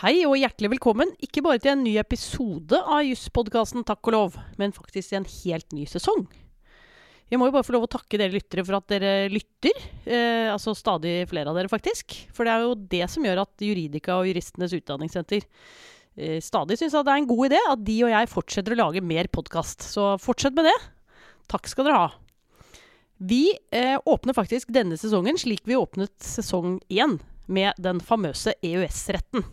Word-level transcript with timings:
Hei 0.00 0.22
og 0.24 0.32
hjertelig 0.40 0.70
velkommen, 0.72 1.10
ikke 1.20 1.42
bare 1.44 1.60
til 1.60 1.74
en 1.74 1.82
ny 1.84 1.90
episode 2.00 2.78
av 2.88 3.02
Jusspodkasten 3.04 3.82
Takk 3.84 4.08
og 4.08 4.14
lov, 4.14 4.38
men 4.56 4.72
faktisk 4.72 5.10
til 5.10 5.18
en 5.18 5.26
helt 5.28 5.76
ny 5.76 5.84
sesong. 5.90 6.22
Jeg 7.28 7.36
må 7.36 7.50
jo 7.50 7.52
bare 7.52 7.66
få 7.68 7.74
lov 7.74 7.84
å 7.84 7.90
takke 7.92 8.16
dere 8.16 8.32
lyttere 8.32 8.64
for 8.64 8.78
at 8.78 8.86
dere 8.88 9.28
lytter. 9.28 9.76
Eh, 10.08 10.48
altså 10.48 10.72
stadig 10.72 11.28
flere 11.28 11.52
av 11.52 11.60
dere, 11.60 11.68
faktisk. 11.68 12.16
For 12.32 12.48
det 12.48 12.54
er 12.54 12.64
jo 12.64 12.72
det 12.96 13.04
som 13.12 13.28
gjør 13.28 13.42
at 13.44 13.66
Juridika 13.68 14.16
og 14.16 14.30
Juristenes 14.30 14.72
Utdanningssenter 14.80 15.44
eh, 15.44 16.40
stadig 16.48 16.80
syns 16.80 16.96
at 16.96 17.04
det 17.04 17.18
er 17.18 17.20
en 17.20 17.30
god 17.36 17.50
idé 17.50 17.60
at 17.68 17.86
de 17.92 18.00
og 18.00 18.14
jeg 18.16 18.34
fortsetter 18.38 18.78
å 18.78 18.82
lage 18.86 19.04
mer 19.04 19.28
podkast. 19.28 19.84
Så 19.84 20.14
fortsett 20.24 20.56
med 20.56 20.70
det. 20.72 20.78
Takk 21.52 21.68
skal 21.68 21.90
dere 21.90 22.04
ha. 22.06 22.12
Vi 23.20 23.50
eh, 23.68 23.98
åpner 24.00 24.32
faktisk 24.32 24.72
denne 24.72 24.96
sesongen 24.96 25.36
slik 25.36 25.68
vi 25.68 25.76
åpnet 25.76 26.16
sesong 26.24 26.80
én, 26.88 27.20
med 27.52 27.76
den 27.84 28.00
famøse 28.00 28.56
EØS-retten. 28.64 29.44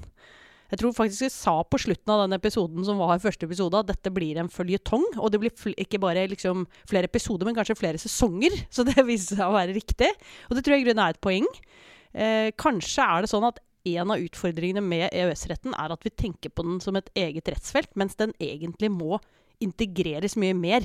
Jeg 0.72 0.82
tror 0.82 0.96
faktisk 0.96 1.26
jeg 1.28 1.34
sa 1.34 1.54
på 1.64 1.80
slutten 1.80 2.12
av 2.12 2.26
den 2.26 2.36
episoden 2.36 2.84
som 2.88 3.00
var 3.00 3.22
første 3.24 3.48
episode, 3.48 3.80
at 3.80 3.90
dette 3.92 4.12
blir 4.14 4.40
en 4.42 4.52
føljetong. 4.52 5.06
Og 5.16 5.32
det 5.32 5.42
blir 5.42 5.76
ikke 5.80 6.02
bare 6.04 6.28
liksom 6.32 6.66
flere 6.90 7.08
episoder, 7.08 7.48
men 7.48 7.56
kanskje 7.58 7.78
flere 7.80 8.02
sesonger. 8.02 8.56
Så 8.74 8.86
det 8.88 8.98
viser 9.08 9.40
seg 9.40 9.48
å 9.48 9.56
være 9.56 9.78
riktig. 9.78 10.12
Og 10.50 10.58
det 10.58 10.66
tror 10.66 10.78
jeg 10.78 10.86
i 10.86 10.90
grunnen 10.90 11.06
er 11.06 11.16
et 11.16 11.24
poeng. 11.24 11.48
Eh, 12.18 12.50
kanskje 12.60 13.06
er 13.06 13.24
det 13.24 13.32
sånn 13.32 13.48
at 13.48 13.62
en 13.88 14.12
av 14.12 14.20
utfordringene 14.20 14.84
med 14.84 15.14
EØS-retten 15.16 15.76
er 15.80 15.94
at 15.94 16.04
vi 16.04 16.12
tenker 16.12 16.52
på 16.52 16.66
den 16.68 16.82
som 16.84 16.98
et 17.00 17.12
eget 17.16 17.48
rettsfelt, 17.54 17.94
mens 17.96 18.18
den 18.20 18.34
egentlig 18.44 18.90
må 18.92 19.22
integreres 19.64 20.36
mye 20.40 20.56
mer 20.58 20.84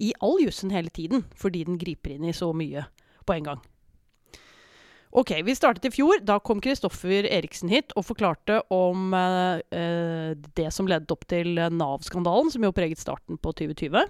i 0.00 0.12
all 0.24 0.40
jussen 0.42 0.72
hele 0.74 0.90
tiden, 0.90 1.26
fordi 1.36 1.62
den 1.68 1.78
griper 1.80 2.16
inn 2.16 2.26
i 2.26 2.36
så 2.36 2.50
mye 2.56 2.86
på 3.28 3.36
en 3.36 3.52
gang. 3.52 3.62
Ok, 5.10 5.32
Vi 5.44 5.54
startet 5.56 5.84
i 5.84 5.90
fjor. 5.90 6.20
Da 6.22 6.38
kom 6.38 6.60
Kristoffer 6.62 7.26
Eriksen 7.26 7.70
hit 7.72 7.90
og 7.98 8.06
forklarte 8.06 8.60
om 8.70 9.10
eh, 9.16 10.36
det 10.54 10.68
som 10.70 10.86
ledet 10.86 11.10
opp 11.10 11.26
til 11.30 11.58
Nav-skandalen, 11.58 12.52
som 12.54 12.62
jo 12.62 12.74
preget 12.74 13.02
starten 13.02 13.40
på 13.42 13.52
2020. 13.58 14.04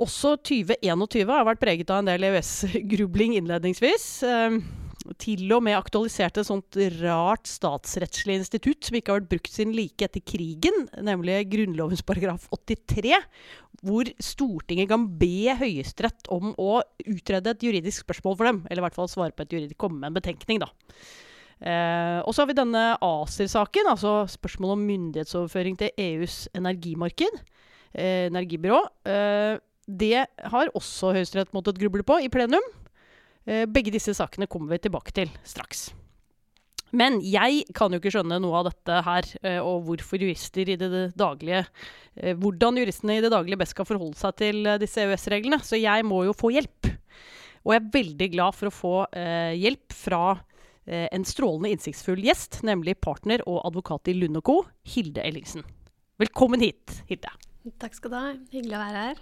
Også 0.00 0.38
2021 0.48 1.28
har 1.28 1.44
vært 1.44 1.60
preget 1.60 1.92
av 1.92 2.00
en 2.00 2.08
del 2.08 2.24
EØS-grubling 2.30 3.36
innledningsvis. 3.36 4.06
Eh, 4.24 4.56
til 5.18 5.50
og 5.56 5.64
med 5.66 5.78
aktualiserte 5.78 6.42
et 6.42 6.48
sånt 6.48 6.76
rart 7.00 7.48
statsrettslig 7.48 8.36
institutt 8.40 8.86
som 8.86 8.98
ikke 8.98 9.12
har 9.12 9.20
vært 9.20 9.30
brukt 9.32 9.52
siden 9.52 9.74
like 9.76 10.06
etter 10.06 10.22
krigen, 10.22 10.86
nemlig 11.02 11.42
Grunnlovens 11.50 12.04
paragraf 12.06 12.46
83, 12.54 13.16
hvor 13.86 14.10
Stortinget 14.22 14.90
kan 14.90 15.06
be 15.20 15.56
Høyesterett 15.58 16.30
om 16.32 16.52
å 16.60 16.80
utrede 17.06 17.54
et 17.54 17.64
juridisk 17.64 18.04
spørsmål 18.04 18.36
for 18.36 18.50
dem. 18.50 18.62
Eller 18.68 18.82
i 18.82 18.86
hvert 18.86 18.98
fall 18.98 19.10
svare 19.10 19.34
på 19.34 19.46
et 19.46 19.56
juridisk, 19.56 19.78
komme 19.80 20.02
med 20.02 20.12
en 20.12 20.18
betenkning, 20.20 20.60
da. 20.62 20.70
Eh, 21.60 22.18
og 22.24 22.32
så 22.32 22.42
har 22.42 22.50
vi 22.50 22.56
denne 22.56 22.84
ACER-saken, 23.04 23.90
altså 23.92 24.22
spørsmålet 24.32 24.78
om 24.78 24.84
myndighetsoverføring 24.88 25.80
til 25.80 25.90
EUs 26.00 26.46
energimarked, 26.56 27.40
eh, 27.94 28.28
energibyrå. 28.30 28.80
Eh, 29.04 29.58
det 29.90 30.26
har 30.52 30.70
også 30.76 31.12
Høyesterett 31.16 31.52
måttet 31.52 31.80
gruble 31.80 32.04
på 32.06 32.20
i 32.22 32.30
plenum. 32.32 32.64
Eh, 33.48 33.64
begge 33.70 33.92
disse 33.94 34.14
sakene 34.16 34.48
kommer 34.50 34.74
vi 34.74 34.84
tilbake 34.86 35.14
til 35.16 35.30
straks. 35.46 35.90
Men 36.90 37.20
jeg 37.22 37.62
kan 37.76 37.92
jo 37.92 38.00
ikke 38.00 38.10
skjønne 38.12 38.40
noe 38.42 38.60
av 38.60 38.66
dette 38.66 38.96
her, 39.06 39.28
eh, 39.46 39.58
og 39.62 39.86
hvorfor 39.86 40.20
jurister 40.20 40.72
i 40.72 40.76
det 40.80 40.90
daglige 41.14 41.62
eh, 42.16 42.34
Hvordan 42.34 42.80
juristene 42.80 43.16
i 43.16 43.22
det 43.22 43.30
daglige 43.30 43.60
best 43.60 43.76
skal 43.76 43.86
forholde 43.86 44.18
seg 44.18 44.36
til 44.40 44.70
disse 44.82 45.04
EØS-reglene. 45.04 45.60
Så 45.62 45.78
jeg 45.78 46.06
må 46.06 46.24
jo 46.26 46.36
få 46.36 46.52
hjelp. 46.56 46.90
Og 47.62 47.74
jeg 47.74 47.82
er 47.82 47.90
veldig 47.94 48.30
glad 48.32 48.56
for 48.56 48.70
å 48.70 48.72
få 48.72 48.94
hjelp 49.60 49.92
fra 49.92 50.22
en 50.88 51.26
strålende 51.28 51.68
innsiktsfull 51.74 52.22
gjest, 52.24 52.62
nemlig 52.64 52.94
partner 53.04 53.44
og 53.44 53.60
advokat 53.68 54.08
i 54.08 54.14
Lund 54.16 54.40
Co., 54.48 54.62
Hilde 54.88 55.20
Ellingsen. 55.28 55.66
Velkommen 56.18 56.64
hit, 56.64 57.02
Hilde. 57.10 57.28
Takk 57.78 57.98
skal 57.98 58.14
du 58.14 58.16
ha. 58.16 58.24
Hyggelig 58.48 58.78
å 58.78 58.80
være 58.80 59.04
her 59.10 59.20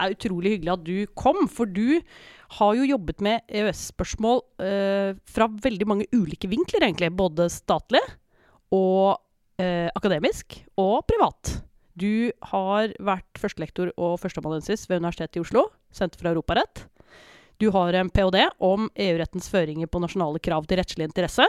er 0.00 0.14
utrolig 0.16 0.56
hyggelig 0.56 0.74
at 0.74 0.84
du 0.86 0.96
kom. 1.18 1.46
For 1.50 1.70
du 1.70 2.00
har 2.58 2.76
jo 2.76 2.88
jobbet 2.88 3.22
med 3.24 3.44
EØS-spørsmål 3.46 4.42
eh, 4.64 5.16
fra 5.30 5.48
veldig 5.66 5.88
mange 5.88 6.08
ulike 6.14 6.50
vinkler, 6.50 6.86
egentlig. 6.86 7.12
Både 7.16 7.48
statlig 7.52 8.02
og 8.74 9.20
eh, 9.60 9.88
akademisk 9.94 10.60
og 10.80 11.04
privat. 11.10 11.60
Du 12.00 12.30
har 12.52 12.94
vært 13.02 13.40
førstelektor 13.40 13.92
og 13.98 14.18
førsteamanuensis 14.22 14.86
ved 14.88 15.02
Universitetet 15.02 15.40
i 15.40 15.44
Oslo, 15.44 15.66
Senter 15.92 16.20
for 16.20 16.30
europarett. 16.30 16.86
Du 17.60 17.68
har 17.74 17.92
en 17.98 18.08
ph.d. 18.08 18.46
om 18.64 18.86
EU-rettens 18.94 19.50
føringer 19.52 19.90
på 19.90 20.00
nasjonale 20.00 20.40
krav 20.40 20.64
til 20.68 20.80
rettslig 20.80 21.10
interesse. 21.10 21.44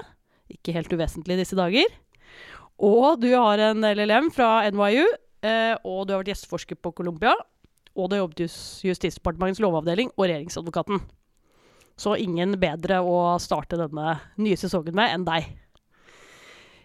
Ikke 0.52 0.74
helt 0.76 0.92
uvesentlig 0.92 1.38
i 1.38 1.44
disse 1.46 1.56
dager. 1.56 1.88
Og 2.82 3.22
du 3.22 3.30
har 3.32 3.62
en 3.70 3.86
LLM 3.86 4.32
fra 4.34 4.66
NYU, 4.74 5.06
eh, 5.46 5.78
og 5.86 6.04
du 6.04 6.14
har 6.14 6.24
vært 6.24 6.34
gjesteforsker 6.34 6.82
på 6.82 6.92
Columbia 6.98 7.36
og 7.96 8.12
det 8.12 8.22
jobbet 8.22 8.44
Justisdepartementets 8.88 9.62
lovavdeling 9.64 10.14
og 10.16 10.28
regjeringsadvokaten. 10.28 11.02
Så 12.00 12.16
ingen 12.18 12.56
bedre 12.62 13.02
å 13.04 13.36
starte 13.42 13.80
denne 13.80 14.16
nye 14.42 14.60
sesongen 14.60 14.96
med 14.98 15.16
enn 15.16 15.28
deg. 15.28 15.50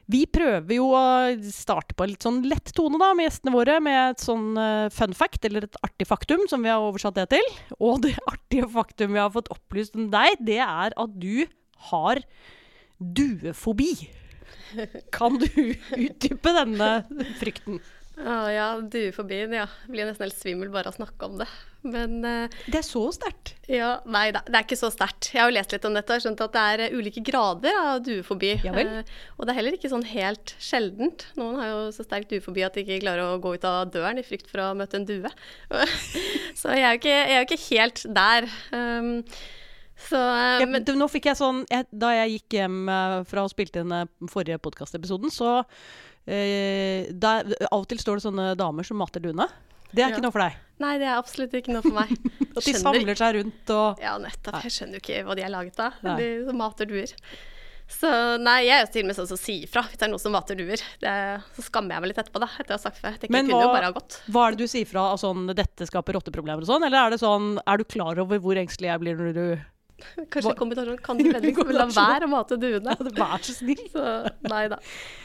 Vi 0.06 0.20
prøver 0.30 0.76
jo 0.76 0.92
å 0.94 1.06
starte 1.50 1.96
på 1.96 2.04
en 2.04 2.12
litt 2.12 2.22
sånn 2.22 2.44
lett 2.46 2.70
tone 2.76 2.98
da, 3.02 3.08
med 3.16 3.26
gjestene 3.26 3.54
våre, 3.54 3.78
med 3.82 4.12
et 4.12 4.22
sånn 4.22 4.52
uh, 4.54 4.86
fun 4.94 5.16
fact, 5.18 5.42
eller 5.48 5.66
et 5.66 5.78
artig 5.82 6.06
faktum, 6.06 6.44
som 6.50 6.62
vi 6.62 6.70
har 6.70 6.84
oversatt 6.84 7.18
det 7.18 7.26
til. 7.34 7.48
Og 7.80 8.04
det 8.04 8.14
artige 8.32 8.68
faktum 8.70 9.16
vi 9.16 9.22
har 9.22 9.32
fått 9.34 9.50
opplyst 9.54 9.98
om 9.98 10.06
deg, 10.12 10.38
det 10.46 10.60
er 10.62 10.94
at 10.94 11.18
du 11.18 11.46
har 11.90 12.22
duefobi. 12.98 13.90
Kan 15.14 15.40
du 15.42 15.50
utdype 16.06 16.54
denne 16.54 16.90
frykten? 17.40 17.82
Å 18.16 18.34
ja, 18.48 18.66
duefobien, 18.80 19.52
ja. 19.52 19.66
Blir 19.90 20.08
nesten 20.08 20.24
helt 20.24 20.36
svimmel 20.38 20.70
bare 20.72 20.88
av 20.88 20.94
å 20.94 20.96
snakke 21.02 21.28
om 21.28 21.34
det. 21.42 21.46
Men 21.86 22.14
uh, 22.24 22.54
Det 22.64 22.80
er 22.80 22.86
så 22.86 23.02
sterkt? 23.14 23.52
Ja, 23.70 23.98
Nei 24.08 24.30
da, 24.34 24.40
det 24.46 24.56
er 24.56 24.64
ikke 24.64 24.78
så 24.80 24.88
sterkt. 24.90 25.28
Jeg 25.34 25.42
har 25.42 25.50
jo 25.50 25.56
lest 25.58 25.74
litt 25.74 25.84
om 25.86 25.94
dette 25.96 26.16
og 26.16 26.24
skjønt 26.24 26.40
at 26.46 26.54
det 26.54 26.62
er 26.72 26.84
uh, 26.86 26.96
ulike 26.96 27.20
grader 27.26 27.76
av 27.76 28.00
duefobi. 28.06 28.54
Ja? 28.64 28.72
Uh, 28.72 29.18
og 29.36 29.44
det 29.44 29.52
er 29.52 29.58
heller 29.60 29.76
ikke 29.76 29.92
sånn 29.92 30.06
helt 30.08 30.54
sjeldent. 30.62 31.26
Noen 31.36 31.60
har 31.60 31.70
jo 31.74 31.82
så 31.94 32.06
sterk 32.06 32.30
duefobi 32.32 32.64
at 32.66 32.78
de 32.78 32.86
ikke 32.86 33.02
klarer 33.04 33.26
å 33.26 33.42
gå 33.42 33.52
ut 33.58 33.68
av 33.68 33.92
døren 33.92 34.22
i 34.22 34.24
frykt 34.26 34.48
for 34.50 34.64
å 34.64 34.72
møte 34.78 34.96
en 34.96 35.06
due. 35.08 35.34
så 36.60 36.72
jeg 36.72 36.88
er, 36.88 36.96
jo 36.96 37.02
ikke, 37.02 37.20
ikke 37.44 37.62
helt 37.68 38.04
der. 38.16 38.48
Um, 38.72 39.20
så, 39.96 40.20
ja, 40.60 40.66
men, 40.68 40.84
nå 40.84 41.06
fikk 41.08 41.30
jeg 41.30 41.38
sånn 41.38 41.62
jeg, 41.72 41.86
Da 41.88 42.10
jeg 42.12 42.34
gikk 42.34 42.58
hjem 42.58 42.90
fra 43.24 43.46
å 43.46 43.48
spilte 43.48 43.80
inn 43.80 43.94
forrige 44.28 44.60
podkastepisoden, 44.60 45.32
så 45.32 45.62
eh, 46.28 47.08
der, 47.08 47.48
Av 47.70 47.80
og 47.80 47.88
til 47.88 48.02
står 48.02 48.20
det 48.20 48.26
sånne 48.26 48.50
damer 48.60 48.84
som 48.84 49.00
mater 49.00 49.24
duene. 49.24 49.48
Det 49.92 50.02
er 50.02 50.10
ja. 50.10 50.14
ikke 50.14 50.26
noe 50.26 50.34
for 50.34 50.44
deg? 50.44 50.62
Nei, 50.82 50.94
det 51.00 51.08
er 51.08 51.16
absolutt 51.16 51.54
ikke 51.56 51.72
noe 51.72 51.84
for 51.84 51.96
meg. 51.96 52.12
At 52.56 52.64
de 52.66 52.76
samler 52.76 53.18
seg 53.18 53.36
rundt 53.38 53.72
og 53.74 54.02
Ja, 54.04 54.16
nettopp. 54.20 54.62
Jeg 54.66 54.74
skjønner 54.74 54.98
jo 54.98 55.04
ikke 55.04 55.26
hva 55.26 55.36
de 55.38 55.44
er 55.46 55.52
laget 55.52 55.78
av. 55.82 56.00
Nei. 56.04 56.16
De 56.20 56.56
mater 56.56 56.90
duer. 56.90 57.14
Så 57.86 58.08
nei, 58.42 58.64
jeg 58.66 58.74
er 58.74 58.80
jo 58.82 58.88
til 58.96 59.04
og 59.04 59.08
med 59.12 59.16
sånn 59.16 59.28
som 59.30 59.38
sier 59.38 59.62
ifra 59.68 59.84
hvis 59.86 60.00
det 60.00 60.06
er 60.08 60.10
noen 60.10 60.22
som 60.22 60.34
mater 60.34 60.58
duer. 60.58 60.82
Det, 61.02 61.12
så 61.54 61.64
skammer 61.68 61.94
jeg 61.94 62.02
meg 62.02 62.10
litt 62.10 62.20
etterpå, 62.24 62.42
da. 62.42 62.48
Etter 62.58 62.74
å 62.74 62.78
ha 62.80 62.82
sagt 62.82 62.98
før. 62.98 63.14
Jeg 63.14 63.22
tenker, 63.22 63.36
Men 63.36 63.52
hva, 63.52 63.62
bare 63.70 63.92
ha 63.92 63.94
gått. 63.94 64.18
hva 64.26 64.48
er 64.48 64.56
det 64.56 64.66
du 64.66 64.72
sier 64.72 64.90
fra 64.90 65.06
av 65.12 65.20
sånn 65.22 65.46
'dette 65.52 65.86
skaper 65.86 66.18
rotteproblemer' 66.18 66.66
og 66.66 66.70
sånn? 66.72 66.86
Eller 66.88 67.06
er 67.06 67.14
det 67.14 67.22
sånn 67.22 67.60
Er 67.62 67.78
du 67.78 67.86
klar 67.86 68.18
over 68.18 68.42
hvor 68.42 68.58
engstelig 68.58 68.90
jeg 68.90 69.02
blir 69.04 69.20
når 69.20 69.32
du 69.38 69.46
Kanskje 70.32 70.52
en 70.52 70.58
kombinasjon 70.58 70.98
Kan 71.04 71.20
du 71.20 71.28
vennligst 71.34 71.72
la 71.72 71.86
være 71.88 72.28
å 72.28 72.30
mate 72.30 72.58
duene? 72.60 72.96
Ja, 72.96 73.12
vær 73.16 73.44
så 73.44 73.54
snill. 73.56 73.80
Så, 73.96 74.02
nei 74.50 74.66
da. 74.72 74.78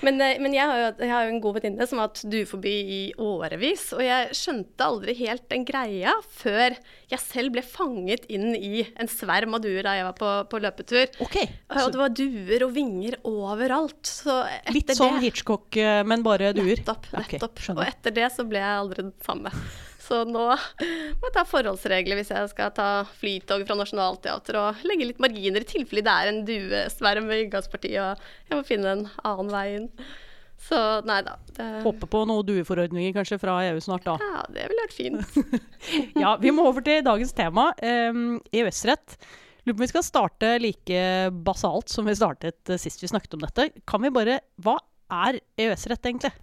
Men, 0.06 0.20
eh, 0.24 0.38
men 0.42 0.56
jeg, 0.56 0.68
har 0.70 0.80
jo, 0.80 0.88
jeg, 1.02 1.12
har 1.12 1.26
jo, 1.26 1.34
en 1.34 1.42
god 1.44 1.58
venninne 1.60 1.88
som 1.90 2.00
har 2.02 2.10
hatt 2.10 2.24
duefobi 2.32 2.76
i 2.96 3.02
årevis. 3.22 3.90
Og 3.98 4.04
jeg 4.06 4.38
skjønte 4.38 4.88
aldri 4.88 5.16
helt 5.22 5.46
den 5.52 5.66
greia 5.68 6.16
før 6.38 6.78
jeg 7.12 7.24
selv 7.24 7.56
ble 7.56 7.64
fanget 7.66 8.28
inn 8.32 8.56
i 8.56 8.86
en 8.96 9.12
sverm 9.12 9.58
av 9.58 9.64
duer 9.66 9.84
da 9.84 9.98
jeg 9.98 10.08
var 10.08 10.18
på, 10.20 10.32
på 10.52 10.62
løpetur. 10.64 11.12
Okay. 11.28 11.52
Og 11.76 11.92
det 11.92 12.02
var 12.02 12.16
duer 12.22 12.68
og 12.68 12.76
vinger 12.76 13.20
overalt. 13.28 14.14
Litt 14.72 14.96
sånn 14.98 15.20
Hitchcock, 15.24 15.68
eh, 15.76 16.02
men 16.08 16.24
bare 16.26 16.54
duer? 16.56 16.78
Nettopp. 16.78 17.12
nettopp. 17.18 17.60
Okay, 17.60 17.76
og 17.76 17.86
etter 17.88 18.16
det 18.16 18.32
så 18.34 18.48
ble 18.48 18.62
jeg 18.64 18.84
aldri 18.86 19.10
den 19.10 19.16
samme. 19.26 19.52
Så 20.12 20.26
nå 20.28 20.44
må 20.44 21.30
jeg 21.30 21.36
ta 21.38 21.46
forholdsregler 21.48 22.20
hvis 22.20 22.34
jeg 22.34 22.50
skal 22.52 22.74
ta 22.76 22.88
flytog 23.22 23.64
fra 23.68 23.78
Nationaltheatret 23.80 24.60
og 24.60 24.82
legge 24.90 25.08
litt 25.08 25.22
marginer 25.24 25.64
i 25.64 25.70
tilfelle 25.70 26.04
det 26.04 26.16
er 26.16 26.32
en 26.32 26.42
duesverm 26.48 27.30
ved 27.32 27.46
inngangspartiet 27.46 28.02
og 28.04 28.26
jeg 28.50 28.58
må 28.58 28.66
finne 28.68 28.96
en 28.98 29.06
annen 29.24 29.54
vei 29.54 29.64
inn. 29.78 29.88
Så 30.62 30.78
nei 31.08 31.22
da. 31.26 31.38
Det... 31.56 31.70
Hoppe 31.86 32.10
på 32.12 32.26
noen 32.30 32.46
dueforordninger 32.46 33.16
kanskje 33.16 33.40
fra 33.42 33.56
EU 33.70 33.80
snart, 33.82 34.06
da. 34.06 34.18
Ja, 34.22 34.44
det 34.52 34.68
ville 34.70 34.84
vært 34.84 34.98
fint. 34.98 35.72
ja, 36.24 36.36
vi 36.44 36.54
må 36.54 36.68
over 36.70 36.86
til 36.86 37.02
dagens 37.08 37.34
tema, 37.38 37.72
um, 38.12 38.36
EØS-rett. 38.52 39.16
Lurer 39.64 39.78
på 39.78 39.80
om 39.80 39.86
vi 39.86 39.92
skal 39.94 40.06
starte 40.06 40.54
like 40.62 41.02
basalt 41.48 41.90
som 41.94 42.06
vi 42.10 42.18
startet 42.18 42.76
sist 42.82 43.02
vi 43.02 43.10
snakket 43.10 43.40
om 43.40 43.48
dette. 43.48 43.72
Kan 43.90 44.04
vi 44.06 44.14
bare 44.14 44.42
Hva 44.62 44.78
er 45.24 45.40
EØS-rett, 45.58 46.04
egentlig? 46.04 46.36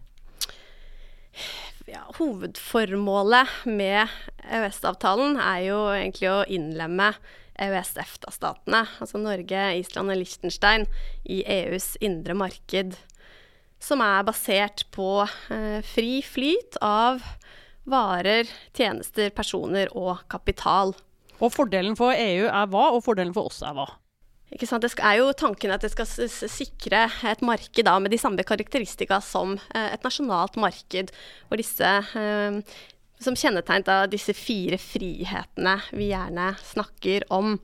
Ja, 1.88 2.04
hovedformålet 2.18 3.48
med 3.64 4.08
EØS-avtalen 4.44 5.38
er 5.40 5.60
jo 5.68 5.78
egentlig 5.94 6.30
å 6.30 6.46
innlemme 6.50 7.12
EØS-EFTA-statene, 7.58 8.84
altså 9.02 9.20
Norge, 9.20 9.62
Island 9.80 10.12
og 10.12 10.20
Liechtenstein, 10.20 10.86
i 11.24 11.42
EUs 11.42 11.96
indre 12.00 12.36
marked. 12.38 12.96
som 13.80 14.00
er 14.02 14.24
basert 14.26 14.82
på 14.90 15.22
eh, 15.54 15.78
fri 15.86 16.18
flyt 16.26 16.80
av 16.82 17.22
varer, 17.86 18.48
tjenester, 18.74 19.30
personer 19.30 19.86
og 19.94 20.24
kapital. 20.28 20.96
Og 21.38 21.52
fordelen 21.54 21.94
for 21.94 22.10
EU 22.10 22.48
er 22.50 22.66
hva, 22.72 22.88
og 22.90 23.04
fordelen 23.06 23.30
for 23.36 23.46
oss 23.46 23.62
er 23.62 23.76
hva? 23.78 23.86
Det 24.48 24.64
er 24.64 25.18
jo 25.20 25.32
tanken 25.36 25.72
at 25.74 25.82
det 25.84 25.90
skal 25.92 26.08
sikre 26.48 27.04
et 27.28 27.42
marked 27.44 27.84
da, 27.84 27.98
med 28.00 28.10
de 28.14 28.18
samme 28.20 28.44
karakteristika 28.48 29.20
som 29.20 29.58
eh, 29.74 29.92
et 29.92 30.04
nasjonalt 30.04 30.56
marked. 30.56 31.12
hvor 31.48 31.60
disse 31.60 31.84
eh, 31.84 32.60
som 33.20 33.36
kjennetegnet 33.36 33.88
av 33.88 34.08
disse 34.08 34.32
fire 34.32 34.78
frihetene 34.78 35.74
vi 35.92 36.12
gjerne 36.12 36.52
snakker 36.64 37.26
om. 37.34 37.58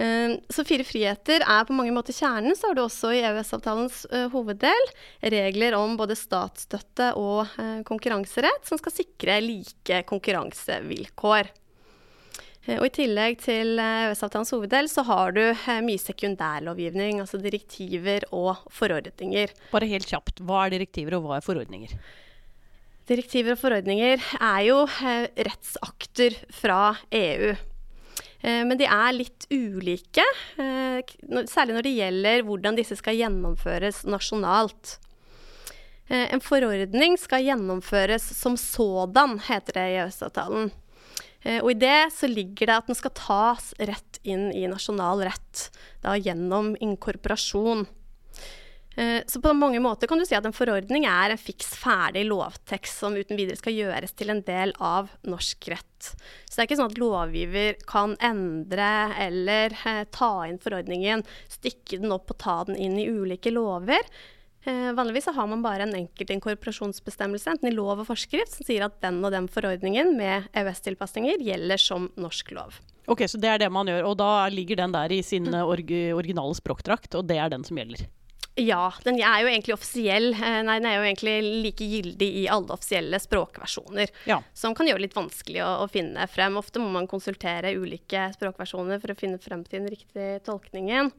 Eh, 0.00 0.38
så 0.48 0.64
fire 0.64 0.86
friheter 0.86 1.44
er 1.44 1.68
på 1.68 1.76
mange 1.76 1.92
måter 1.92 2.16
kjernen. 2.16 2.56
Så 2.56 2.70
har 2.70 2.78
du 2.78 2.86
også 2.86 3.12
i 3.12 3.24
EØS-avtalens 3.28 4.06
hoveddel 4.32 4.92
regler 5.20 5.76
om 5.76 5.98
både 6.00 6.16
statsstøtte 6.16 7.12
og 7.20 7.52
konkurranserett 7.84 8.64
som 8.64 8.80
skal 8.80 8.96
sikre 8.96 9.42
like 9.44 10.06
konkurransevilkår. 10.08 11.52
Uh, 12.68 12.76
og 12.78 12.86
I 12.88 12.92
tillegg 13.00 13.40
til 13.42 13.80
EØS-avtalens 13.82 14.52
hoveddel 14.54 14.90
så 14.90 15.04
har 15.08 15.34
du 15.36 15.42
mye 15.86 16.00
sekundærlovgivning, 16.00 17.22
altså 17.24 17.40
direktiver 17.42 18.28
og 18.30 18.62
forordninger. 18.70 19.54
Bare 19.72 19.90
helt 19.90 20.10
kjapt, 20.10 20.44
hva 20.46 20.66
er 20.66 20.76
direktiver 20.78 21.18
og 21.18 21.26
hva 21.26 21.40
er 21.40 21.46
forordninger? 21.46 21.96
Direktiver 23.10 23.56
og 23.56 23.58
forordninger 23.58 24.22
er 24.38 24.62
jo 24.68 24.78
rettsakter 24.86 26.38
fra 26.54 26.94
EU. 27.10 27.52
Eh, 28.42 28.62
men 28.66 28.78
de 28.78 28.88
er 28.90 29.14
litt 29.14 29.46
ulike, 29.54 30.24
eh, 30.58 30.98
særlig 31.46 31.76
når 31.76 31.86
det 31.86 31.94
gjelder 31.94 32.44
hvordan 32.46 32.78
disse 32.78 32.98
skal 32.98 33.18
gjennomføres 33.18 34.02
nasjonalt. 34.10 34.98
Eh, 36.10 36.26
en 36.34 36.42
forordning 36.42 37.16
skal 37.18 37.46
gjennomføres 37.46 38.26
som 38.36 38.58
sådan, 38.58 39.38
heter 39.46 39.78
det 39.78 39.86
i 39.92 39.98
EØS-avtalen. 40.02 40.72
Og 41.42 41.72
i 41.72 41.74
det 41.74 42.12
så 42.14 42.28
ligger 42.30 42.68
det 42.70 42.74
at 42.76 42.86
den 42.86 42.94
skal 42.94 43.10
tas 43.18 43.72
rett 43.82 44.20
inn 44.22 44.52
i 44.54 44.62
nasjonal 44.70 45.24
rett, 45.26 45.64
da 46.04 46.14
gjennom 46.14 46.76
inkorporasjon. 46.78 47.82
Eh, 48.96 49.22
så 49.26 49.40
på 49.40 49.52
mange 49.52 49.80
måter 49.80 50.06
kan 50.06 50.20
du 50.20 50.26
si 50.28 50.36
at 50.36 50.44
en 50.44 50.56
forordning 50.56 51.06
er 51.08 51.32
en 51.32 51.40
fiks 51.40 51.70
ferdig 51.80 52.26
lovtekst 52.28 53.00
som 53.00 53.16
uten 53.16 53.38
videre 53.40 53.56
skal 53.56 53.76
gjøres 53.76 54.12
til 54.18 54.32
en 54.34 54.42
del 54.44 54.74
av 54.84 55.08
norsk 55.24 55.70
rett. 55.72 56.10
Så 56.44 56.56
det 56.56 56.60
er 56.60 56.68
ikke 56.68 56.78
sånn 56.82 56.92
at 56.92 57.00
lovgiver 57.00 57.80
kan 57.88 58.18
endre 58.20 58.90
eller 59.24 59.72
eh, 59.88 60.04
ta 60.12 60.32
inn 60.48 60.60
forordningen, 60.60 61.24
stykke 61.56 62.02
den 62.02 62.12
opp 62.12 62.34
og 62.34 62.40
ta 62.44 62.58
den 62.68 62.76
inn 62.76 63.00
i 63.00 63.08
ulike 63.08 63.54
lover. 63.54 64.04
Eh, 64.64 64.92
vanligvis 64.94 65.26
har 65.34 65.46
man 65.50 65.62
bare 65.64 65.82
en 65.88 65.94
enkelt 65.94 66.30
inkorporasjonsbestemmelse, 66.30 67.50
enten 67.50 67.72
i 67.72 67.74
lov 67.74 68.04
og 68.04 68.06
forskrift, 68.12 68.54
som 68.54 68.68
sier 68.68 68.86
at 68.86 69.00
den 69.02 69.18
og 69.24 69.34
den 69.34 69.48
forordningen 69.50 70.14
med 70.18 70.46
EØS-tilpasninger 70.54 71.42
gjelder 71.42 71.82
som 71.82 72.08
norsk 72.14 72.54
lov. 72.54 72.78
Ok, 73.10 73.26
Så 73.26 73.40
det 73.42 73.50
er 73.50 73.58
det 73.58 73.72
man 73.74 73.90
gjør, 73.90 74.12
og 74.12 74.18
da 74.20 74.46
ligger 74.48 74.78
den 74.78 74.94
der 74.94 75.10
i 75.10 75.22
sin 75.26 75.50
org 75.50 75.90
originale 76.14 76.54
språkdrakt, 76.54 77.16
og 77.18 77.26
det 77.26 77.40
er 77.42 77.50
den 77.50 77.64
som 77.66 77.80
gjelder? 77.80 78.06
Ja, 78.60 78.92
den 79.00 79.16
er 79.16 79.40
jo 79.40 79.48
egentlig 79.48 79.74
offisiell. 79.74 80.34
Eh, 80.36 80.58
nei, 80.66 80.76
den 80.76 80.88
er 80.90 80.98
jo 80.98 81.06
egentlig 81.06 81.36
like 81.64 81.86
gyldig 81.88 82.28
i 82.42 82.46
alle 82.52 82.74
offisielle 82.74 83.16
språkversjoner. 83.22 84.12
Ja. 84.28 84.42
Som 84.52 84.76
kan 84.76 84.86
gjøre 84.86 85.00
det 85.00 85.08
litt 85.08 85.16
vanskelig 85.16 85.62
å, 85.64 85.70
å, 85.82 85.88
finne 85.90 86.26
frem. 86.28 86.58
Ofte 86.60 86.82
må 86.82 86.90
man 86.92 87.08
konsultere 87.08 87.72
ulike 87.72 88.28
språkversjoner 88.36 89.00
for 89.00 89.14
å 89.14 89.18
finne 89.18 89.40
frem 89.40 89.64
til 89.64 89.80
den 89.80 89.94
riktige 89.94 90.42
tolkningen. 90.44 91.10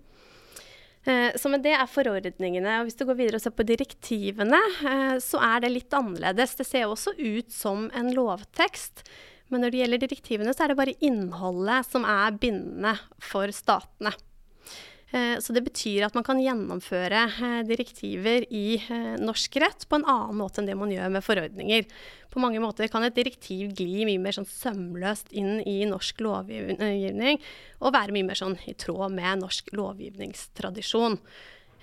Eh, 1.04 1.36
så 1.36 1.52
med 1.52 1.64
det 1.66 1.74
er 1.76 1.90
forordningene. 1.90 2.80
og 2.80 2.88
Hvis 2.88 2.98
du 3.00 3.06
går 3.06 3.20
videre 3.20 3.40
og 3.40 3.44
ser 3.44 3.56
på 3.56 3.68
direktivene, 3.68 4.60
eh, 4.88 5.16
så 5.24 5.42
er 5.44 5.64
det 5.64 5.74
litt 5.74 5.94
annerledes. 5.94 6.56
Det 6.56 6.68
ser 6.68 6.88
også 6.88 7.16
ut 7.20 7.52
som 7.52 7.90
en 7.94 8.14
lovtekst. 8.16 9.04
Men 9.52 9.62
når 9.62 9.72
det 9.72 9.82
gjelder 9.82 10.04
direktivene, 10.06 10.54
så 10.56 10.64
er 10.64 10.72
det 10.72 10.80
bare 10.80 11.00
innholdet 11.04 11.90
som 11.90 12.08
er 12.08 12.32
bindende 12.40 12.96
for 13.22 13.52
statene. 13.54 14.14
Eh, 15.14 15.40
så 15.40 15.54
det 15.54 15.62
betyr 15.62 16.08
at 16.08 16.16
man 16.18 16.26
kan 16.26 16.40
gjennomføre 16.42 17.20
eh, 17.30 17.60
direktiver 17.70 18.48
i 18.50 18.80
eh, 18.82 19.14
norsk 19.22 19.60
rett 19.62 19.86
på 19.86 20.00
en 20.00 20.08
annen 20.10 20.40
måte 20.40 20.62
enn 20.62 20.70
det 20.70 20.78
man 20.80 20.90
gjør 20.90 21.12
med 21.14 21.26
forordninger. 21.26 21.86
På 22.34 22.42
mange 22.42 22.62
måter 22.64 22.90
kan 22.90 23.06
et 23.06 23.14
direktiv 23.14 23.76
gli 23.78 24.08
mye 24.10 24.22
mer 24.22 24.34
sånn 24.34 24.50
sømløst 24.50 25.30
inn 25.38 25.60
i 25.70 25.84
norsk 25.86 26.24
lovgivning, 26.26 27.38
og 27.78 27.94
være 27.94 28.16
mye 28.16 28.26
mer 28.32 28.40
sånn 28.40 28.58
i 28.66 28.74
tråd 28.74 29.14
med 29.14 29.44
norsk 29.44 29.70
lovgivningstradisjon. 29.78 31.20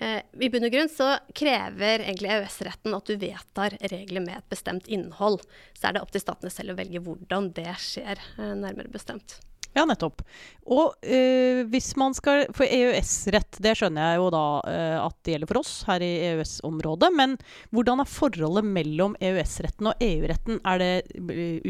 I 0.01 0.49
bunn 0.51 0.67
og 0.67 0.73
grunn 0.73 0.91
så 0.91 1.13
krever 1.37 2.03
egentlig 2.03 2.33
EØS-retten 2.33 2.97
at 2.97 3.07
du 3.07 3.21
vedtar 3.21 3.77
regler 3.93 4.25
med 4.25 4.41
et 4.41 4.49
bestemt 4.51 4.89
innhold. 4.91 5.45
Så 5.77 5.87
er 5.87 5.95
det 5.95 6.03
opp 6.03 6.11
til 6.11 6.25
statene 6.25 6.51
selv 6.51 6.75
å 6.75 6.79
velge 6.81 7.05
hvordan 7.05 7.53
det 7.55 7.77
skjer, 7.85 8.25
nærmere 8.41 8.91
bestemt. 8.91 9.37
Ja, 9.77 9.85
nettopp. 9.87 10.25
Og 10.67 10.97
øh, 11.07 11.63
hvis 11.71 11.93
man 11.99 12.15
skal 12.17 12.49
For 12.57 12.67
EØS-rett, 12.67 13.61
det 13.63 13.77
skjønner 13.79 14.09
jeg 14.09 14.19
jo 14.19 14.31
da 14.35 14.45
øh, 14.67 14.97
at 15.05 15.17
det 15.23 15.35
gjelder 15.35 15.51
for 15.51 15.61
oss 15.63 15.75
her 15.87 16.03
i 16.03 16.11
EØS-området. 16.31 17.11
Men 17.15 17.37
hvordan 17.75 18.03
er 18.03 18.11
forholdet 18.11 18.67
mellom 18.67 19.15
EØS-retten 19.23 19.93
og 19.93 20.03
EU-retten? 20.03 20.59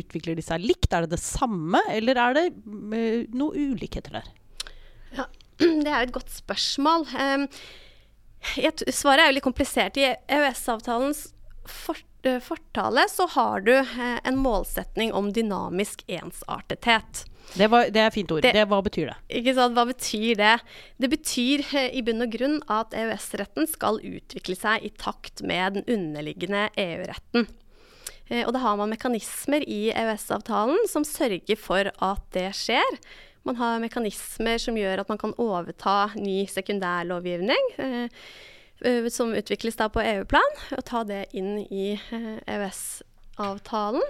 Utvikler 0.00 0.38
de 0.38 0.46
seg 0.46 0.64
likt? 0.64 0.88
Er 0.92 1.04
det 1.04 1.16
det 1.16 1.22
samme, 1.22 1.82
eller 1.92 2.20
er 2.24 2.38
det 2.38 2.46
øh, 2.56 3.26
noe 3.36 3.68
ulikheter 3.68 4.20
der? 4.20 4.32
Ja, 5.18 5.28
det 5.84 5.90
er 5.90 6.00
et 6.00 6.14
godt 6.16 6.32
spørsmål. 6.32 7.04
Um, 7.12 7.46
jeg, 8.56 8.72
svaret 8.96 9.26
er 9.26 9.28
jo 9.28 9.36
litt 9.36 9.44
komplisert. 9.44 10.00
I 10.00 10.14
EØS-avtalens 10.24 11.26
fort, 11.70 12.30
fortale 12.44 13.06
så 13.08 13.24
har 13.34 13.64
du 13.64 13.74
en 13.74 14.38
målsetning 14.38 15.14
om 15.16 15.30
dynamisk 15.32 16.04
ensartethet. 16.06 17.24
Det, 17.54 17.66
var, 17.66 17.88
det, 17.90 18.00
er 18.00 18.12
fint 18.14 18.30
ord. 18.30 18.44
Det, 18.44 18.52
det, 18.54 18.66
hva 18.70 18.78
betyr 18.84 19.10
det? 19.10 19.16
Ikke 19.40 19.54
sant, 19.56 19.74
Hva 19.74 19.86
betyr 19.88 20.38
det? 20.38 20.52
Det 21.02 21.10
betyr 21.10 21.64
eh, 21.74 21.88
i 21.98 22.02
bunn 22.06 22.22
og 22.22 22.34
grunn 22.34 22.60
at 22.70 22.94
EØS-retten 22.96 23.66
skal 23.70 23.98
utvikle 24.06 24.56
seg 24.58 24.86
i 24.86 24.92
takt 25.00 25.42
med 25.46 25.80
den 25.80 25.88
underliggende 25.90 26.68
EU-retten. 26.78 27.48
Eh, 28.28 28.44
og 28.44 28.54
da 28.54 28.62
har 28.62 28.78
man 28.78 28.92
mekanismer 28.92 29.66
i 29.66 29.88
EØS-avtalen 29.90 30.86
som 30.90 31.06
sørger 31.06 31.58
for 31.58 31.90
at 31.90 32.30
det 32.36 32.52
skjer. 32.58 33.00
Man 33.48 33.58
har 33.58 33.82
mekanismer 33.82 34.60
som 34.62 34.78
gjør 34.78 35.02
at 35.02 35.10
man 35.10 35.18
kan 35.18 35.34
overta 35.40 36.12
ny 36.14 36.44
sekundærlovgivning. 36.50 37.72
Eh, 38.80 39.08
som 39.08 39.34
utvikles 39.34 39.76
da 39.76 39.88
på 39.92 40.00
EU-plan, 40.00 40.60
og 40.72 40.84
ta 40.88 41.02
det 41.04 41.26
inn 41.36 41.58
i 41.68 42.00
EØS-avtalen. 42.48 44.04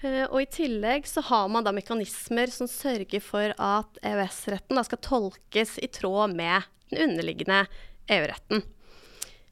Uh, 0.00 0.24
og 0.30 0.38
I 0.40 0.48
tillegg 0.48 1.08
så 1.08 1.20
har 1.28 1.48
man 1.52 1.64
da 1.66 1.74
mekanismer 1.76 2.48
som 2.52 2.68
sørger 2.70 3.20
for 3.20 3.52
at 3.60 3.98
EØS-retten 4.06 4.80
skal 4.86 5.00
tolkes 5.04 5.74
i 5.82 5.90
tråd 5.92 6.36
med 6.38 6.68
den 6.92 7.10
underliggende 7.10 7.64
EU-retten. 8.08 8.64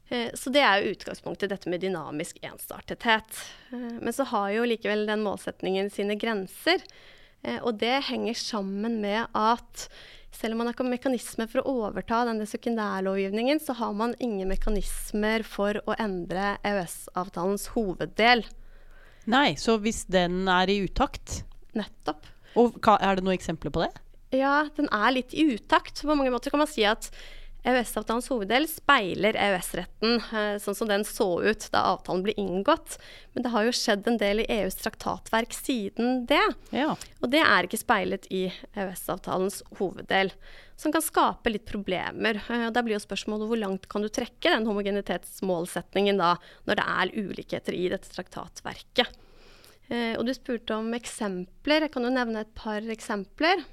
Så 0.09 0.49
det 0.49 0.63
er 0.65 0.79
jo 0.81 0.95
utgangspunktet, 0.95 1.51
dette 1.51 1.69
med 1.69 1.83
dynamisk 1.83 2.39
ensartethet. 2.41 3.43
Men 3.69 4.09
så 4.09 4.25
har 4.31 4.47
jo 4.55 4.63
likevel 4.65 5.03
den 5.05 5.21
målsetningen 5.21 5.91
sine 5.93 6.15
grenser. 6.17 6.81
og 7.61 7.77
det 7.77 8.07
henger 8.07 8.33
sammen 8.33 8.97
med 9.03 9.27
at 9.37 9.85
selv 10.35 10.53
om 10.53 10.61
man 10.61 10.69
har 10.71 10.87
mekanismer 10.87 11.49
for 11.49 11.63
å 11.63 11.75
overta 11.87 12.21
denne 12.27 12.45
sekundærlovgivningen, 12.49 13.61
så 13.63 13.75
har 13.79 13.93
man 13.97 14.15
ingen 14.19 14.49
mekanismer 14.51 15.43
for 15.47 15.81
å 15.89 15.95
endre 15.99 16.57
EØS-avtalens 16.67 17.69
hoveddel. 17.75 18.45
Nei, 19.29 19.53
så 19.59 19.77
hvis 19.81 20.05
den 20.09 20.47
er 20.49 20.69
i 20.71 20.81
utakt 20.85 21.43
Nettopp. 21.77 22.25
Og 22.57 22.79
Er 22.81 23.15
det 23.15 23.23
noen 23.23 23.37
eksempler 23.37 23.73
på 23.73 23.83
det? 23.83 23.91
Ja, 24.33 24.69
den 24.77 24.89
er 24.93 25.13
litt 25.13 25.33
i 25.33 25.45
utakt. 25.55 26.01
På 26.01 26.15
mange 26.17 26.31
måter 26.33 26.53
kan 26.53 26.61
man 26.61 26.69
si 26.69 26.85
at 26.85 27.09
EØS-avtalens 27.67 28.29
hoveddel 28.31 28.65
speiler 28.71 29.35
EØS-retten 29.35 30.15
eh, 30.31 30.55
sånn 30.63 30.77
som 30.77 30.87
den 30.87 31.03
så 31.07 31.27
ut 31.43 31.65
da 31.73 31.83
avtalen 31.91 32.23
ble 32.23 32.35
inngått. 32.39 32.95
Men 33.33 33.45
det 33.45 33.51
har 33.53 33.67
jo 33.67 33.75
skjedd 33.75 34.07
en 34.07 34.19
del 34.21 34.43
i 34.43 34.47
EUs 34.59 34.79
traktatverk 34.79 35.53
siden 35.55 36.23
det. 36.29 36.45
Ja. 36.75 36.93
Og 37.19 37.33
det 37.33 37.43
er 37.43 37.67
ikke 37.67 37.81
speilet 37.81 38.29
i 38.31 38.47
EØS-avtalens 38.73 39.61
hoveddel. 39.81 40.31
Som 40.79 40.93
kan 40.95 41.03
skape 41.03 41.51
litt 41.51 41.67
problemer. 41.67 42.39
Eh, 42.47 42.69
da 42.71 42.83
blir 42.85 42.95
jo 42.95 43.03
spørsmålet 43.03 43.51
hvor 43.51 43.59
langt 43.59 43.89
kan 43.91 44.05
du 44.05 44.07
trekke 44.07 44.53
den 44.53 44.67
homogenitetsmålsetningen 44.69 46.21
da, 46.21 46.37
når 46.69 46.79
det 46.79 46.91
er 46.95 47.17
ulikheter 47.19 47.75
i 47.75 47.89
dette 47.91 48.13
traktatverket. 48.13 49.19
Eh, 49.89 50.13
og 50.15 50.23
du 50.27 50.31
spurte 50.37 50.77
om 50.77 50.93
eksempler. 50.95 51.87
Jeg 51.87 51.93
kan 51.93 52.07
jo 52.07 52.13
nevne 52.13 52.45
et 52.45 52.55
par 52.55 52.85
eksempler. 52.95 53.65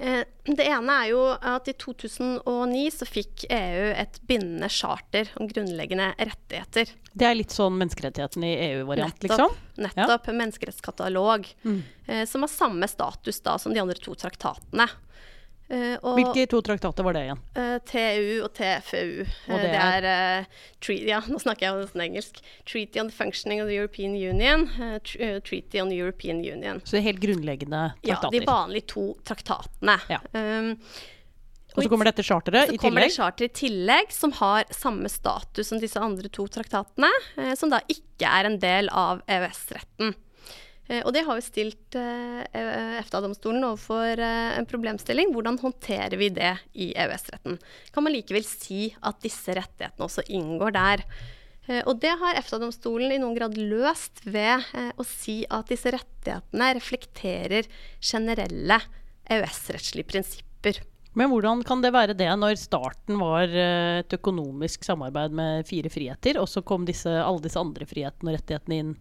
Eh, 0.00 0.22
det 0.44 0.64
ene 0.64 0.94
er 1.02 1.10
jo 1.10 1.24
at 1.28 1.68
i 1.68 1.74
2009 1.76 2.84
så 2.94 3.08
fikk 3.08 3.44
EU 3.52 3.90
et 3.92 4.16
bindende 4.24 4.70
charter 4.72 5.28
om 5.36 5.48
grunnleggende 5.50 6.14
rettigheter. 6.16 6.94
Det 7.12 7.26
er 7.28 7.36
litt 7.36 7.52
sånn 7.52 7.76
menneskerettighetene 7.76 8.48
i 8.48 8.70
EU-variant, 8.70 9.20
liksom? 9.26 9.52
Nettopp. 9.76 10.30
Ja. 10.30 10.36
Menneskerettskatalog. 10.38 11.50
Mm. 11.68 11.82
Eh, 12.06 12.24
som 12.30 12.46
har 12.46 12.52
samme 12.52 12.88
status 12.88 13.42
da 13.44 13.58
som 13.60 13.76
de 13.76 13.82
andre 13.82 14.00
to 14.00 14.16
traktatene. 14.16 14.88
Eh, 15.70 15.96
og, 16.02 16.16
Hvilke 16.18 16.48
to 16.50 16.58
traktater 16.66 17.06
var 17.06 17.14
det 17.14 17.20
igjen? 17.28 17.40
eh, 17.54 17.76
TU 17.86 18.42
og 18.42 18.48
TFU. 18.56 19.20
Og 19.22 19.54
det, 19.54 19.60
det 19.62 19.68
det 19.70 19.76
er? 19.78 20.06
er 20.10 20.40
eh, 20.40 21.04
Ja, 21.06 21.20
nå 21.30 21.38
snakker 21.38 21.68
jeg 21.68 21.84
nesten 21.84 22.02
engelsk. 22.02 22.40
Treaty 22.66 22.98
on 22.98 23.06
the 23.12 23.14
Functioning 23.14 23.62
of 23.62 23.68
the 23.70 23.76
European 23.78 24.16
Union. 24.18 24.66
eh, 24.80 24.98
eh, 25.20 25.38
Treaty 25.46 25.78
on 25.80 25.88
the 25.92 25.96
European 26.00 26.42
Union. 26.42 26.80
Så 26.84 26.96
det 26.96 27.04
er 27.04 27.08
helt 27.12 27.22
grunnleggende 27.22 27.84
traktater? 28.02 28.34
Ja, 28.34 28.40
de 28.40 28.46
vanlige 28.50 28.86
to 28.90 29.06
traktatene. 29.24 29.98
Ja. 30.10 30.18
Um, 30.34 30.72
og 31.76 31.84
så 31.84 31.88
kommer 31.92 32.08
dette 32.10 32.24
charteret 32.26 32.66
så 32.66 32.74
i 32.74 32.78
kommer 32.82 33.04
det 33.04 33.12
tillegg. 33.12 33.14
charter 33.14 33.44
i 33.46 33.52
tillegg, 33.54 34.10
som 34.10 34.32
har 34.40 34.64
samme 34.74 35.06
status 35.08 35.68
som 35.70 35.78
disse 35.78 36.00
andre 36.02 36.26
to 36.34 36.48
traktatene, 36.50 37.10
eh, 37.38 37.54
som 37.54 37.70
da 37.70 37.78
ikke 37.86 38.26
er 38.26 38.48
en 38.50 38.58
del 38.58 38.90
av 38.90 39.22
EØS-retten. 39.30 40.16
Eh, 40.90 41.02
og 41.06 41.14
det 41.14 41.24
har 41.26 41.38
jo 41.38 41.46
stilt 41.46 41.98
eh, 41.98 42.42
EFTA-domstolen 43.00 43.66
overfor 43.68 44.20
eh, 44.20 44.54
en 44.58 44.68
problemstilling. 44.68 45.32
Hvordan 45.34 45.60
håndterer 45.62 46.18
vi 46.20 46.30
det 46.34 46.54
i 46.74 46.90
EØS-retten? 46.98 47.60
Kan 47.94 48.06
man 48.06 48.14
likevel 48.16 48.46
si 48.46 48.88
at 48.98 49.20
disse 49.22 49.54
rettighetene 49.56 50.08
også 50.08 50.26
inngår 50.28 50.74
der? 50.78 51.04
Og 51.86 52.00
det 52.02 52.10
har 52.18 52.34
EFTA-domstolen 52.34 53.12
i 53.14 53.18
noen 53.20 53.36
grad 53.36 53.54
løst 53.54 54.24
ved 54.26 54.64
å 54.98 55.04
si 55.06 55.44
at 55.54 55.68
disse 55.70 55.92
rettighetene 55.94 56.70
reflekterer 56.74 57.68
generelle 58.02 58.80
EØS-rettslige 59.30 60.08
prinsipper. 60.08 60.80
Men 61.14 61.30
hvordan 61.30 61.62
kan 61.68 61.84
det 61.84 61.92
være 61.94 62.16
det 62.18 62.26
når 62.40 62.58
starten 62.58 63.20
var 63.20 63.54
et 63.54 64.16
økonomisk 64.16 64.88
samarbeid 64.88 65.36
med 65.36 65.68
fire 65.68 65.92
friheter, 65.92 66.40
og 66.42 66.50
så 66.50 66.64
kom 66.66 66.88
disse, 66.88 67.12
alle 67.12 67.44
disse 67.44 67.60
andre 67.60 67.86
frihetene 67.86 68.32
og 68.32 68.40
rettighetene 68.40 68.80
inn 68.80 68.96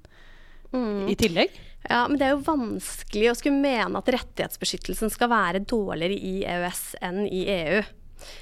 Mm. 0.75 1.07
i 1.09 1.15
tillegg? 1.17 1.55
Ja, 1.87 2.03
men 2.09 2.19
det 2.19 2.27
er 2.27 2.35
jo 2.35 2.43
vanskelig 2.45 3.31
å 3.31 3.37
skulle 3.39 3.61
mene 3.63 4.01
at 4.01 4.11
rettighetsbeskyttelsen 4.13 5.11
skal 5.13 5.31
være 5.31 5.63
dårligere 5.63 6.17
i 6.17 6.35
EØS 6.43 6.83
enn 7.07 7.23
i 7.25 7.45
EU. 7.53 7.81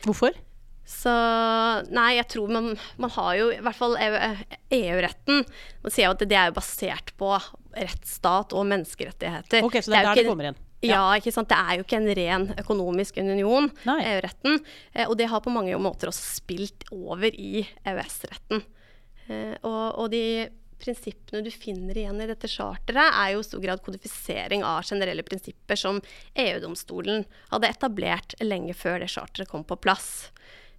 Hvorfor? 0.08 0.36
Så 0.88 1.12
nei, 1.92 2.14
jeg 2.16 2.30
tror 2.32 2.52
man, 2.52 2.70
man 2.96 3.12
har 3.18 3.34
jo 3.36 3.50
i 3.52 3.60
hvert 3.64 3.76
fall 3.76 3.98
EU-retten. 4.00 5.44
Man 5.84 5.94
sier 5.94 6.08
jo 6.08 6.14
at 6.16 6.24
det 6.24 6.38
er 6.40 6.48
jo 6.50 6.56
basert 6.56 7.12
på 7.20 7.34
rettsstat 7.76 8.56
og 8.56 8.70
menneskerettigheter. 8.72 9.68
Ok, 9.68 9.82
så 9.84 9.92
det 9.92 10.00
er 10.00 10.08
jo 10.08 10.14
der 10.14 10.22
det 10.22 10.32
kommer 10.32 10.48
igjen? 10.48 10.62
Ja, 10.86 11.02
ikke 11.18 11.34
sant. 11.34 11.50
Det 11.50 11.58
er 11.58 11.80
jo 11.80 11.84
ikke 11.84 11.98
en 11.98 12.12
ren 12.20 12.48
økonomisk 12.62 13.18
union, 13.20 13.70
EU-retten. 13.84 14.60
Eh, 14.94 15.08
og 15.08 15.18
det 15.20 15.30
har 15.32 15.42
på 15.44 15.54
mange 15.54 15.78
måter 15.82 16.12
også 16.12 16.38
spilt 16.38 16.86
over 16.94 17.28
i 17.34 17.66
EØS-retten. 17.82 18.62
Eh, 19.28 19.56
og, 19.66 19.98
og 20.04 20.12
de 20.14 20.24
prinsippene 20.82 21.44
du 21.46 21.50
finner 21.54 21.98
igjen 21.98 22.22
i 22.22 22.28
dette 22.30 22.50
charteret, 22.52 23.12
er 23.12 23.34
jo 23.34 23.42
i 23.42 23.48
stor 23.48 23.64
grad 23.64 23.82
kodifisering 23.86 24.64
av 24.68 24.86
generelle 24.88 25.26
prinsipper 25.28 25.80
som 25.80 26.02
EU-domstolen 26.38 27.26
hadde 27.52 27.72
etablert 27.74 28.38
lenge 28.44 28.76
før 28.78 29.02
det 29.04 29.12
charteret 29.14 29.50
kom 29.52 29.66
på 29.68 29.80
plass. 29.82 30.32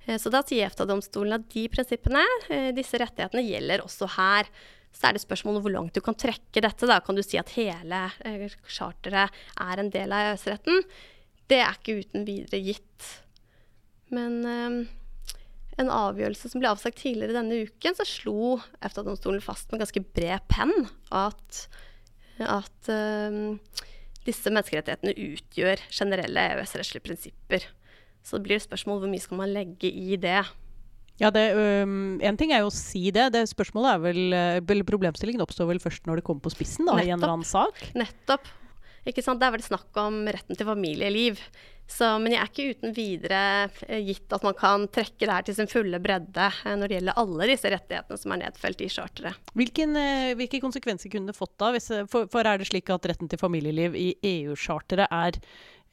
Eh, 0.07 0.19
Så 0.19 0.33
da 0.33 0.43
sier 0.43 0.67
EFTA-domstolen 0.67 1.39
at 1.39 1.49
de 1.53 1.69
prinsippene, 1.69 2.25
eh, 2.49 2.73
disse 2.73 2.99
rettighetene, 2.99 3.45
gjelder 3.45 3.85
også 3.85 4.09
her. 4.17 4.49
Så 4.93 5.09
er 5.09 5.13
det 5.13 5.23
spørsmålet 5.23 5.63
hvor 5.63 5.75
langt 5.75 5.95
du 5.95 6.01
kan 6.01 6.17
trekke 6.17 6.63
dette. 6.65 6.89
Da 6.89 7.01
kan 7.01 7.15
du 7.15 7.23
si 7.23 7.39
at 7.39 7.53
hele 7.59 8.09
eh, 8.25 8.49
charteret 8.67 9.31
er 9.61 9.79
en 9.79 9.91
del 9.91 10.13
av 10.13 10.33
EØS-retten. 10.33 10.83
Det 11.49 11.61
er 11.61 11.77
ikke 11.77 12.01
uten 12.01 12.25
videre 12.29 12.61
gitt. 12.61 13.11
Men 14.11 14.89
en 15.79 15.91
avgjørelse 15.95 16.51
som 16.51 16.63
ble 16.63 16.71
avsagt 16.71 17.01
tidligere 17.01 17.37
denne 17.37 17.63
uken, 17.69 17.97
så 17.97 18.07
slo 18.09 18.57
EFTA-domstolen 18.83 19.43
fast 19.45 19.71
med 19.73 19.83
ganske 19.83 20.03
bred 20.17 20.45
penn 20.51 20.75
at, 21.15 21.61
at 22.43 22.91
eh, 22.93 23.39
disse 24.27 24.53
menneskerettighetene 24.53 25.15
utgjør 25.15 25.85
generelle 25.95 26.47
EØS-rettslige 26.53 27.07
prinsipper. 27.07 27.69
Så 28.27 28.39
det 28.39 28.49
blir 28.49 28.59
et 28.59 28.67
spørsmål 28.67 29.03
hvor 29.03 29.13
mye 29.13 29.25
skal 29.25 29.41
man 29.41 29.55
legge 29.55 29.91
i 29.91 30.19
det. 30.21 30.41
Ja, 31.19 31.33
det, 31.35 31.49
um, 31.57 32.19
en 32.23 32.37
ting 32.39 32.53
er 32.55 32.63
jo 32.63 32.71
å 32.71 32.75
si 32.75 33.09
det. 33.15 33.31
det 33.35 33.49
spørsmålet 33.51 33.91
er 33.91 34.03
vel, 34.05 34.37
vel 34.69 34.85
Problemstillingen 34.87 35.43
oppstår 35.43 35.67
vel 35.73 35.83
først 35.83 36.07
når 36.07 36.21
det 36.21 36.27
kommer 36.29 36.45
på 36.45 36.53
spissen 36.55 36.87
da, 36.87 36.99
i 37.01 37.11
en 37.11 37.19
eller 37.19 37.39
annen 37.39 37.49
sak. 37.49 37.81
Nettopp. 37.99 38.47
Ikke 39.09 39.25
sant? 39.25 39.41
Det 39.41 39.49
er 39.49 39.57
vel 39.57 39.65
snakk 39.65 39.99
om 39.99 40.21
retten 40.29 40.59
til 40.59 40.69
familieliv. 40.69 41.41
Så, 41.89 42.09
men 42.21 42.35
jeg 42.35 42.43
er 42.43 42.51
ikke 42.51 42.75
uten 42.77 42.93
videre 42.93 43.43
eh, 43.89 44.03
gitt 44.05 44.35
at 44.37 44.45
man 44.45 44.57
kan 44.59 44.85
trekke 44.93 45.25
det 45.25 45.33
her 45.33 45.47
til 45.47 45.57
sin 45.57 45.71
fulle 45.71 46.01
bredde 46.05 46.51
eh, 46.51 46.75
når 46.77 46.85
det 46.91 46.99
gjelder 46.99 47.21
alle 47.23 47.49
disse 47.49 47.73
rettighetene 47.73 48.21
som 48.21 48.35
er 48.35 48.43
nedfelt 48.43 48.85
i 48.85 48.91
charteret. 48.93 49.41
Øh, 49.57 50.35
hvilke 50.37 50.61
konsekvenser 50.61 51.13
kunne 51.13 51.33
det 51.33 51.39
fått 51.39 51.57
da? 51.57 51.73
Hvis, 51.73 51.89
for, 52.13 52.29
for 52.29 52.45
er 52.45 52.61
det 52.61 52.69
slik 52.69 52.93
at 52.93 53.09
retten 53.09 53.33
til 53.33 53.41
familieliv 53.41 53.97
i 53.97 54.11
EU-charteret 54.35 55.09
er 55.09 55.41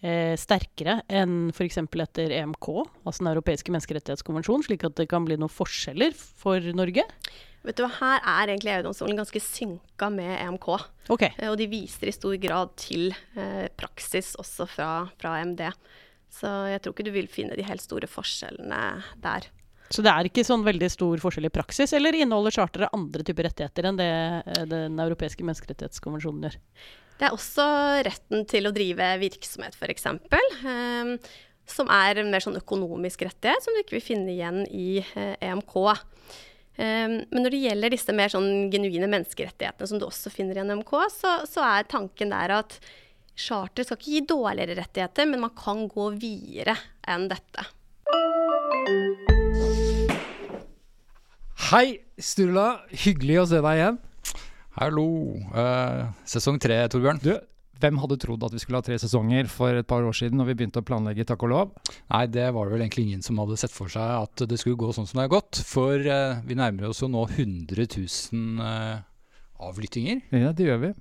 eh, 0.03 0.35
sterkere 0.39 0.99
enn 1.07 1.49
f.eks. 1.55 1.79
etter 1.79 2.37
EMK, 2.41 2.69
altså 3.07 3.23
Den 3.23 3.31
europeiske 3.31 3.71
menneskerettighetskonvensjon, 3.71 4.67
slik 4.67 4.83
at 4.87 4.99
det 4.99 5.07
kan 5.11 5.23
bli 5.27 5.39
noen 5.39 5.53
forskjeller 5.53 6.11
for 6.15 6.73
Norge? 6.75 7.07
Vet 7.65 7.79
du 7.79 7.83
hva, 7.85 7.91
Her 7.97 8.21
er 8.21 8.51
egentlig 8.53 8.73
EU-domstolen 8.75 9.17
ganske 9.17 9.41
synka 9.41 10.09
med 10.13 10.35
EMK. 10.37 10.67
Ok. 11.09 11.23
eh, 11.31 11.49
Og 11.49 11.57
de 11.57 11.67
viser 11.71 12.11
i 12.11 12.15
stor 12.15 12.35
grad 12.41 12.75
til 12.79 13.09
eh, 13.35 13.67
praksis 13.77 14.35
også 14.41 14.67
fra, 14.69 14.89
fra 15.21 15.39
EMD. 15.41 15.63
Så 16.35 16.51
jeg 16.69 16.81
tror 16.83 16.93
ikke 16.93 17.07
du 17.07 17.13
vil 17.15 17.29
finne 17.31 17.57
de 17.57 17.65
helt 17.65 17.81
store 17.83 18.09
forskjellene 18.11 18.81
der. 19.23 19.47
Så 19.93 20.01
det 20.05 20.11
er 20.11 20.27
ikke 20.27 20.43
sånn 20.45 20.65
veldig 20.65 20.89
stor 20.89 21.21
forskjell 21.21 21.47
i 21.47 21.53
praksis, 21.53 21.93
eller 21.93 22.17
inneholder 22.17 22.55
charteret 22.55 22.93
andre 22.95 23.25
typer 23.25 23.45
rettigheter 23.49 23.89
enn 23.89 23.99
det 23.99 24.11
eh, 24.11 24.63
Den 24.69 25.01
europeiske 25.01 25.45
menneskerettighetskonvensjonen 25.45 26.47
gjør? 26.47 26.59
Det 27.15 27.27
er 27.29 27.35
også 27.35 27.65
retten 28.03 28.43
til 28.51 28.67
å 28.67 28.73
drive 28.75 29.05
virksomhet, 29.21 29.77
f.eks. 29.79 30.09
Um, 30.65 31.13
som 31.65 31.87
er 31.93 32.19
en 32.19 32.27
mer 32.33 32.43
sånn 32.43 32.59
økonomisk 32.59 33.23
rettighet, 33.23 33.63
som 33.63 33.73
du 33.73 33.79
ikke 33.81 33.95
vil 33.95 34.03
finne 34.03 34.33
igjen 34.33 34.65
i 34.67 34.99
EMK. 35.15 35.77
Um, 36.75 37.21
men 37.31 37.45
når 37.45 37.53
det 37.53 37.61
gjelder 37.63 37.93
disse 37.93 38.15
mer 38.15 38.31
sånn 38.33 38.67
genuine 38.73 39.07
menneskerettighetene, 39.07 39.87
som 39.87 40.01
du 40.01 40.07
også 40.09 40.31
finner 40.33 40.59
i 40.59 40.65
NMK, 40.67 40.91
så, 41.13 41.37
så 41.47 41.63
er 41.63 41.87
tanken 41.87 42.33
der 42.33 42.57
at 42.57 42.79
charter 43.35 43.87
skal 43.87 43.99
ikke 43.99 44.11
gi 44.11 44.23
dårligere 44.27 44.75
rettigheter, 44.81 45.29
men 45.29 45.43
man 45.43 45.55
kan 45.55 45.85
gå 45.91 46.09
videre 46.19 46.75
enn 47.07 47.29
dette. 47.31 47.67
Hei, 51.69 51.97
Sturla. 52.21 52.83
Hyggelig 52.91 53.39
å 53.41 53.47
se 53.49 53.59
deg 53.63 53.79
igjen. 53.79 53.99
Hallo. 54.75 55.07
Eh, 55.55 56.01
sesong 56.27 56.59
tre, 56.61 56.81
Torbjørn. 56.91 57.23
Du, 57.23 57.31
hvem 57.81 57.99
hadde 58.01 58.17
trodd 58.21 58.43
at 58.47 58.53
vi 58.55 58.61
skulle 58.61 58.79
ha 58.79 58.85
tre 58.85 58.97
sesonger 59.01 59.49
for 59.51 59.75
et 59.75 59.87
par 59.87 60.05
år 60.07 60.15
siden 60.15 60.39
når 60.39 60.51
vi 60.51 60.57
begynte 60.59 60.83
å 60.83 60.87
planlegge 60.87 61.25
Takk 61.27 61.43
og 61.47 61.51
lov? 61.51 61.73
Nei, 62.13 62.25
det 62.31 62.47
var 62.55 62.67
det 62.67 62.75
vel 62.75 62.85
egentlig 62.85 63.07
ingen 63.09 63.25
som 63.25 63.39
hadde 63.41 63.57
sett 63.59 63.73
for 63.73 63.91
seg 63.91 64.03
at 64.03 64.45
det 64.49 64.59
skulle 64.61 64.79
gå 64.79 64.91
sånn 64.95 65.09
som 65.09 65.19
det 65.19 65.27
har 65.27 65.33
gått. 65.35 65.59
For 65.67 65.99
eh, 65.99 66.39
vi 66.47 66.57
nærmer 66.59 66.89
oss 66.89 67.03
jo 67.03 67.11
nå 67.11 67.25
100 67.27 67.87
000 67.97 68.63
eh, 68.65 69.03
avlyttinger. 69.65 70.21
Ja, 70.35 70.53
det 70.55 70.69
gjør 70.69 70.81
vi. 70.85 70.93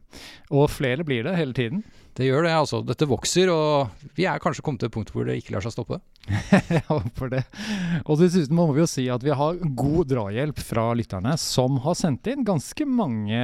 Og 0.54 0.66
flere 0.72 1.06
blir 1.06 1.26
det 1.26 1.36
hele 1.38 1.56
tiden. 1.56 1.84
Det 2.14 2.28
gjør 2.28 2.44
det, 2.46 2.52
altså. 2.54 2.78
Dette 2.86 3.08
vokser, 3.10 3.50
og 3.50 4.10
vi 4.14 4.26
er 4.30 4.42
kanskje 4.42 4.62
kommet 4.62 4.84
til 4.84 4.90
et 4.90 4.94
punkt 4.94 5.10
hvor 5.10 5.26
det 5.26 5.34
ikke 5.40 5.56
lar 5.56 5.64
seg 5.64 5.74
stoppe. 5.74 5.98
Jeg 6.76 6.84
håper 6.86 7.32
det. 7.32 7.40
Og 8.06 8.20
dessuten 8.20 8.54
må 8.54 8.68
vi 8.70 8.84
jo 8.84 8.90
si 8.90 9.08
at 9.10 9.24
vi 9.24 9.34
har 9.34 9.58
god 9.82 10.12
drahjelp 10.12 10.62
fra 10.62 10.86
lytterne, 10.94 11.34
som 11.40 11.80
har 11.82 11.98
sendt 11.98 12.30
inn 12.30 12.46
ganske 12.46 12.86
mange 12.86 13.40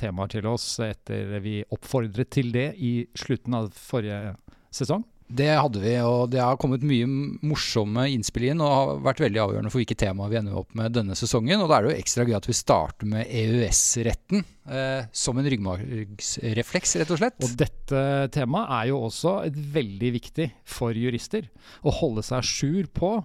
temaer 0.00 0.32
til 0.32 0.48
oss 0.48 0.70
etter 0.86 1.36
vi 1.44 1.58
oppfordret 1.68 2.32
til 2.32 2.54
det 2.56 2.70
i 2.80 2.94
slutten 3.18 3.58
av 3.60 3.68
forrige 3.76 4.36
sesong. 4.72 5.04
Det 5.26 5.48
hadde 5.50 5.80
vi, 5.82 5.92
og 6.06 6.28
det 6.30 6.38
har 6.38 6.58
kommet 6.60 6.84
mye 6.86 7.06
morsomme 7.42 8.04
innspill 8.14 8.44
inn 8.52 8.60
og 8.62 8.70
har 8.70 9.00
vært 9.08 9.24
veldig 9.24 9.40
avgjørende 9.42 9.72
for 9.72 9.82
hvilke 9.82 9.96
temaer 9.98 10.30
vi 10.30 10.38
ender 10.38 10.58
opp 10.60 10.76
med 10.78 10.94
denne 10.94 11.16
sesongen. 11.18 11.64
Og 11.64 11.70
da 11.70 11.78
er 11.78 11.86
det 11.86 11.90
jo 11.90 12.02
ekstra 12.04 12.26
gøy 12.28 12.36
at 12.38 12.46
vi 12.46 12.54
starter 12.54 13.10
med 13.10 13.32
EØS-retten 13.40 14.44
eh, 14.70 15.08
som 15.10 15.40
en 15.40 15.48
ryggmargsrefleks, 15.50 16.94
rett 17.02 17.10
og 17.10 17.20
slett. 17.20 17.38
Og 17.42 17.56
dette 17.58 18.04
temaet 18.36 18.74
er 18.78 18.90
jo 18.92 19.02
også 19.08 19.34
veldig 19.50 20.12
viktig 20.20 20.48
for 20.76 20.94
jurister. 20.94 21.50
Å 21.82 21.96
holde 21.98 22.22
seg 22.26 22.46
sjur 22.46 22.90
på, 22.94 23.16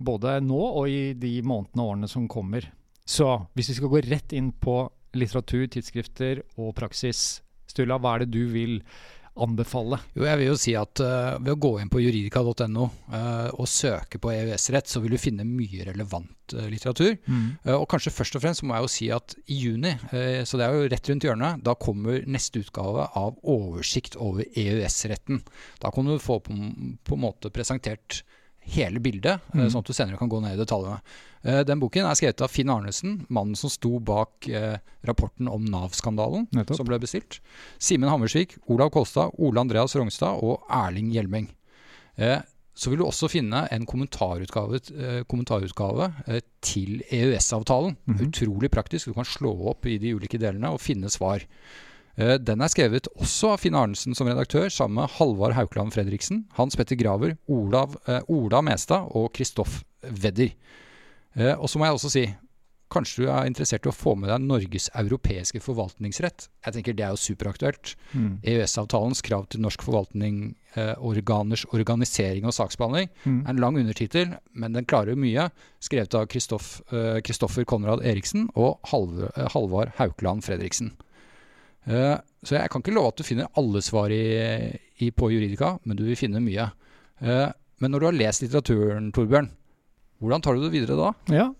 både 0.00 0.38
nå 0.44 0.62
og 0.64 0.88
i 0.88 1.12
de 1.12 1.36
månedene 1.44 1.84
og 1.84 1.92
årene 1.92 2.10
som 2.10 2.24
kommer. 2.30 2.70
Så 3.04 3.28
hvis 3.52 3.68
vi 3.68 3.76
skal 3.82 3.92
gå 3.92 4.00
rett 4.08 4.32
inn 4.32 4.48
på 4.48 4.80
litteratur, 5.14 5.66
tidsskrifter 5.68 6.40
og 6.56 6.72
praksis, 6.80 7.42
Sturla, 7.68 7.98
hva 8.00 8.16
er 8.16 8.24
det 8.24 8.32
du 8.32 8.46
vil 8.52 8.80
anbefale? 9.34 9.98
Jo, 10.14 10.26
jeg 10.28 10.40
vil 10.40 10.50
jo 10.50 10.58
si 10.60 10.74
at 10.78 11.02
uh, 11.02 11.36
ved 11.40 11.54
å 11.54 11.60
gå 11.60 11.72
inn 11.80 11.90
på 11.92 12.02
juridika.no 12.02 12.86
uh, 12.86 13.48
og 13.56 13.66
søke 13.70 14.20
på 14.22 14.32
EØS-rett, 14.34 14.90
så 14.90 15.02
vil 15.02 15.16
du 15.16 15.20
finne 15.20 15.46
mye 15.48 15.88
relevant 15.88 16.54
uh, 16.54 16.66
litteratur. 16.70 17.16
Eh, 17.64 17.74
og 17.74 17.88
kanskje 17.90 18.12
først 18.14 18.38
og 18.38 18.44
fremst 18.44 18.64
må 18.66 18.76
jeg 18.76 18.86
jo 18.86 18.92
si 18.94 19.10
at 19.14 19.36
i 19.50 19.58
juni, 19.64 19.94
eh, 20.14 20.42
så 20.46 20.60
det 20.60 20.66
er 20.66 20.76
jo 20.76 20.92
rett 20.92 21.10
rundt 21.10 21.26
hjørnet, 21.26 21.64
da 21.66 21.76
kommer 21.80 22.24
neste 22.30 22.62
utgave 22.62 23.08
av 23.18 23.38
oversikt 23.42 24.18
over 24.20 24.46
EØS-retten. 24.46 25.42
Da 25.82 25.92
kan 25.94 26.08
du 26.08 26.16
få 26.22 26.40
på, 26.44 26.54
på 27.04 27.18
en 27.18 27.24
måte 27.24 27.52
presentert 27.54 28.22
hele 28.66 29.00
bildet, 29.00 29.40
eh, 29.54 29.60
Mhm. 29.60 29.70
sånn 29.70 29.78
at 29.78 29.84
du 29.86 29.92
senere 29.92 30.18
kan 30.18 30.28
gå 30.28 30.40
ned 30.42 30.58
i 30.58 30.64
detaljene. 30.64 31.00
Eh, 31.44 31.62
Den 31.64 31.78
boken 31.80 32.04
er 32.08 32.14
skrevet 32.14 32.40
av 32.42 32.50
Finn 32.50 32.68
Arnesen, 32.70 33.26
mannen 33.28 33.54
som 33.56 33.68
sto 33.70 33.98
bak 34.00 34.48
eh, 34.48 34.78
rapporten 35.04 35.46
om 35.48 35.64
Nav-skandalen 35.64 36.48
som 36.74 36.86
ble 36.86 36.98
bestilt. 36.98 37.40
Simen 37.78 38.08
Hammersvik, 38.08 38.56
Olav 38.68 38.90
Kolstad, 38.90 39.30
Ole 39.38 39.60
Andreas 39.60 39.94
Rognstad 39.94 40.42
og 40.42 40.62
Erling 40.70 41.10
Hjelmeng. 41.12 41.48
Så 42.76 42.88
vil 42.90 42.98
du 42.98 43.04
også 43.04 43.28
finne 43.30 43.68
en 43.70 43.86
kommentarutgave, 43.86 44.80
kommentarutgave 45.28 46.08
til 46.60 47.02
EØS-avtalen. 47.12 47.96
Mhm. 48.06 48.18
Utrolig 48.32 48.70
praktisk. 48.70 49.06
Du 49.06 49.14
kan 49.14 49.24
slå 49.24 49.52
opp 49.70 49.86
i 49.86 49.96
de 49.98 50.14
ulike 50.14 50.38
delene 50.40 50.72
og 50.72 50.80
finne 50.80 51.06
svar. 51.10 51.44
Eh, 52.16 52.36
Den 52.38 52.60
er 52.62 52.68
skrevet 52.70 53.08
også 53.18 53.54
av 53.54 53.58
Finn 53.64 53.74
Arnesen 53.74 54.14
som 54.14 54.28
redaktør, 54.30 54.68
sammen 54.70 55.00
med 55.02 55.10
Halvard 55.18 55.54
Haukeland 55.56 55.92
Fredriksen, 55.94 56.44
Hans 56.58 56.76
Petter 56.76 56.96
Graver, 56.96 57.36
Olav, 57.48 57.96
eh, 58.06 58.20
Ola 58.28 58.60
Mestad 58.62 59.08
og 59.14 59.32
Kristoff 59.34 59.82
Wedder. 60.02 60.52
Eh, 61.36 61.54
Og 61.58 61.68
så 61.68 61.78
må 61.78 61.86
jeg 61.86 61.94
også 61.98 62.10
si 62.10 62.34
Kanskje 62.94 63.24
du 63.24 63.30
er 63.32 63.46
interessert 63.48 63.86
i 63.86 63.88
å 63.90 63.94
få 63.96 64.12
med 64.16 64.28
deg 64.28 64.40
Norges 64.44 64.88
europeiske 64.94 65.58
forvaltningsrett. 65.58 66.48
Jeg 66.64 66.74
tenker 66.74 66.94
Det 66.94 67.02
er 67.02 67.08
jo 67.10 67.16
superaktuelt. 67.16 67.94
Mm. 68.14 68.38
EØS-avtalens 68.44 69.20
krav 69.24 69.48
til 69.48 69.60
norsk 69.62 69.82
forvaltning, 69.82 70.54
eh, 70.76 70.94
organers 71.00 71.64
organisering 71.72 72.44
og 72.44 72.52
saksbehandling, 72.52 73.08
Mm. 73.24 73.46
er 73.46 73.50
en 73.50 73.56
lang 73.56 73.76
undertittel, 73.78 74.38
men 74.54 74.72
den 74.74 74.84
klarer 74.84 75.08
jo 75.08 75.16
mye. 75.16 75.50
Skrevet 75.80 76.14
av 76.14 76.26
Kristoffer 76.28 77.60
eh, 77.60 77.64
Konrad 77.64 78.04
Eriksen 78.04 78.48
og 78.54 78.78
Halv, 78.84 79.32
Halvard 79.50 79.94
Haukeland 79.96 80.44
Fredriksen. 80.44 80.92
Eh, 81.84 82.16
så 82.44 82.56
jeg 82.56 82.70
kan 82.72 82.84
ikke 82.84 82.94
love 82.94 83.12
at 83.12 83.20
du 83.20 83.26
finner 83.26 83.50
alle 83.60 83.82
svar 83.84 84.12
i, 84.12 84.24
i, 85.00 85.10
på 85.10 85.30
Juridika, 85.32 85.74
men 85.84 85.98
du 85.98 86.04
vil 86.06 86.18
finne 86.18 86.42
mye. 86.44 86.68
Eh, 87.20 87.50
men 87.82 87.92
når 87.92 88.00
du 88.00 88.08
har 88.08 88.18
lest 88.18 88.44
litteraturen, 88.44 89.10
Torbjørn, 89.14 89.50
hvordan 90.22 90.44
tar 90.44 90.56
du 90.56 90.64
det 90.64 90.72
videre 90.74 90.96
da? 90.98 91.10
Ja. 91.32 91.50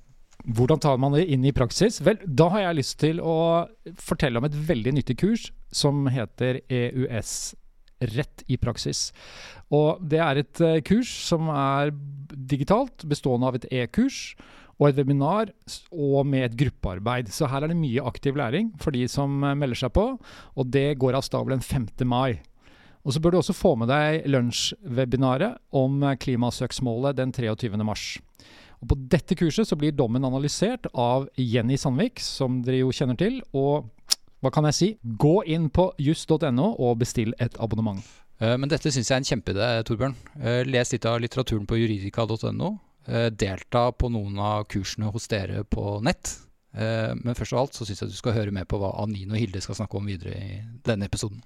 Hvordan 0.44 0.80
tar 0.82 0.96
man 1.00 1.14
det 1.16 1.26
inn 1.32 1.44
i 1.46 1.54
praksis? 1.56 2.00
Vel, 2.04 2.20
da 2.24 2.50
har 2.52 2.66
jeg 2.66 2.78
lyst 2.80 2.98
til 3.00 3.20
å 3.22 3.36
fortelle 4.00 4.40
om 4.40 4.46
et 4.48 4.56
veldig 4.68 4.96
nyttig 4.98 5.18
kurs 5.20 5.50
som 5.74 6.06
heter 6.12 6.62
EUS 6.68 7.54
Rett 8.04 8.42
i 8.50 8.58
praksis. 8.60 9.06
Og 9.72 10.02
det 10.02 10.18
er 10.20 10.40
et 10.40 10.60
eh, 10.60 10.80
kurs 10.84 11.08
som 11.24 11.46
er 11.48 11.92
digitalt, 12.34 13.06
bestående 13.08 13.48
av 13.48 13.56
et 13.56 13.66
e-kurs 13.72 14.34
og 14.84 14.90
et 14.90 14.98
webinar 15.00 15.48
og 15.90 16.26
med 16.28 16.44
et 16.44 16.56
gruppearbeid. 16.60 17.30
Så 17.32 17.48
her 17.48 17.64
er 17.64 17.72
det 17.72 17.78
mye 17.80 18.02
aktiv 18.04 18.36
læring 18.36 18.66
for 18.82 18.92
de 18.92 19.06
som 19.08 19.38
eh, 19.40 19.54
melder 19.56 19.80
seg 19.80 19.94
på, 19.96 20.04
og 20.20 20.66
det 20.74 20.98
går 21.00 21.16
av 21.16 21.24
stabelen 21.24 21.64
5. 21.64 21.86
mai. 22.04 22.42
Og 23.04 23.12
så 23.16 23.20
bør 23.20 23.34
du 23.34 23.38
også 23.40 23.56
få 23.56 23.74
med 23.80 23.88
deg 23.92 24.26
lunsjwebinaret 24.28 25.56
om 25.80 26.02
eh, 26.04 26.18
klimasøksmålet 26.20 27.16
den 27.16 27.32
23. 27.32 27.80
mars. 27.84 28.04
Og 28.82 28.90
På 28.92 28.98
dette 29.00 29.36
kurset 29.40 29.68
så 29.70 29.78
blir 29.80 29.96
dommen 29.96 30.24
analysert 30.28 30.90
av 30.92 31.30
Jenny 31.40 31.78
Sandvik, 31.80 32.20
som 32.20 32.60
dere 32.66 32.82
jo 32.82 32.92
kjenner 32.92 33.16
til. 33.16 33.40
Og 33.56 33.88
hva 34.44 34.52
kan 34.52 34.68
jeg 34.68 34.76
si? 34.76 34.90
Gå 35.00 35.38
inn 35.48 35.70
på 35.72 35.88
just.no 35.96 36.74
og 36.76 36.98
bestill 37.00 37.32
et 37.40 37.56
abonnement. 37.56 38.04
Eh, 38.44 38.58
Men 38.60 38.68
dette 38.68 38.92
syns 38.92 39.08
jeg 39.08 39.16
er 39.16 39.22
en 39.24 39.30
kjempeidé, 39.32 39.70
Torbjørn. 39.88 40.18
Les 40.68 40.92
litt 40.92 41.08
av 41.08 41.22
litteraturen 41.24 41.64
på 41.64 41.80
juridika.no. 41.80 42.74
Eh, 43.06 43.30
Delta 43.30 43.90
på 43.92 44.08
noen 44.12 44.38
av 44.40 44.64
kursene 44.70 45.10
hos 45.12 45.28
dere 45.28 45.64
på 45.64 46.00
nett. 46.04 46.38
Eh, 46.74 47.14
Men 47.14 47.34
først 47.34 47.52
av 47.52 47.64
alt 47.64 47.74
så 47.76 47.86
syns 47.86 48.02
jeg 48.02 48.10
du 48.10 48.16
skal 48.16 48.36
høre 48.36 48.54
med 48.54 48.68
på 48.68 48.78
hva 48.80 48.94
Anine 49.02 49.36
og 49.36 49.40
Hilde 49.40 49.60
skal 49.60 49.76
snakke 49.78 49.98
om 50.00 50.06
videre 50.08 50.34
i 50.34 50.62
denne 50.84 51.06
episoden. 51.10 51.42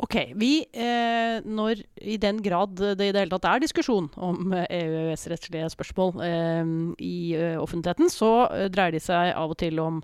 Ok, 0.00 0.14
vi, 0.40 0.62
eh, 0.72 1.44
når 1.44 1.82
i 2.08 2.14
den 2.20 2.38
grad 2.40 2.78
det 2.78 3.04
i 3.04 3.12
det 3.12 3.20
hele 3.20 3.34
tatt 3.34 3.48
er 3.50 3.60
diskusjon 3.60 4.06
om 4.16 4.54
eh, 4.56 4.64
EØS-rettslige 4.72 5.68
spørsmål 5.74 6.22
eh, 6.24 6.70
i 7.04 7.16
eh, 7.36 7.58
offentligheten, 7.60 8.08
så 8.08 8.30
eh, 8.48 8.70
dreier 8.72 8.96
de 8.96 9.02
seg 9.04 9.34
av 9.36 9.52
og 9.52 9.58
til 9.60 9.76
om 9.82 9.98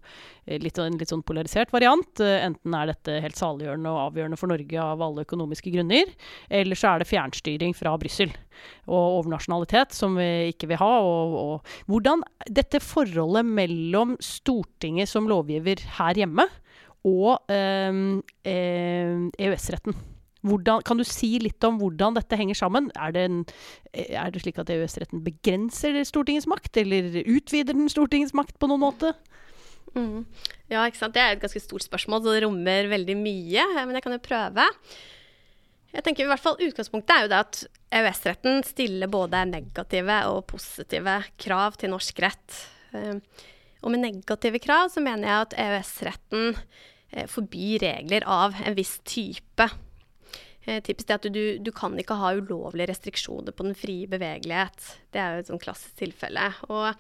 eh, 0.45 0.59
litt, 0.61 0.77
en 0.83 0.99
litt 1.01 1.15
sånn 1.15 1.25
polarisert 1.25 1.73
variant. 1.73 2.21
Enten 2.21 2.77
er 2.77 2.91
dette 2.93 3.17
helt 3.25 3.41
saliggjørende 3.41 3.95
og 3.95 4.03
avgjørende 4.11 4.41
for 4.41 4.53
Norge 4.53 4.85
av 4.85 5.07
alle 5.07 5.25
økonomiske 5.25 5.73
grunner, 5.73 6.13
eller 6.61 6.77
så 6.77 6.93
er 6.93 7.01
det 7.01 7.09
fjernstyring 7.15 7.73
fra 7.79 7.97
Brussel 8.01 8.37
og 8.85 9.23
overnasjonalitet 9.23 9.97
som 9.97 10.21
vi 10.21 10.53
ikke 10.53 10.69
vil 10.75 10.83
ha. 10.83 10.93
Og, 11.01 11.41
og 11.41 11.89
hvordan 11.89 12.27
dette 12.53 12.85
forholdet 12.85 13.49
mellom 13.49 14.19
Stortinget 14.21 15.09
som 15.09 15.31
lovgiver 15.31 15.81
her 15.97 16.21
hjemme 16.21 16.51
og 17.07 17.53
eh, 17.53 18.03
eh, 18.51 19.25
EØS-retten. 19.47 19.97
Hvordan, 20.47 20.83
kan 20.87 20.99
du 21.01 21.03
si 21.07 21.33
litt 21.43 21.65
om 21.67 21.79
hvordan 21.81 22.15
dette 22.19 22.39
henger 22.39 22.59
sammen? 22.59 22.91
Er 22.95 23.15
det, 23.15 23.25
en, 23.27 23.41
eh, 23.93 24.13
er 24.15 24.31
det 24.31 24.45
slik 24.45 24.61
at 24.63 24.71
EØS-retten 24.71 25.25
begrenser 25.27 25.99
Stortingets 26.07 26.47
makt, 26.51 26.77
eller 26.83 27.23
utvider 27.25 27.75
den 27.75 27.91
Stortingets 27.91 28.35
makt 28.37 28.59
på 28.63 28.71
noen 28.71 28.85
måte? 28.85 29.15
Mm. 29.97 30.27
Ja, 30.69 30.85
ikke 30.85 31.01
sant. 31.01 31.17
Det 31.17 31.23
er 31.23 31.35
et 31.35 31.43
ganske 31.43 31.63
stort 31.63 31.87
spørsmål, 31.87 32.23
så 32.23 32.35
det 32.35 32.45
rommer 32.45 32.91
veldig 32.93 33.17
mye. 33.19 33.65
Men 33.79 33.97
jeg 33.97 34.05
kan 34.05 34.15
jo 34.15 34.23
prøve. 34.23 34.67
Jeg 35.97 36.05
tenker 36.05 36.27
i 36.27 36.29
hvert 36.29 36.43
fall 36.45 36.59
Utgangspunktet 36.61 37.15
er 37.15 37.23
jo 37.25 37.31
det 37.33 37.39
at 37.41 37.61
EØS-retten 37.97 38.61
stiller 38.67 39.09
både 39.09 39.45
negative 39.49 40.19
og 40.29 40.43
positive 40.51 41.21
krav 41.41 41.79
til 41.81 41.95
norsk 41.95 42.21
rett. 42.27 42.59
Eh, 42.93 43.17
Og 43.83 43.93
med 43.93 44.03
negative 44.03 44.59
krav 44.61 44.91
så 44.93 45.01
mener 45.05 45.29
jeg 45.29 45.47
at 45.47 45.57
EØS-retten 45.63 46.57
eh, 47.13 47.27
forbyr 47.31 47.79
regler 47.85 48.27
av 48.27 48.57
en 48.65 48.75
viss 48.79 48.99
type. 49.05 49.69
Tips 50.67 50.83
Typisk 50.89 51.07
det 51.07 51.15
at 51.15 51.27
du, 51.31 51.43
du 51.63 51.71
kan 51.71 51.95
ikke 51.95 52.17
ha 52.19 52.33
ulovlige 52.35 52.89
restriksjoner 52.91 53.55
på 53.55 53.69
den 53.69 53.77
frie 53.79 54.09
bevegelighet. 54.11 54.89
Det 55.15 55.21
er 55.23 55.37
jo 55.37 55.45
et 55.45 55.51
sånn 55.53 55.63
klassisk 55.63 56.01
tilfelle. 56.01 56.49
Og 56.67 56.91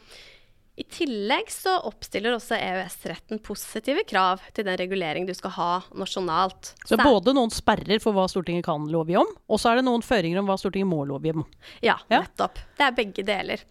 i 0.78 0.84
tillegg 0.92 1.48
så 1.50 1.72
oppstiller 1.88 2.36
også 2.36 2.54
EØS-retten 2.60 3.40
positive 3.42 4.04
krav 4.06 4.42
til 4.54 4.68
den 4.68 4.76
regulering 4.78 5.26
du 5.26 5.32
skal 5.34 5.54
ha 5.56 5.68
nasjonalt. 5.96 6.74
Så 6.86 6.98
både 7.00 7.32
noen 7.34 7.50
sperrer 7.50 7.98
for 8.04 8.14
hva 8.14 8.28
Stortinget 8.30 8.68
kan 8.68 8.84
lovgi 8.92 9.16
om, 9.18 9.30
og 9.48 9.58
så 9.58 9.72
er 9.72 9.80
det 9.80 9.86
noen 9.88 10.04
føringer 10.04 10.42
om 10.42 10.50
hva 10.50 10.58
Stortinget 10.60 10.90
må 10.92 11.02
lovgi 11.08 11.32
om. 11.34 11.46
Ja, 11.82 11.96
Ja. 12.12 12.20
nettopp. 12.22 12.60
Det 12.76 12.86
er 12.86 12.98
begge 13.00 13.24
deler. 13.26 13.64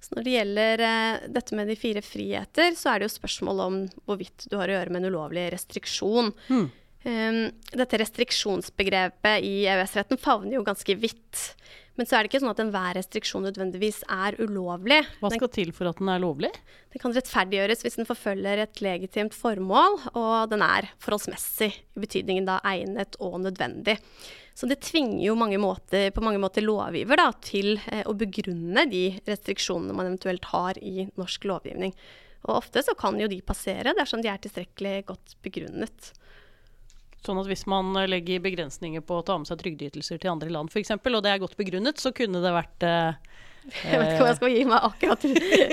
Så 0.00 0.16
når 0.16 0.26
det 0.26 0.34
gjelder 0.34 0.82
eh, 0.86 1.28
dette 1.36 1.56
med 1.58 1.70
de 1.70 1.76
fire 1.78 2.02
friheter, 2.04 2.74
så 2.78 2.92
er 2.92 3.00
det 3.00 3.08
jo 3.10 3.16
spørsmål 3.18 3.64
om 3.66 3.80
hvorvidt 4.08 4.48
du 4.50 4.56
har 4.58 4.70
å 4.70 4.78
gjøre 4.78 4.94
med 4.94 5.02
en 5.02 5.12
ulovlig 5.12 5.48
restriksjon. 5.54 6.32
Mm. 6.48 6.68
Um, 7.00 7.38
dette 7.72 7.96
restriksjonsbegrepet 8.02 9.44
i 9.46 9.62
EØS-retten 9.72 10.20
favner 10.20 10.58
jo 10.58 10.66
ganske 10.66 10.96
vidt. 11.00 11.44
Men 11.96 12.08
så 12.08 12.16
er 12.16 12.24
det 12.24 12.30
ikke 12.30 12.40
sånn 12.40 12.52
at 12.52 12.60
enhver 12.62 12.94
restriksjon 12.96 13.44
nødvendigvis 13.44 14.02
er 14.08 14.36
ulovlig. 14.40 15.02
Hva 15.20 15.28
Den 15.32 15.40
skal 15.42 15.52
til 15.52 15.72
for 15.76 15.90
at 15.90 15.98
den 16.00 16.08
er 16.12 16.22
lovlig? 16.22 16.48
Den 16.92 17.02
kan 17.02 17.12
rettferdiggjøres 17.16 17.84
hvis 17.84 17.98
den 18.00 18.08
forfølger 18.08 18.62
et 18.64 18.80
legitimt 18.84 19.36
formål, 19.36 19.98
og 20.16 20.52
den 20.52 20.64
er 20.64 20.88
forholdsmessig, 21.02 21.72
i 21.76 22.04
betydningen 22.04 22.48
da 22.48 22.56
egnet 22.68 23.20
og 23.20 23.40
nødvendig. 23.44 23.98
Så 24.60 24.68
det 24.68 24.82
tvinger 24.84 25.22
jo 25.24 25.34
mange 25.40 25.56
måter, 25.56 26.10
på 26.12 26.20
mange 26.20 26.36
måter 26.42 26.60
lovgiver 26.60 27.16
da, 27.16 27.30
til 27.40 27.78
eh, 27.88 28.02
å 28.04 28.12
begrunne 28.12 28.82
de 28.90 29.06
restriksjonene 29.24 29.94
man 29.96 30.10
eventuelt 30.10 30.50
har 30.50 30.76
i 30.84 31.06
norsk 31.16 31.46
lovgivning. 31.48 31.94
Og 32.44 32.58
ofte 32.58 32.82
så 32.84 32.92
kan 32.92 33.16
jo 33.16 33.28
de 33.30 33.38
passere 33.40 33.94
dersom 33.96 34.20
de 34.20 34.28
er 34.28 34.42
tilstrekkelig 34.44 35.06
godt 35.08 35.38
begrunnet. 35.40 36.10
Sånn 37.24 37.40
at 37.40 37.48
hvis 37.48 37.64
man 37.72 37.88
eh, 38.02 38.08
legger 38.12 38.44
begrensninger 38.44 39.00
på 39.00 39.22
å 39.22 39.24
ta 39.24 39.38
med 39.40 39.48
seg 39.48 39.62
trygdeytelser 39.62 40.20
til 40.20 40.34
andre 40.34 40.52
land 40.52 40.68
f.eks., 40.68 40.92
og 40.92 41.22
det 41.24 41.32
er 41.32 41.40
godt 41.40 41.56
begrunnet, 41.56 41.96
så 41.96 42.12
kunne 42.12 42.44
det 42.44 42.52
vært 42.52 42.84
eh, 42.84 43.40
Jeg 43.78 43.96
vet 43.96 44.12
ikke 44.12 44.26
om 44.26 44.28
jeg 44.28 44.40
skal 44.42 44.54
gi 44.58 44.68
meg 44.68 44.90
akkurat 44.90 45.26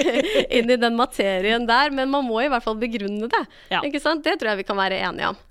inn 0.61 0.71
i 0.77 0.79
den 0.79 0.95
materien 0.95 1.67
der, 1.67 1.91
men 1.91 2.15
man 2.15 2.23
må 2.23 2.39
i 2.39 2.47
hvert 2.55 2.63
fall 2.63 2.79
begrunne 2.79 3.27
det. 3.35 3.43
Ja. 3.75 3.83
Det 3.83 3.99
tror 3.99 4.53
jeg 4.53 4.63
vi 4.63 4.69
kan 4.71 4.79
være 4.79 5.03
enige 5.11 5.35
om. 5.35 5.43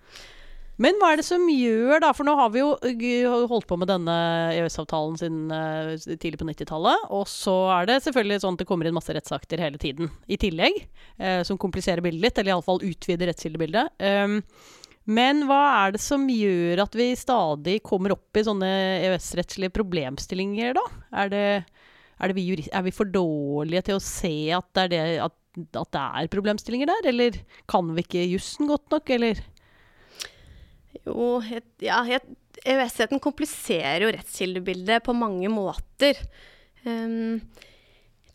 Men 0.82 0.98
hva 1.00 1.12
er 1.12 1.20
det 1.20 1.24
som 1.24 1.44
gjør, 1.48 2.02
da, 2.04 2.10
for 2.12 2.28
nå 2.28 2.34
har 2.36 2.50
vi 2.52 2.60
jo 2.60 2.74
uh, 2.76 3.46
holdt 3.48 3.68
på 3.68 3.78
med 3.80 3.88
denne 3.88 4.16
EØS-avtalen 4.52 5.16
siden 5.20 5.46
uh, 5.48 5.94
tidlig 5.96 6.40
på 6.42 6.48
90-tallet, 6.50 7.06
og 7.16 7.24
så 7.32 7.54
er 7.78 7.88
det 7.88 8.02
selvfølgelig 8.04 8.42
sånn 8.44 8.58
at 8.58 8.64
det 8.64 8.68
kommer 8.68 8.88
inn 8.88 8.96
masse 8.96 9.14
rettsakter 9.16 9.62
hele 9.64 9.80
tiden 9.80 10.10
i 10.28 10.36
tillegg, 10.40 10.82
uh, 11.22 11.40
som 11.48 11.60
kompliserer 11.60 12.04
bildet 12.04 12.26
litt, 12.26 12.42
eller 12.42 12.52
iallfall 12.52 12.84
utvider 12.84 13.32
rettskildebildet. 13.32 13.96
Um, 14.04 14.42
men 15.16 15.44
hva 15.46 15.62
er 15.86 15.96
det 15.96 16.02
som 16.02 16.28
gjør 16.28 16.82
at 16.82 16.96
vi 16.98 17.08
stadig 17.16 17.78
kommer 17.86 18.16
opp 18.16 18.36
i 18.36 18.44
sånne 18.44 18.70
EØS-rettslige 19.06 19.72
problemstillinger, 19.72 20.76
da? 20.76 20.86
Er, 21.22 21.32
det, 21.32 21.44
er, 22.18 22.28
det 22.28 22.36
vi 22.36 22.48
jurist, 22.50 22.72
er 22.74 22.84
vi 22.84 22.92
for 22.94 23.08
dårlige 23.08 23.86
til 23.88 24.00
å 24.00 24.04
se 24.04 24.36
at 24.52 24.68
det 24.76 24.84
er, 24.84 24.92
det, 24.92 25.02
at, 25.30 25.36
at 25.78 25.92
det 25.94 26.06
er 26.20 26.32
problemstillinger 26.36 26.90
der, 26.90 27.12
eller 27.14 27.44
kan 27.70 27.94
vi 27.96 28.04
ikke 28.04 28.28
jussen 28.34 28.68
godt 28.68 28.90
nok, 28.92 29.14
eller? 29.16 29.46
Jo, 31.04 31.40
ja, 31.85 32.00
EØS-retten 32.64 33.22
kompliserer 33.22 34.06
jo 34.06 34.12
rettskildebildet 34.14 35.04
på 35.06 35.14
mange 35.16 35.50
måter. 35.52 36.18
Um, 36.87 37.42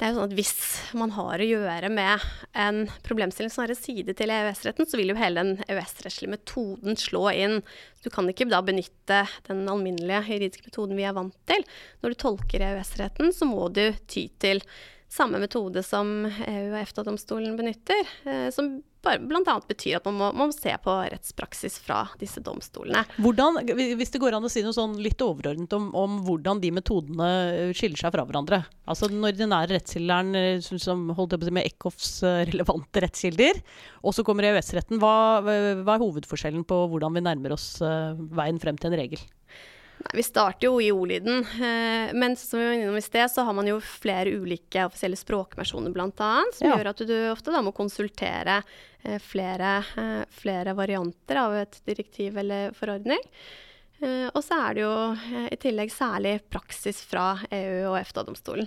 det 0.02 0.08
er 0.08 0.16
jo 0.16 0.18
sånn 0.18 0.32
at 0.32 0.38
Hvis 0.40 0.54
man 0.98 1.12
har 1.14 1.42
å 1.44 1.46
gjøre 1.46 1.90
med 1.94 2.24
en 2.58 2.80
problemstilling 3.06 3.52
som 3.54 3.62
har 3.62 3.74
en 3.74 3.78
side 3.78 4.16
til 4.18 4.34
EØS-retten, 4.34 4.88
så 4.90 4.98
vil 4.98 5.14
jo 5.14 5.18
hele 5.20 5.44
den 5.44 5.68
EØS-rettslige 5.68 6.34
metoden 6.34 6.98
slå 6.98 7.28
inn. 7.38 7.60
Du 8.02 8.10
kan 8.10 8.26
ikke 8.32 8.50
da 8.50 8.64
benytte 8.66 9.20
den 9.46 9.62
alminnelige 9.70 10.24
juridiske 10.26 10.72
metoden 10.72 10.98
vi 10.98 11.06
er 11.06 11.14
vant 11.14 11.38
til. 11.46 11.62
Når 12.02 12.16
du 12.16 12.20
tolker 12.24 12.66
EØS-retten, 12.66 13.30
så 13.30 13.46
må 13.46 13.70
du 13.70 13.84
ty 14.10 14.26
til 14.42 14.64
samme 15.12 15.38
metode 15.44 15.84
som 15.86 16.26
EU- 16.26 16.72
og 16.72 16.80
EFTA-domstolen 16.82 17.54
benytter, 17.60 18.02
eh, 18.26 18.48
som 18.56 18.80
bl.a. 19.02 19.56
betyr 19.68 19.98
at 19.98 20.08
man 20.10 20.18
må, 20.18 20.28
man 20.38 20.52
må 20.52 20.56
se 20.56 20.74
på 20.84 20.94
rettspraksis 21.14 21.80
fra 21.82 22.04
disse 22.22 22.42
domstolene. 22.44 23.04
Hvordan, 23.22 23.60
hvis 23.98 24.14
det 24.14 24.22
går 24.22 24.38
an 24.38 24.46
å 24.46 24.52
si 24.52 24.64
noe 24.66 24.76
sånn 24.76 24.98
litt 25.02 25.22
overordnet 25.26 25.74
om, 25.78 25.90
om 25.98 26.20
hvordan 26.28 26.62
de 26.62 26.72
metodene 26.76 27.30
eh, 27.52 27.74
skiller 27.78 28.00
seg 28.02 28.14
fra 28.14 28.26
hverandre. 28.28 28.62
Altså 28.92 29.10
Den 29.12 29.26
ordinære 29.26 29.78
rettskilderen 29.78 30.38
eh, 30.38 30.62
som, 30.62 31.08
holdt 31.18 31.38
på 31.42 31.54
med 31.54 31.66
Eckhoffs 31.66 32.22
eh, 32.28 32.44
relevante 32.52 33.04
rettskilder, 33.04 33.62
og 34.06 34.16
så 34.18 34.26
kommer 34.28 34.50
EØS-retten. 34.52 35.02
Hva, 35.02 35.16
hva, 35.42 35.96
er 35.96 36.02
hovedforskjellen 36.06 36.66
på 36.68 36.84
hvordan 36.92 37.18
vi 37.18 37.26
nærmer 37.26 37.58
oss 37.58 37.74
veien 37.82 38.62
frem 38.62 38.78
til 38.78 38.92
en 38.92 39.00
regel? 39.02 39.24
Nei, 40.02 40.18
Vi 40.18 40.24
starter 40.24 40.68
jo 40.68 40.82
i 40.82 40.92
ordlyden, 40.92 41.46
eh, 41.46 42.14
men 42.14 42.36
som 42.36 42.60
vi 42.60 42.66
var 42.66 42.74
innom 42.74 42.98
i 42.98 43.02
sted, 43.02 43.32
så 43.32 43.46
har 43.46 43.54
man 43.54 43.68
jo 43.70 43.80
flere 43.82 44.34
ulike 44.34 44.86
offisielle 44.88 45.20
språkversjoner 45.20 45.94
bl.a. 45.94 46.32
Som 46.54 46.68
ja. 46.68 46.78
gjør 46.78 46.92
at 46.94 47.04
du 47.08 47.16
ofte 47.32 47.54
da 47.54 47.62
må 47.62 47.74
konsultere 47.76 48.62
eh, 49.04 49.20
flere, 49.22 49.78
eh, 50.02 50.24
flere, 50.42 50.76
varianter 50.78 51.42
av 51.44 51.58
et 51.62 51.82
direktiv 51.86 52.40
eller 52.42 52.74
forordning. 52.78 53.22
Og 54.02 54.40
så 54.42 54.56
er 54.58 54.74
det 54.74 54.82
jo 54.82 54.94
i 55.54 55.58
tillegg 55.62 55.92
særlig 55.94 56.32
praksis 56.50 57.04
fra 57.06 57.36
EU 57.54 57.92
og 57.92 58.00
EFTA-domstolen 58.00 58.66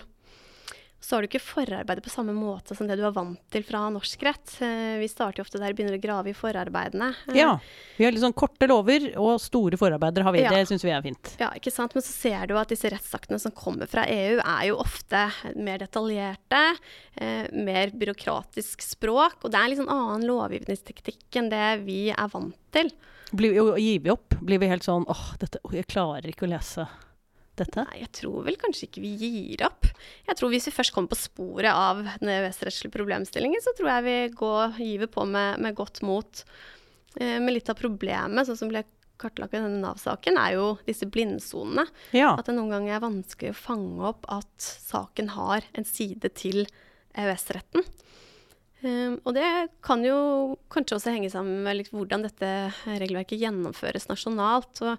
så 1.05 1.17
har 1.17 1.23
du 1.25 1.29
ikke 1.29 1.43
forarbeidet 1.43 2.05
på 2.05 2.13
samme 2.13 2.33
måte 2.33 2.73
som 2.77 2.89
det 2.89 2.97
du 2.97 3.03
er 3.05 3.13
vant 3.13 3.41
til 3.53 3.65
fra 3.67 3.83
norsk 3.93 4.23
rett. 4.25 4.55
Eh, 4.65 4.97
vi 5.03 5.09
starter 5.11 5.43
jo 5.43 5.45
ofte 5.45 5.61
der, 5.61 5.75
begynner 5.77 5.99
å 5.99 6.01
grave 6.01 6.33
i 6.33 6.37
forarbeidene. 6.37 7.11
Eh, 7.29 7.37
ja. 7.43 7.51
Vi 7.99 8.07
har 8.07 8.15
litt 8.15 8.25
sånn 8.25 8.37
korte 8.37 8.69
lover 8.71 9.11
og 9.21 9.37
store 9.45 9.77
forarbeider 9.81 10.25
har 10.25 10.33
vi. 10.33 10.41
Ja. 10.47 10.55
Det 10.55 10.65
syns 10.71 10.87
vi 10.87 10.95
er 10.97 11.05
fint. 11.05 11.35
Ja, 11.43 11.51
ikke 11.59 11.75
sant. 11.75 11.93
Men 11.93 12.07
så 12.07 12.15
ser 12.15 12.49
du 12.49 12.57
at 12.57 12.73
disse 12.73 12.89
rettsaktene 12.89 13.37
som 13.43 13.53
kommer 13.53 13.91
fra 13.91 14.07
EU, 14.09 14.41
er 14.41 14.65
jo 14.71 14.81
ofte 14.81 15.27
mer 15.61 15.85
detaljerte, 15.85 16.65
eh, 17.21 17.53
mer 17.53 17.93
byråkratisk 17.93 18.89
språk. 18.89 19.45
Og 19.45 19.53
det 19.53 19.61
er 19.61 19.69
en 19.69 19.75
litt 19.75 19.83
sånn 19.85 19.93
annen 19.93 20.29
lovgivningsteknikk 20.31 21.43
enn 21.43 21.53
det 21.53 21.67
vi 21.85 22.01
er 22.17 22.33
vant 22.33 22.57
til. 22.73 22.89
Blir, 23.35 23.61
gir 23.77 24.01
vi 24.01 24.13
opp? 24.15 24.41
Blir 24.41 24.63
vi 24.63 24.73
helt 24.73 24.87
sånn 24.87 25.05
åh, 25.11 25.33
dette, 25.43 25.61
jeg 25.75 25.91
klarer 25.91 26.33
ikke 26.33 26.49
å 26.49 26.55
lese 26.55 26.89
dette? 27.61 27.85
Nei, 27.89 28.01
jeg 28.03 28.13
tror 28.21 28.45
vel 28.47 28.59
kanskje 28.61 28.89
ikke 28.89 29.03
vi 29.05 29.13
gir 29.21 29.65
opp. 29.67 29.89
Jeg 30.29 30.39
tror 30.39 30.53
Hvis 30.53 30.69
vi 30.69 30.75
først 30.75 30.95
kommer 30.95 31.13
på 31.13 31.21
sporet 31.21 31.71
av 31.71 32.03
den 32.21 32.33
EØS-rettslige 32.33 32.95
problemstillingen, 32.95 33.63
så 33.65 33.75
tror 33.79 33.93
jeg 33.93 34.07
vi 34.07 34.17
går, 34.41 34.79
giver 34.83 35.11
på 35.11 35.27
med, 35.29 35.63
med 35.63 35.77
godt 35.79 36.03
mot. 36.07 36.45
Eh, 37.17 37.39
med 37.41 37.55
litt 37.55 37.71
av 37.71 37.79
problemet, 37.79 38.47
sånn 38.49 38.59
som 38.59 38.73
ble 38.73 38.85
kartlagt 39.21 39.55
i 39.55 39.61
denne 39.61 39.83
Nav-saken, 39.83 40.39
er 40.41 40.57
jo 40.57 40.71
disse 40.87 41.07
blindsonene. 41.07 41.87
Ja. 42.17 42.33
At 42.35 42.49
det 42.49 42.57
noen 42.57 42.73
ganger 42.75 42.97
er 42.97 43.05
vanskelig 43.05 43.55
å 43.55 43.61
fange 43.61 44.09
opp 44.11 44.27
at 44.33 44.55
saken 44.65 45.31
har 45.37 45.67
en 45.79 45.87
side 45.87 46.33
til 46.35 46.65
EØS-retten. 47.15 47.87
Um, 48.85 48.89
eh, 48.89 49.13
og 49.23 49.37
det 49.37 49.51
kan 49.87 50.03
jo 50.05 50.19
kanskje 50.73 50.99
også 50.99 51.15
henge 51.15 51.31
sammen 51.33 51.63
med 51.65 51.79
liksom, 51.79 52.01
hvordan 52.03 52.27
dette 52.27 52.51
regelverket 52.85 53.41
gjennomføres 53.41 54.11
nasjonalt. 54.11 54.83
Og 54.85 54.99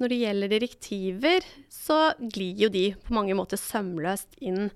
når 0.00 0.12
det 0.12 0.20
gjelder 0.22 0.52
direktiver, 0.52 1.50
så 1.70 1.98
glir 2.20 2.64
jo 2.66 2.70
de 2.72 2.86
på 3.04 3.14
mange 3.14 3.36
måter 3.38 3.60
sømløst 3.60 4.40
inn 4.40 4.70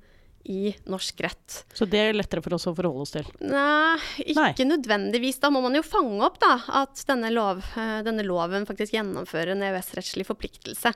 i 0.46 0.70
norsk 0.87 1.20
rett. 1.24 1.57
Så 1.74 1.88
det 1.90 1.98
er 1.98 2.14
lettere 2.14 2.42
for 2.44 2.55
oss 2.55 2.68
å 2.70 2.74
forholde 2.76 3.02
oss 3.02 3.14
til? 3.16 3.26
Nei, 3.42 3.98
ikke 4.22 4.62
Nei. 4.62 4.68
nødvendigvis. 4.76 5.40
Da 5.42 5.50
må 5.50 5.62
man 5.64 5.74
jo 5.74 5.83
fange 5.83 6.20
opp 6.22 6.38
da, 6.42 6.52
at 6.83 7.02
denne, 7.09 7.33
lov, 7.35 7.64
eh, 7.74 7.98
denne 8.07 8.22
loven 8.26 8.68
faktisk 8.68 8.94
gjennomfører 8.94 9.57
en 9.57 9.64
EØS-rettslig 9.66 10.29
forpliktelse. 10.29 10.94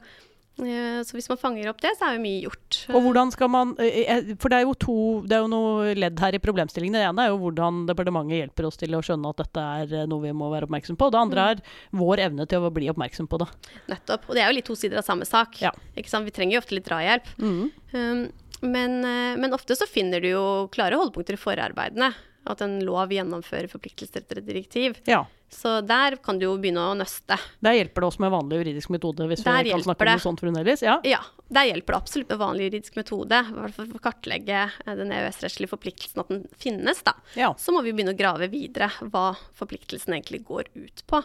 Eh, 0.66 1.00
så 1.06 1.16
hvis 1.16 1.28
man 1.30 1.38
fanger 1.40 1.70
opp 1.70 1.80
det, 1.82 1.92
så 1.98 2.08
er 2.08 2.16
jo 2.16 2.22
mye 2.24 2.42
gjort. 2.44 2.78
Og 2.92 3.04
hvordan 3.06 3.32
skal 3.34 3.50
man, 3.52 3.72
eh, 3.82 4.32
For 4.40 4.52
det 4.52 4.60
er 4.60 4.66
jo 4.66 4.74
to, 4.74 4.96
det 5.26 5.36
er 5.36 5.44
jo 5.44 5.50
noe 5.52 5.94
ledd 5.96 6.20
her 6.20 6.36
i 6.36 6.42
problemstillingen. 6.42 6.98
Det 6.98 7.06
ene 7.08 7.24
er 7.24 7.32
jo 7.32 7.40
hvordan 7.44 7.84
departementet 7.88 8.42
hjelper 8.42 8.68
oss 8.68 8.80
til 8.80 8.96
å 8.96 9.02
skjønne 9.04 9.32
at 9.32 9.42
dette 9.42 9.66
er 9.80 9.96
eh, 10.02 10.08
noe 10.10 10.24
vi 10.24 10.34
må 10.36 10.50
være 10.52 10.68
oppmerksom 10.68 10.98
på. 11.00 11.10
Det 11.12 11.20
andre 11.20 11.46
mm. 11.46 11.50
er 11.50 11.98
vår 12.02 12.24
evne 12.28 12.46
til 12.50 12.66
å 12.66 12.72
bli 12.74 12.90
oppmerksom 12.92 13.30
på 13.30 13.40
det. 13.42 13.50
Nettopp. 13.92 14.28
Og 14.28 14.36
det 14.36 14.44
er 14.44 14.50
jo 14.50 14.58
litt 14.58 14.68
to 14.70 14.78
sider 14.78 15.00
av 15.00 15.08
samme 15.08 15.28
sak. 15.28 15.60
Ja. 15.64 15.74
Vi 15.96 16.34
trenger 16.36 16.58
jo 16.58 16.62
ofte 16.64 16.76
litt 16.76 16.88
drahjelp. 16.88 17.34
Mm. 17.40 17.66
Um, 17.94 18.24
men, 18.60 18.96
men, 19.40 19.54
ofte 19.56 19.72
så 19.78 19.86
finner 19.88 20.20
du 20.20 20.34
jo 20.34 20.46
klare 20.74 20.98
holdepunkter 21.00 21.38
i 21.38 21.40
forarbeidene. 21.40 22.10
At 22.50 22.60
en 22.64 22.78
lov 22.84 23.12
gjennomfører 23.12 23.70
forpliktelser 23.72 24.20
etter 24.20 24.40
et 24.40 24.48
direktiv. 24.48 24.98
Ja. 25.08 25.24
Så 25.50 25.80
der 25.82 26.14
kan 26.22 26.38
du 26.38 26.44
jo 26.46 26.52
begynne 26.62 26.82
å 26.92 26.94
nøste. 26.94 27.34
Der 27.64 27.74
hjelper 27.74 28.04
det 28.04 28.08
også 28.12 28.22
med 28.22 28.30
vanlig 28.30 28.60
juridisk 28.60 28.92
metode, 28.94 29.26
hvis 29.26 29.42
der 29.42 29.64
vi 29.66 29.72
kan 29.74 29.82
snakke 29.82 30.06
om 30.06 30.10
noe 30.14 30.22
sånt 30.22 30.42
for 30.42 30.46
fremdeles? 30.46 30.84
Ja. 30.86 30.94
ja, 31.02 31.18
der 31.50 31.66
hjelper 31.66 31.96
det 31.96 31.98
absolutt 31.98 32.30
med 32.30 32.40
vanlig 32.40 32.68
juridisk 32.68 32.98
metode. 33.00 33.40
For 33.74 33.96
å 33.98 34.02
kartlegge 34.04 34.60
eh, 34.68 34.92
den 34.94 35.10
EØS-rettslige 35.16 35.72
forpliktelsen, 35.72 36.22
at 36.22 36.30
den 36.30 36.44
finnes, 36.62 37.02
da. 37.06 37.16
Ja. 37.34 37.50
Så 37.58 37.74
må 37.74 37.82
vi 37.82 37.90
begynne 37.90 38.14
å 38.14 38.20
grave 38.20 38.46
videre 38.52 38.92
hva 39.10 39.32
forpliktelsen 39.58 40.14
egentlig 40.14 40.44
går 40.46 40.70
ut 40.78 41.02
på. 41.10 41.20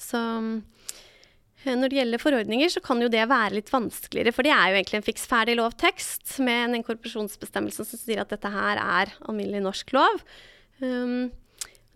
Så 0.00 0.22
eh, 1.66 1.76
når 1.76 1.92
det 1.92 2.00
gjelder 2.00 2.24
forordninger, 2.24 2.72
så 2.72 2.82
kan 2.84 3.04
jo 3.04 3.12
det 3.12 3.28
være 3.28 3.58
litt 3.58 3.68
vanskeligere. 3.74 4.32
For 4.32 4.48
det 4.48 4.54
er 4.56 4.72
jo 4.72 4.80
egentlig 4.80 5.02
en 5.02 5.08
fiks 5.10 5.28
ferdig 5.28 5.58
lovtekst 5.60 6.38
med 6.48 6.64
en 6.64 6.80
inkorporasjonsbestemmelse 6.80 7.90
som 7.92 8.00
sier 8.00 8.24
at 8.24 8.32
dette 8.32 8.56
her 8.56 8.80
er 8.80 9.12
alminnelig 9.20 9.66
norsk 9.68 9.94
lov. 9.98 10.24
Um, 10.80 11.28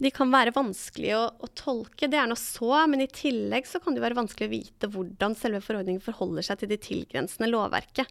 de 0.03 0.11
kan 0.11 0.33
være 0.33 0.55
vanskelige 0.55 1.19
å, 1.19 1.27
å, 1.39 1.51
tolke, 1.55 2.09
det 2.11 2.19
er 2.19 2.27
nå 2.31 2.37
så, 2.39 2.73
men 2.91 3.05
i 3.05 3.11
tillegg 3.11 3.69
så 3.71 3.79
kan 3.83 3.95
det 3.95 4.03
være 4.03 4.19
vanskelig 4.19 4.49
å 4.49 4.55
vite 4.55 4.91
hvordan 4.91 5.37
selve 5.39 5.63
forordningen 5.63 6.03
forholder 6.03 6.47
seg 6.47 6.61
til 6.61 6.73
de 6.73 6.81
tilgrensende 6.83 7.51
lovverket. 7.53 8.11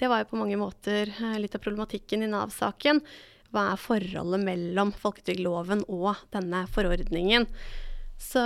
Det 0.00 0.08
var 0.08 0.22
jo 0.22 0.30
på 0.30 0.40
mange 0.40 0.56
måter 0.56 1.12
eh, 1.12 1.36
litt 1.42 1.54
av 1.56 1.60
problematikken 1.60 2.24
i 2.24 2.30
Nav-saken. 2.32 3.02
Hva 3.52 3.66
er 3.74 3.82
forholdet 3.82 4.46
mellom 4.46 4.94
folketrygdloven 4.96 5.84
og 5.92 6.14
denne 6.32 6.64
forordningen? 6.72 7.44
Så 8.20 8.40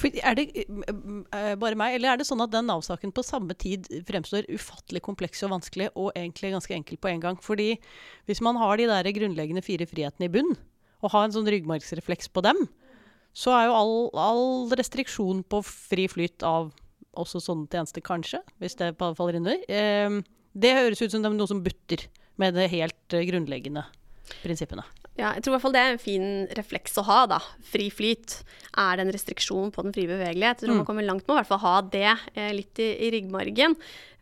er 0.00 0.36
det 0.38 0.46
uh, 0.64 1.54
bare 1.60 1.76
meg, 1.78 1.98
eller 1.98 2.14
er 2.14 2.20
det 2.20 2.26
sånn 2.26 2.42
at 2.42 2.52
den 2.54 2.66
Nav-saken 2.70 3.12
på 3.14 3.24
samme 3.26 3.54
tid 3.58 3.86
fremstår 4.08 4.48
ufattelig 4.50 5.02
kompleks 5.04 5.44
og 5.46 5.52
vanskelig, 5.54 5.90
og 5.94 6.10
egentlig 6.16 6.54
ganske 6.56 6.74
enkel 6.74 6.98
på 6.98 7.12
en 7.12 7.22
gang? 7.22 7.38
Fordi 7.44 7.74
hvis 8.26 8.42
man 8.42 8.58
har 8.58 8.80
de 8.80 8.88
der 8.90 9.12
grunnleggende 9.14 9.62
fire 9.66 9.86
frihetene 9.90 10.30
i 10.30 10.32
bunn, 10.32 10.56
og 11.00 11.14
ha 11.14 11.24
en 11.24 11.34
sånn 11.34 11.48
ryggmargsrefleks 11.48 12.30
på 12.32 12.44
dem, 12.46 12.66
så 13.36 13.54
er 13.56 13.68
jo 13.68 13.76
all, 13.78 13.96
all 14.18 14.46
restriksjon 14.78 15.44
på 15.46 15.62
fri 15.66 16.08
flyt 16.10 16.44
av 16.46 16.72
også 17.20 17.40
sånne 17.42 17.70
tjenester, 17.70 18.02
kanskje, 18.04 18.40
hvis 18.62 18.78
det 18.78 18.94
faller 18.98 19.38
inn 19.38 19.44
under, 19.46 19.64
eh, 19.70 20.20
det 20.52 20.76
høres 20.76 21.02
ut 21.02 21.12
som 21.12 21.22
det 21.22 21.30
er 21.30 21.38
noe 21.38 21.50
som 21.50 21.62
butter 21.62 22.06
med 22.40 22.56
det 22.56 22.70
helt 22.72 23.14
uh, 23.14 23.22
grunnleggende 23.28 23.84
prinsippene. 24.40 24.84
Ja, 25.18 25.34
jeg 25.36 25.42
tror 25.44 25.52
i 25.52 25.54
hvert 25.56 25.64
fall 25.66 25.74
det 25.74 25.80
er 25.82 25.92
en 25.92 26.00
fin 26.00 26.28
refleks 26.56 26.94
å 27.00 27.04
ha, 27.04 27.18
da. 27.28 27.40
Fri 27.66 27.90
flyt. 27.92 28.38
Er 28.78 28.96
det 28.96 29.04
en 29.04 29.12
restriksjon 29.12 29.72
på 29.74 29.84
den 29.84 29.92
frie 29.92 30.08
bevegelighet? 30.08 30.62
Jeg 30.62 30.68
tror 30.68 30.78
mm. 30.78 30.80
man 30.80 30.88
kommer 30.88 31.06
langt 31.06 31.26
med 31.26 31.34
å 31.34 31.36
i 31.36 31.40
hvert 31.42 31.50
fall 31.50 31.64
ha 31.64 31.74
det 31.92 32.06
eh, 32.08 32.52
litt 32.56 32.80
i, 32.80 32.88
i, 32.94 33.10
ryggmargen. 33.16 33.74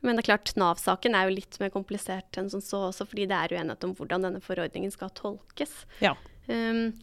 Men 0.03 0.19
det 0.19 0.25
er 0.25 0.31
klart, 0.33 0.55
Nav-saken 0.59 1.15
er 1.15 1.29
jo 1.29 1.37
litt 1.37 1.61
mer 1.63 1.71
komplisert 1.75 2.41
enn 2.41 2.51
sånn 2.51 2.65
så 2.65 2.89
også, 2.89 3.07
fordi 3.11 3.29
det 3.31 3.37
er 3.37 3.55
uenighet 3.59 3.87
om 3.87 3.95
hvordan 3.99 4.27
denne 4.27 4.43
forordningen 4.43 4.95
skal 4.95 5.13
tolkes. 5.15 5.85
Ja. 6.03 6.17
Um, 6.49 6.97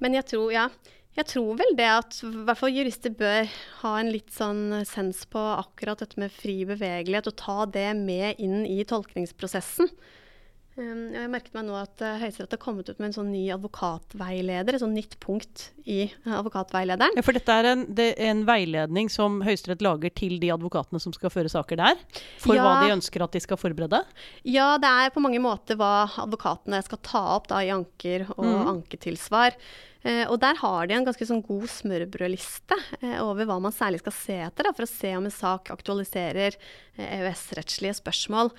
men 0.00 0.16
jeg 0.16 0.26
tror, 0.32 0.48
ja, 0.54 0.68
jeg 1.18 1.26
tror 1.28 1.56
vel 1.58 1.74
det 1.76 1.88
at 1.90 2.20
i 2.24 2.30
hvert 2.46 2.60
fall 2.60 2.72
jurister 2.72 3.12
bør 3.12 3.50
ha 3.82 3.94
en 3.98 4.12
litt 4.12 4.30
sånn 4.32 4.80
sens 4.88 5.24
på 5.28 5.40
akkurat 5.58 6.00
dette 6.00 6.20
med 6.22 6.32
fri 6.32 6.62
bevegelighet, 6.68 7.28
og 7.28 7.40
ta 7.40 7.58
det 7.68 7.90
med 7.98 8.40
inn 8.40 8.62
i 8.64 8.80
tolkningsprosessen. 8.88 9.90
Um, 10.78 11.08
jeg 11.10 11.26
merket 11.32 11.56
meg 11.56 11.64
nå 11.66 11.74
at 11.74 12.02
uh, 12.04 12.14
Høyesterett 12.20 12.52
har 12.54 12.60
kommet 12.62 12.86
ut 12.86 13.00
med 13.00 13.08
en 13.08 13.14
sånn 13.16 13.32
ny 13.32 13.42
advokatveileder, 13.50 14.76
et 14.76 14.82
sånn 14.82 14.94
nytt 14.94 15.16
punkt 15.22 15.64
i 15.82 16.04
uh, 16.22 16.36
advokatveilederen. 16.38 17.18
Ja, 17.18 17.24
For 17.26 17.34
dette 17.34 17.56
er 17.58 17.68
en, 17.72 17.82
det 17.98 18.06
er 18.12 18.30
en 18.30 18.44
veiledning 18.46 19.10
som 19.10 19.40
Høyesterett 19.42 19.82
lager 19.82 20.14
til 20.14 20.38
de 20.42 20.52
advokatene 20.54 21.02
som 21.02 21.14
skal 21.16 21.32
føre 21.34 21.50
saker 21.50 21.80
der? 21.80 21.98
For 22.38 22.54
ja, 22.54 22.62
hva 22.62 22.84
de 22.84 22.94
ønsker 22.94 23.24
at 23.26 23.34
de 23.34 23.42
skal 23.42 23.58
forberede? 23.58 23.98
Ja, 24.46 24.76
det 24.80 24.92
er 25.02 25.12
på 25.14 25.22
mange 25.24 25.40
måter 25.42 25.78
hva 25.80 26.06
advokatene 26.22 26.78
skal 26.86 27.00
ta 27.02 27.24
opp 27.34 27.50
da, 27.50 27.64
i 27.66 27.72
anker 27.74 28.28
og 28.36 28.46
mm. 28.46 28.68
anketilsvar. 28.76 29.58
Uh, 30.04 30.22
og 30.30 30.38
der 30.44 30.54
har 30.62 30.86
de 30.86 30.94
en 30.96 31.08
ganske 31.08 31.26
sånn 31.28 31.42
god 31.44 31.66
smørbrødliste 31.74 32.78
uh, 33.02 33.18
over 33.26 33.50
hva 33.50 33.58
man 33.66 33.74
særlig 33.74 34.04
skal 34.04 34.14
se 34.16 34.38
etter, 34.46 34.70
da, 34.70 34.72
for 34.78 34.86
å 34.86 34.92
se 34.92 35.10
om 35.18 35.26
en 35.26 35.34
sak 35.34 35.74
aktualiserer 35.74 36.54
EØS-rettslige 36.94 37.98
spørsmål. 37.98 38.54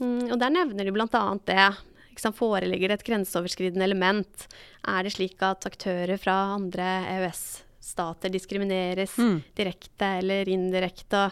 Mm, 0.00 0.32
og 0.32 0.36
der 0.40 0.52
nevner 0.54 0.88
de 0.88 0.94
bl.a. 0.94 1.22
det. 1.48 1.68
Liksom, 2.10 2.34
foreligger 2.36 2.90
det 2.90 2.98
et 2.98 3.06
grenseoverskridende 3.06 3.86
element? 3.86 4.46
Er 4.88 5.06
det 5.06 5.14
slik 5.14 5.40
at 5.46 5.68
aktører 5.68 6.20
fra 6.20 6.36
andre 6.56 6.88
EØS-stater 7.14 8.32
diskrimineres 8.32 9.16
mm. 9.20 9.38
direkte 9.56 10.14
eller 10.20 10.50
indirekte? 10.50 11.28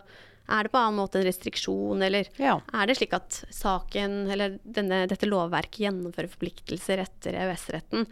Er 0.49 0.65
det 0.65 0.73
på 0.73 0.81
annen 0.81 0.97
måte 0.97 1.21
en 1.21 1.27
restriksjon, 1.27 2.01
eller 2.07 2.31
ja. 2.41 2.55
er 2.73 2.89
det 2.89 2.97
slik 2.97 3.13
at 3.19 3.43
saken, 3.53 4.23
eller 4.33 4.57
denne, 4.65 5.03
dette 5.11 5.29
lovverket 5.29 5.83
gjennomfører 5.83 6.31
forpliktelser 6.33 7.03
etter 7.05 7.37
EØS-retten? 7.37 8.07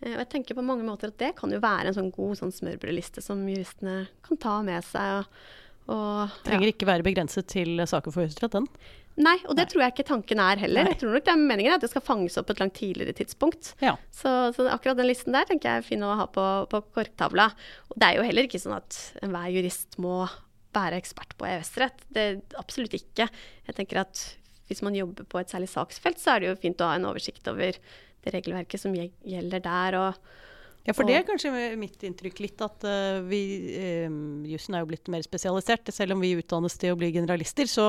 Eh, 0.00 0.14
og 0.14 0.22
jeg 0.22 0.30
tenker 0.32 0.56
på 0.56 0.64
mange 0.64 0.86
måter 0.86 1.12
at 1.12 1.20
det 1.20 1.34
kan 1.36 1.52
jo 1.52 1.60
være 1.60 1.90
en 1.90 1.98
sånn 1.98 2.14
god 2.14 2.40
sånn 2.40 2.56
smørbrødliste 2.56 3.24
som 3.24 3.44
juristene 3.50 4.06
kan 4.24 4.40
ta 4.40 4.56
med 4.64 4.84
seg. 4.88 5.20
og 5.20 5.60
og, 5.84 6.32
Trenger 6.46 6.70
ja. 6.70 6.72
ikke 6.72 6.88
være 6.88 7.04
begrenset 7.04 7.48
til 7.52 7.82
saker 7.84 8.12
for 8.14 8.24
Høyesterett, 8.24 8.54
den? 8.56 8.68
Nei, 9.14 9.36
og 9.46 9.54
det 9.54 9.66
Nei. 9.66 9.70
tror 9.70 9.82
jeg 9.84 9.94
ikke 9.94 10.06
tanken 10.08 10.40
er 10.42 10.58
heller. 10.58 10.86
Nei. 10.86 10.94
Jeg 10.94 11.00
tror 11.04 11.12
nok 11.14 11.26
det 11.26 11.32
er 11.34 11.42
meningen 11.42 11.76
at 11.76 11.84
det 11.84 11.90
skal 11.92 12.02
fanges 12.02 12.38
opp 12.40 12.48
på 12.48 12.56
et 12.56 12.62
langt 12.64 12.74
tidligere 12.78 13.14
tidspunkt. 13.14 13.74
Ja. 13.84 13.94
Så, 14.10 14.30
så 14.56 14.66
akkurat 14.72 14.98
den 14.98 15.06
listen 15.10 15.36
der 15.36 15.46
tenker 15.48 15.70
jeg 15.70 15.82
er 15.82 15.86
fin 15.86 16.02
å 16.02 16.14
ha 16.18 16.26
på, 16.34 16.46
på 16.72 16.80
korktavla. 16.96 17.50
Og 17.92 18.00
det 18.00 18.08
er 18.08 18.18
jo 18.18 18.26
heller 18.26 18.48
ikke 18.48 18.62
sånn 18.62 18.78
at 18.78 18.98
enhver 19.22 19.52
jurist 19.54 19.98
må 20.02 20.24
være 20.74 20.98
ekspert 20.98 21.36
på 21.38 21.46
EØS-rett. 21.46 22.02
Det 22.10 22.24
Absolutt 22.58 22.96
ikke. 22.98 23.28
Jeg 23.68 23.78
tenker 23.78 24.02
at 24.02 24.24
hvis 24.66 24.82
man 24.82 24.96
jobber 24.98 25.28
på 25.28 25.38
et 25.38 25.52
særlig 25.52 25.70
saksfelt, 25.70 26.18
så 26.18 26.34
er 26.34 26.42
det 26.42 26.50
jo 26.50 26.60
fint 26.64 26.82
å 26.82 26.88
ha 26.90 26.98
en 26.98 27.06
oversikt 27.06 27.46
over 27.52 27.78
det 28.24 28.32
regelverket 28.34 28.82
som 28.82 28.96
gjelder 28.96 29.62
der. 29.62 29.98
og 30.00 30.34
Ja, 30.84 30.92
for 30.92 31.08
det 31.08 31.14
er 31.16 31.22
kanskje 31.24 31.50
mitt 31.80 32.02
inntrykk 32.04 32.42
litt, 32.44 32.60
at 32.60 32.84
uh, 32.84 33.22
vi 33.24 33.40
uh, 33.72 34.16
Jussen 34.50 34.76
er 34.76 34.82
jo 34.82 34.90
blitt 34.90 35.08
mer 35.12 35.24
spesialisert. 35.24 35.88
Selv 35.94 36.12
om 36.12 36.20
vi 36.20 36.34
utdannes 36.36 36.76
til 36.80 36.92
å 36.92 36.98
bli 37.00 37.08
generalister, 37.14 37.70
så 37.70 37.86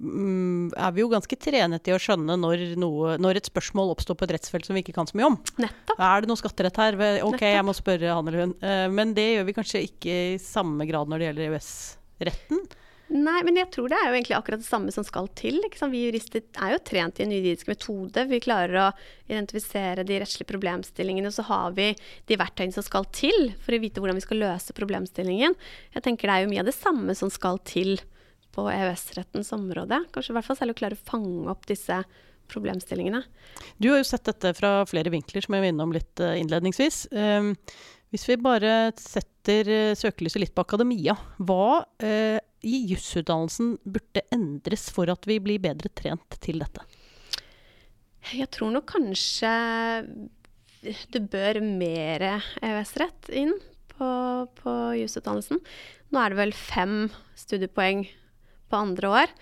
um, 0.00 0.70
er 0.72 0.94
vi 0.96 1.04
jo 1.04 1.10
ganske 1.12 1.36
trenet 1.36 1.90
i 1.90 1.92
å 1.92 2.00
skjønne 2.00 2.38
når, 2.40 2.64
noe, 2.80 3.18
når 3.20 3.42
et 3.42 3.52
spørsmål 3.52 3.92
oppstår 3.92 4.16
på 4.16 4.24
et 4.24 4.36
rettsfelt 4.38 4.68
som 4.68 4.78
vi 4.78 4.84
ikke 4.84 4.96
kan 4.96 5.10
så 5.10 5.20
mye 5.20 5.28
om. 5.28 5.36
Nettopp. 5.60 6.00
Er 6.08 6.24
det 6.24 6.32
noe 6.32 6.40
skatterett 6.40 6.80
her? 6.80 6.96
Ok, 6.96 7.36
Nettopp. 7.36 7.48
jeg 7.50 7.66
må 7.68 7.76
spørre 7.76 8.16
han 8.16 8.32
eller 8.32 8.46
hun. 8.46 8.56
Uh, 8.64 8.86
men 8.96 9.12
det 9.18 9.28
gjør 9.34 9.50
vi 9.50 9.58
kanskje 9.60 9.84
ikke 9.90 10.20
i 10.32 10.38
samme 10.40 10.88
grad 10.88 11.12
når 11.12 11.20
det 11.20 11.28
gjelder 11.28 11.50
EØS-retten. 11.50 12.64
Nei, 13.12 13.42
men 13.44 13.58
jeg 13.58 13.68
tror 13.74 13.90
det 13.92 13.98
er 13.98 14.06
jo 14.08 14.14
egentlig 14.16 14.36
akkurat 14.38 14.62
det 14.62 14.68
samme 14.68 14.92
som 14.94 15.04
skal 15.04 15.26
til. 15.36 15.58
Vi 15.60 16.04
jurister 16.06 16.44
er 16.64 16.72
jo 16.72 16.80
trent 16.86 17.18
i 17.20 17.26
en 17.26 17.34
juridisk 17.34 17.68
metode. 17.68 18.24
Vi 18.30 18.40
klarer 18.40 18.78
å 18.80 18.86
identifisere 19.28 20.06
de 20.08 20.20
rettslige 20.22 20.48
problemstillingene. 20.48 21.28
Og 21.28 21.36
Så 21.36 21.44
har 21.50 21.76
vi 21.76 21.90
de 22.30 22.38
verktøyene 22.40 22.72
som 22.72 22.86
skal 22.86 23.04
til 23.12 23.52
for 23.60 23.76
å 23.76 23.82
vite 23.82 24.00
hvordan 24.00 24.16
vi 24.16 24.24
skal 24.24 24.40
løse 24.40 24.76
problemstillingen. 24.76 25.56
Jeg 25.92 26.06
tenker 26.06 26.30
det 26.30 26.38
er 26.38 26.46
jo 26.46 26.52
mye 26.54 26.64
av 26.64 26.70
det 26.70 26.78
samme 26.78 27.16
som 27.18 27.32
skal 27.32 27.60
til 27.68 27.98
på 28.52 28.66
EØS-rettens 28.68 29.52
område. 29.56 30.04
Kanskje 30.12 30.32
i 30.32 30.36
hvert 30.38 30.48
fall 30.48 30.60
særlig 30.60 30.76
å 30.76 30.80
klare 30.82 30.96
å 30.96 31.08
fange 31.08 31.48
opp 31.52 31.66
disse 31.68 32.02
problemstillingene. 32.52 33.22
Du 33.80 33.90
har 33.90 34.00
jo 34.00 34.08
sett 34.08 34.28
dette 34.28 34.52
fra 34.56 34.82
flere 34.88 35.12
vinkler, 35.12 35.44
som 35.44 35.56
jeg 35.56 35.64
var 35.64 35.72
innom 35.72 35.92
litt 35.94 36.20
eh, 36.20 36.38
innledningsvis. 36.40 37.06
Um, 37.12 37.54
hvis 38.12 38.26
vi 38.28 38.36
bare 38.44 38.92
setter 39.00 39.68
eh, 39.72 39.94
søkelyset 39.96 40.42
litt 40.42 40.54
på 40.56 40.64
akademia, 40.66 41.16
hva 41.40 41.84
eh, 42.04 42.36
jusutdannelsen 42.62 43.76
burde 43.82 44.22
endres 44.34 44.88
for 44.94 45.10
at 45.12 45.26
vi 45.28 45.38
blir 45.42 45.62
bedre 45.62 45.90
trent 45.98 46.38
til 46.44 46.62
dette? 46.62 46.84
Jeg 48.32 48.48
tror 48.54 48.70
nok 48.74 48.86
kanskje 48.92 49.52
det 50.82 51.22
bør 51.30 51.60
mer 51.62 52.22
EØS-rett 52.62 53.30
inn 53.38 53.52
på, 53.92 54.08
på 54.58 54.72
jusutdannelsen. 54.98 55.60
Nå 56.12 56.20
er 56.22 56.32
det 56.32 56.40
vel 56.40 56.54
fem 56.56 56.96
studiepoeng 57.38 58.06
på 58.72 58.78
andre 58.78 59.12
år, 59.20 59.32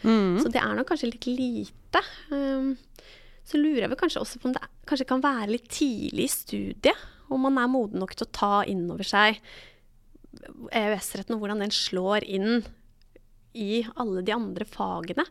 så 0.43 0.51
det 0.51 0.61
er 0.61 0.75
nok 0.77 0.91
kanskje 0.91 1.13
litt 1.13 1.29
lite. 1.31 2.03
Um, 2.35 2.75
så 3.47 3.61
lurer 3.61 3.85
jeg 3.85 3.93
vel 3.93 4.01
kanskje 4.01 4.23
også 4.23 4.41
på 4.41 4.51
om 4.51 4.57
det 4.57 4.65
kanskje 4.91 5.09
kan 5.09 5.23
være 5.25 5.53
litt 5.55 5.69
tidlig 5.73 6.27
i 6.27 6.35
studiet. 6.35 7.09
Om 7.31 7.47
man 7.47 7.61
er 7.63 7.71
moden 7.71 8.03
nok 8.03 8.17
til 8.17 8.27
å 8.27 8.35
ta 8.35 8.55
inn 8.67 8.89
over 8.91 9.07
seg 9.07 9.39
EØS-retten 10.75 11.37
og 11.37 11.43
hvordan 11.43 11.63
den 11.63 11.75
slår 11.75 12.27
inn 12.27 12.65
i 13.55 13.85
alle 14.01 14.25
de 14.27 14.35
andre 14.35 14.67
fagene. 14.69 15.27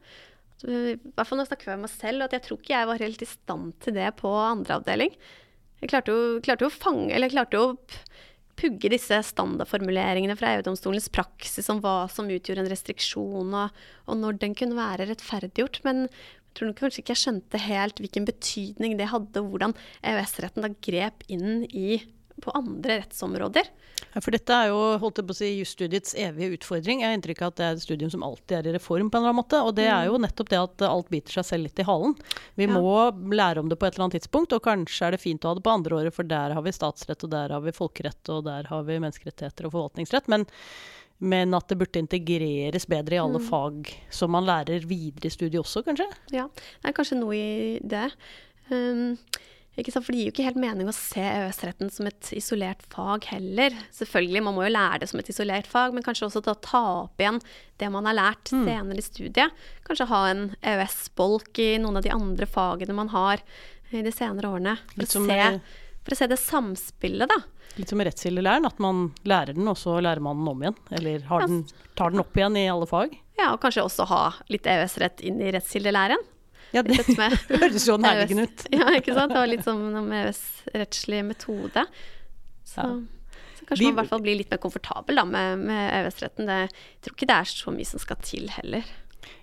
Så, 0.60 0.68
I 0.68 0.96
hvert 0.98 1.28
fall 1.28 1.40
nå 1.40 1.46
snakker 1.48 1.70
jeg 1.72 1.80
med 1.80 1.88
meg 1.88 1.94
selv, 1.94 2.26
at 2.26 2.36
jeg 2.36 2.46
tror 2.46 2.60
ikke 2.60 2.76
jeg 2.76 2.90
var 2.90 3.04
helt 3.06 3.24
i 3.24 3.30
stand 3.30 3.76
til 3.84 3.96
det 3.96 4.10
på 4.20 4.32
andre 4.40 4.80
avdeling. 4.80 5.14
Jeg 5.80 5.92
klarte 5.94 6.16
jo, 6.16 6.42
klarte 6.44 6.66
jo 6.66 6.72
å 6.72 6.76
fange, 6.76 7.14
eller 7.16 7.32
klarte 7.32 7.60
jo 7.60 7.70
å 7.70 7.78
pugge 8.60 8.92
disse 8.92 9.22
standardformuleringene 9.24 10.36
fra 10.36 10.58
EU-domstolens 10.58 11.08
praksis 11.16 11.70
om 11.72 11.80
hva 11.84 12.10
som 12.12 12.28
utgjorde 12.28 12.66
en 12.66 12.72
restriksjon, 12.72 13.56
og, 13.56 13.80
og 14.10 14.20
når 14.20 14.42
den 14.42 14.56
kunne 14.60 14.76
være 14.76 15.08
rettferdiggjort. 15.08 15.80
Men 15.88 16.08
jeg 16.10 16.58
tror 16.58 16.72
nok 16.72 16.82
kanskje 16.82 17.04
ikke 17.04 17.16
jeg 17.16 17.24
skjønte 17.24 17.64
helt 17.64 18.02
hvilken 18.04 18.28
betydning 18.28 18.98
det 19.00 19.12
hadde, 19.14 19.40
og 19.40 19.54
hvordan 19.54 19.76
EØS-retten 20.12 20.66
da 20.66 20.74
grep 20.84 21.24
inn 21.32 21.64
i, 21.70 22.02
på 22.43 22.54
andre 22.58 22.99
rettsområder. 23.02 23.67
Ja, 24.13 24.21
for 24.23 24.34
dette 24.34 24.56
er 24.56 24.69
jo 24.71 24.78
holdt 25.02 25.19
jeg 25.21 25.28
på 25.30 25.36
å 25.36 25.38
si, 25.38 25.49
jusstudiets 25.60 26.15
evige 26.17 26.56
utfordring. 26.58 27.02
Jeg 27.04 27.12
har 27.12 27.17
inntrykk 27.17 27.41
av 27.45 27.52
at 27.52 27.58
det 27.60 27.65
er 27.67 27.75
et 27.78 27.84
studium 27.84 28.12
som 28.13 28.23
alltid 28.25 28.56
er 28.58 28.69
i 28.71 28.73
reform 28.78 29.10
på 29.12 29.19
en 29.19 29.23
eller 29.23 29.34
annen 29.34 29.41
måte. 29.43 29.60
Og 29.62 29.75
det 29.78 29.86
er 29.91 30.08
jo 30.10 30.17
nettopp 30.21 30.49
det 30.49 30.60
at 30.62 30.86
alt 30.88 31.10
biter 31.13 31.38
seg 31.39 31.45
selv 31.49 31.67
litt 31.67 31.80
i 31.84 31.86
halen. 31.88 32.15
Vi 32.56 32.65
Ja. 32.65 32.73
må 32.73 33.12
lære 33.36 33.60
om 33.60 33.69
det 33.69 33.78
på 33.80 33.86
et 33.88 33.93
eller 33.95 34.08
annet 34.08 34.21
tidspunkt, 34.21 34.54
og 34.54 34.63
kanskje 34.63 35.08
er 35.08 35.12
det 35.12 35.21
fint 35.21 35.43
å 35.45 35.49
ha 35.52 35.56
det 35.60 35.63
på 35.63 35.73
andre 35.73 35.99
året, 35.99 36.13
for 36.13 36.23
der 36.23 36.54
har 36.54 36.62
vi 36.65 36.71
statsrett, 36.71 37.23
og 37.23 37.30
der 37.30 37.49
har 37.49 37.62
vi 37.62 37.71
folkerett, 37.71 38.23
og 38.30 38.45
der 38.45 38.63
har 38.71 38.84
vi 38.84 38.99
menneskerettigheter 38.99 39.65
og 39.67 39.71
forvaltningsrett. 39.78 40.28
Men, 40.28 40.45
men 41.19 41.54
at 41.54 41.67
det 41.67 41.78
burde 41.78 41.99
integreres 41.99 42.88
bedre 42.88 43.17
i 43.17 43.21
alle 43.21 43.39
fag 43.43 43.91
som 44.10 44.32
man 44.32 44.45
lærer 44.47 44.86
videre 44.88 45.28
i 45.28 45.30
studiet 45.36 45.62
også, 45.62 45.84
kanskje? 45.86 46.08
Ja, 46.32 46.47
det 46.82 46.89
er 46.89 46.93
kanskje 46.97 47.19
noe 47.19 47.36
i 47.36 47.80
det. 47.84 48.12
Um? 48.71 49.17
For 49.88 50.12
det 50.12 50.20
gir 50.20 50.30
jo 50.30 50.34
ikke 50.34 50.46
helt 50.48 50.60
mening 50.60 50.89
å 50.89 50.96
se 50.96 51.24
EØS-retten 51.24 51.92
som 51.94 52.10
et 52.10 52.32
isolert 52.36 52.84
fag 52.92 53.28
heller. 53.32 53.76
Selvfølgelig, 53.96 54.44
man 54.46 54.58
må 54.58 54.65
jo 54.65 54.74
lære 54.74 55.02
det 55.04 55.10
som 55.12 55.22
et 55.22 55.32
isolert 55.32 55.70
fag, 55.70 55.96
men 55.96 56.06
kanskje 56.06 56.28
også 56.28 56.44
da 56.46 56.56
ta 56.60 56.84
opp 57.06 57.22
igjen 57.22 57.39
det 57.80 57.92
man 57.94 58.08
har 58.10 58.18
lært 58.18 58.52
senere 58.52 59.00
i 59.00 59.06
studiet. 59.06 59.56
Kanskje 59.88 60.10
ha 60.12 60.24
en 60.32 60.48
EØS-bolk 60.60 61.62
i 61.63 61.70
noen 61.82 62.02
av 62.02 62.08
de 62.08 62.13
andre 62.13 62.50
fagene 62.50 62.98
man 62.98 63.13
har 63.13 63.44
i 63.92 64.04
de 64.06 64.12
senere 64.13 64.52
årene. 64.52 64.76
For, 64.96 65.06
å 65.06 65.24
se, 65.30 65.39
for 66.04 66.15
å 66.15 66.20
se 66.20 66.30
det 66.30 66.39
samspillet, 66.42 67.32
da. 67.32 67.39
Litt 67.80 67.94
som 67.94 68.02
rettskildelæren, 68.04 68.68
at 68.68 68.82
man 68.84 69.10
lærer 69.30 69.56
den, 69.56 69.70
og 69.72 69.78
så 69.80 70.00
lærer 70.04 70.24
man 70.24 70.42
den 70.42 70.52
om 70.52 70.65
igjen. 70.65 70.78
Eller 71.00 71.24
har 71.30 71.46
den, 71.46 71.63
tar 71.96 72.12
den 72.12 72.24
opp 72.24 72.36
igjen 72.36 72.58
i 72.60 72.68
alle 72.70 72.89
fag. 72.89 73.15
Ja, 73.39 73.54
og 73.54 73.62
kanskje 73.63 73.86
også 73.86 74.10
ha 74.10 74.24
litt 74.52 74.68
EØS-rett 74.68 75.24
inn 75.24 75.39
i 75.39 75.54
rettskildelæren. 75.56 76.26
Ja, 76.74 76.84
det 76.86 76.98
høres 77.64 77.88
jo 77.88 77.98
nærliggende 77.98 78.46
ut. 78.50 78.66
Ja, 78.80 78.90
ikke 79.00 79.14
sant. 79.18 79.32
Det 79.34 79.40
var 79.42 79.48
litt 79.50 79.66
sånn 79.66 79.86
en 79.98 80.12
EØS-rettslig 80.20 81.24
metode. 81.26 81.86
Så, 82.70 82.84
Ja. 82.84 83.00
så 83.58 83.66
kanskje 83.66 83.80
Vi- 83.80 83.86
man 83.90 83.94
i 83.94 83.98
hvert 84.02 84.10
fall 84.14 84.22
blir 84.22 84.38
litt 84.38 84.52
mer 84.52 84.62
komfortabel 84.62 85.16
da, 85.16 85.26
med, 85.26 85.60
med 85.66 85.94
EØS-retten. 85.98 86.46
Jeg 86.48 86.70
tror 87.02 87.16
ikke 87.18 87.28
det 87.32 87.38
er 87.40 87.50
så 87.54 87.74
mye 87.74 87.86
som 87.90 88.00
skal 88.00 88.18
til 88.22 88.48
heller. 88.50 88.84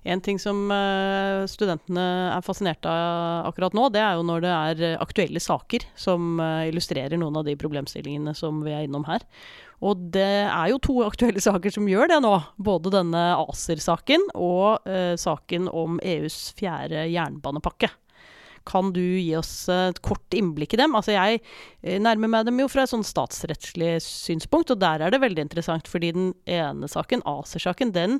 En 0.07 0.21
ting 0.23 0.39
som 0.41 0.71
eh, 0.73 1.45
studentene 1.51 2.05
er 2.33 2.45
fascinert 2.47 2.87
av 2.89 3.49
akkurat 3.51 3.75
nå, 3.77 3.89
det 3.95 4.03
er 4.03 4.17
jo 4.17 4.25
når 4.27 4.45
det 4.45 4.55
er 4.55 4.83
eh, 4.93 4.99
aktuelle 5.03 5.43
saker 5.43 5.87
som 5.99 6.41
eh, 6.43 6.69
illustrerer 6.71 7.19
noen 7.21 7.41
av 7.41 7.47
de 7.49 7.57
problemstillingene 7.59 8.35
som 8.39 8.62
vi 8.65 8.75
er 8.77 8.87
innom 8.87 9.07
her. 9.09 9.27
Og 9.85 10.09
det 10.15 10.47
er 10.47 10.73
jo 10.73 10.81
to 10.83 11.01
aktuelle 11.11 11.43
saker 11.43 11.75
som 11.75 11.91
gjør 11.91 12.15
det 12.15 12.23
nå. 12.25 12.33
Både 12.57 12.95
denne 12.95 13.29
ACER-saken 13.43 14.31
og 14.35 14.89
eh, 14.89 15.15
saken 15.21 15.71
om 15.75 16.01
EUs 16.05 16.51
fjerde 16.59 17.09
jernbanepakke. 17.11 17.91
Kan 18.67 18.91
du 18.91 19.03
gi 19.03 19.31
oss 19.39 19.69
et 19.71 20.01
kort 20.03 20.35
innblikk 20.35 20.73
i 20.75 20.81
dem? 20.81 20.97
Altså 20.99 21.12
Jeg 21.15 22.01
nærmer 22.03 22.33
meg 22.33 22.49
dem 22.49 22.59
jo 22.59 22.67
fra 22.67 22.83
et 22.83 22.91
sånn 22.91 23.07
statsrettslig 23.07 23.93
synspunkt, 24.03 24.73
og 24.75 24.81
der 24.83 25.05
er 25.07 25.15
det 25.15 25.23
veldig 25.23 25.45
interessant, 25.45 25.87
fordi 25.87 26.11
den 26.17 26.33
ene 26.51 26.91
saken, 26.91 27.23
ACER-saken, 27.31 27.95
den 27.95 28.19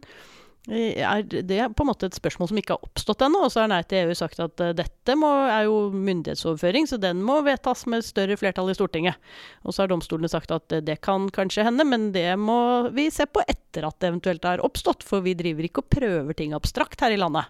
er 0.66 1.22
det 1.22 1.59
er 1.62 1.70
på 1.70 1.85
en 1.85 1.90
måte 1.92 2.09
et 2.09 2.16
spørsmål 2.16 2.48
som 2.50 2.59
ikke 2.59 2.74
har 2.74 2.87
oppstått 2.88 3.22
ennå. 3.22 3.44
Og 3.46 3.52
så 3.55 3.62
har 3.62 3.70
Nei 3.70 3.83
til 3.87 4.07
EU 4.09 4.16
sagt 4.18 4.40
at 4.42 4.62
eh, 4.62 4.74
dette 4.76 5.16
må, 5.18 5.31
er 5.46 5.68
jo 5.68 5.92
myndighetsoverføring, 5.94 6.88
så 6.90 6.98
den 7.02 7.22
må 7.26 7.38
vedtas 7.46 7.85
med 7.90 8.07
større 8.07 8.38
flertall 8.40 8.72
i 8.72 8.76
Stortinget. 8.76 9.20
Og 9.62 9.74
så 9.74 9.85
har 9.85 9.92
domstolene 9.92 10.31
sagt 10.33 10.55
at 10.55 10.74
eh, 10.74 10.85
det 10.85 10.98
kan 11.07 11.31
kanskje 11.35 11.66
hende, 11.68 11.87
men 11.87 12.11
det 12.16 12.33
må 12.40 12.90
vi 12.96 13.09
se 13.14 13.29
på 13.31 13.44
etter 13.46 13.87
at 13.87 14.00
det 14.00 14.11
eventuelt 14.11 14.48
har 14.48 14.64
oppstått. 14.66 15.07
For 15.07 15.22
vi 15.26 15.37
driver 15.38 15.68
ikke 15.68 15.85
og 15.85 15.92
prøver 16.00 16.38
ting 16.38 16.57
abstrakt 16.57 17.05
her 17.05 17.14
i 17.14 17.20
landet. 17.20 17.46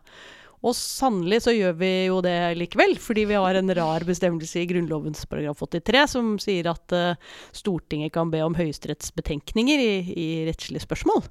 Og 0.65 0.73
sannelig 0.77 1.43
så 1.45 1.53
gjør 1.53 1.77
vi 1.79 1.91
jo 2.09 2.23
det 2.25 2.37
likevel, 2.59 2.97
fordi 3.01 3.27
vi 3.31 3.37
har 3.39 3.59
en 3.59 3.73
rar 3.77 4.05
bestemmelse 4.09 4.63
i 4.63 4.69
Grunnlovens 4.71 5.27
paragraf 5.29 5.61
83 5.63 6.07
som 6.17 6.33
sier 6.43 6.69
at 6.73 6.97
eh, 6.97 7.37
Stortinget 7.57 8.15
kan 8.17 8.33
be 8.33 8.43
om 8.45 8.57
høyesterettsbetenkninger 8.59 9.85
i, 9.85 9.95
i 10.17 10.29
rettslige 10.49 10.85
spørsmål. 10.85 11.25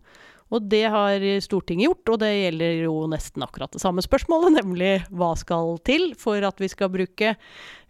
Og 0.54 0.68
det 0.70 0.84
har 0.94 1.24
Stortinget 1.42 1.90
gjort, 1.90 2.12
og 2.14 2.20
det 2.22 2.30
gjelder 2.30 2.76
jo 2.84 2.94
nesten 3.10 3.44
akkurat 3.46 3.74
det 3.74 3.82
samme 3.82 4.04
spørsmålet, 4.06 4.56
nemlig 4.60 4.92
hva 5.10 5.32
skal 5.40 5.80
til 5.88 6.12
for 6.22 6.46
at 6.46 6.62
vi 6.62 6.70
skal 6.72 6.92
bruke 6.94 7.34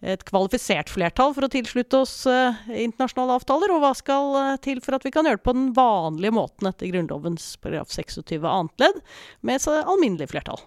et 0.06 0.24
kvalifisert 0.28 0.92
flertall 0.92 1.34
for 1.36 1.48
å 1.48 1.52
tilslutte 1.52 2.04
oss 2.04 2.14
eh, 2.30 2.62
internasjonale 2.86 3.40
avtaler, 3.40 3.74
og 3.74 3.82
hva 3.84 3.92
skal 3.98 4.38
eh, 4.40 4.54
til 4.64 4.80
for 4.86 4.98
at 4.98 5.08
vi 5.08 5.12
kan 5.14 5.28
gjøre 5.28 5.42
det 5.42 5.48
på 5.48 5.56
den 5.58 5.74
vanlige 5.76 6.36
måten 6.36 6.70
etter 6.70 6.92
Grunnlovens 6.94 7.56
paragraf 7.64 7.92
26 7.96 8.46
annet 8.46 8.86
ledd, 8.86 9.04
med 9.42 9.60
et 9.60 9.70
alminnelig 9.84 10.30
flertall. 10.32 10.62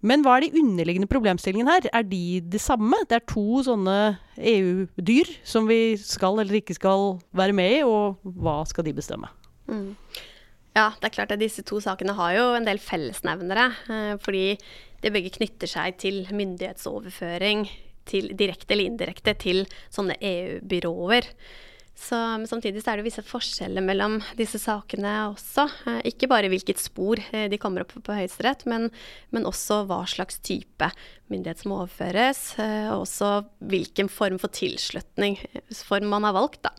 Men 0.00 0.24
hva 0.24 0.38
er 0.38 0.46
de 0.46 0.62
underliggende 0.62 1.08
problemstillingene 1.10 1.76
her? 1.76 1.88
Er 1.92 2.06
de 2.08 2.40
det 2.40 2.62
samme? 2.64 2.96
Det 3.08 3.18
er 3.18 3.26
to 3.28 3.60
sånne 3.66 3.96
EU-dyr 4.36 5.28
som 5.44 5.68
vi 5.68 5.94
skal 6.00 6.40
eller 6.40 6.60
ikke 6.62 6.76
skal 6.78 7.18
være 7.36 7.56
med 7.56 7.74
i, 7.76 7.82
og 7.84 8.16
hva 8.40 8.62
skal 8.68 8.86
de 8.86 8.96
bestemme? 8.96 9.28
Mm. 9.68 9.92
Ja, 10.76 10.92
det 11.00 11.08
er 11.08 11.14
klart 11.16 11.32
at 11.34 11.42
disse 11.42 11.64
to 11.66 11.80
sakene 11.82 12.14
har 12.14 12.34
jo 12.36 12.44
en 12.54 12.66
del 12.66 12.78
fellesnevnere. 12.82 13.70
Eh, 13.90 14.12
fordi 14.22 14.44
det 15.02 15.14
begge 15.14 15.32
knytter 15.34 15.70
seg 15.70 15.96
til 15.98 16.22
myndighetsoverføring 16.30 17.64
til, 18.10 18.30
direkte 18.38 18.74
eller 18.74 18.92
indirekte 18.92 19.34
til 19.40 19.64
sånne 19.90 20.14
EU-byråer. 20.20 21.26
Så, 22.00 22.16
men 22.16 22.46
samtidig 22.48 22.80
så 22.80 22.92
er 22.92 23.00
det 23.00 23.04
visse 23.10 23.24
forskjeller 23.26 23.84
mellom 23.84 24.20
disse 24.38 24.60
sakene 24.62 25.10
også. 25.32 25.66
Eh, 25.90 25.98
ikke 26.12 26.30
bare 26.30 26.48
hvilket 26.52 26.78
spor 26.80 27.18
eh, 27.18 27.48
de 27.50 27.58
kommer 27.60 27.82
opp 27.82 27.96
på 27.96 28.04
på 28.06 28.14
Høyesterett, 28.20 28.62
men, 28.70 28.86
men, 29.34 29.48
også 29.50 29.82
hva 29.90 30.04
slags 30.08 30.38
type 30.38 30.92
myndighet 31.32 31.64
som 31.64 31.74
overføres. 31.80 32.44
Og 32.94 33.08
også 33.08 33.32
hvilken 33.74 34.08
form 34.12 34.38
for 34.38 34.54
tilslutningsform 34.54 36.08
man 36.14 36.30
har 36.30 36.38
valgt, 36.38 36.62
da. 36.70 36.72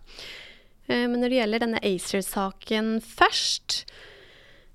Eh, 0.91 1.07
men 1.07 1.21
når 1.21 1.31
det 1.31 1.39
gjelder 1.39 1.63
denne 1.65 1.83
ACER-saken 1.87 2.97
først, 3.05 3.81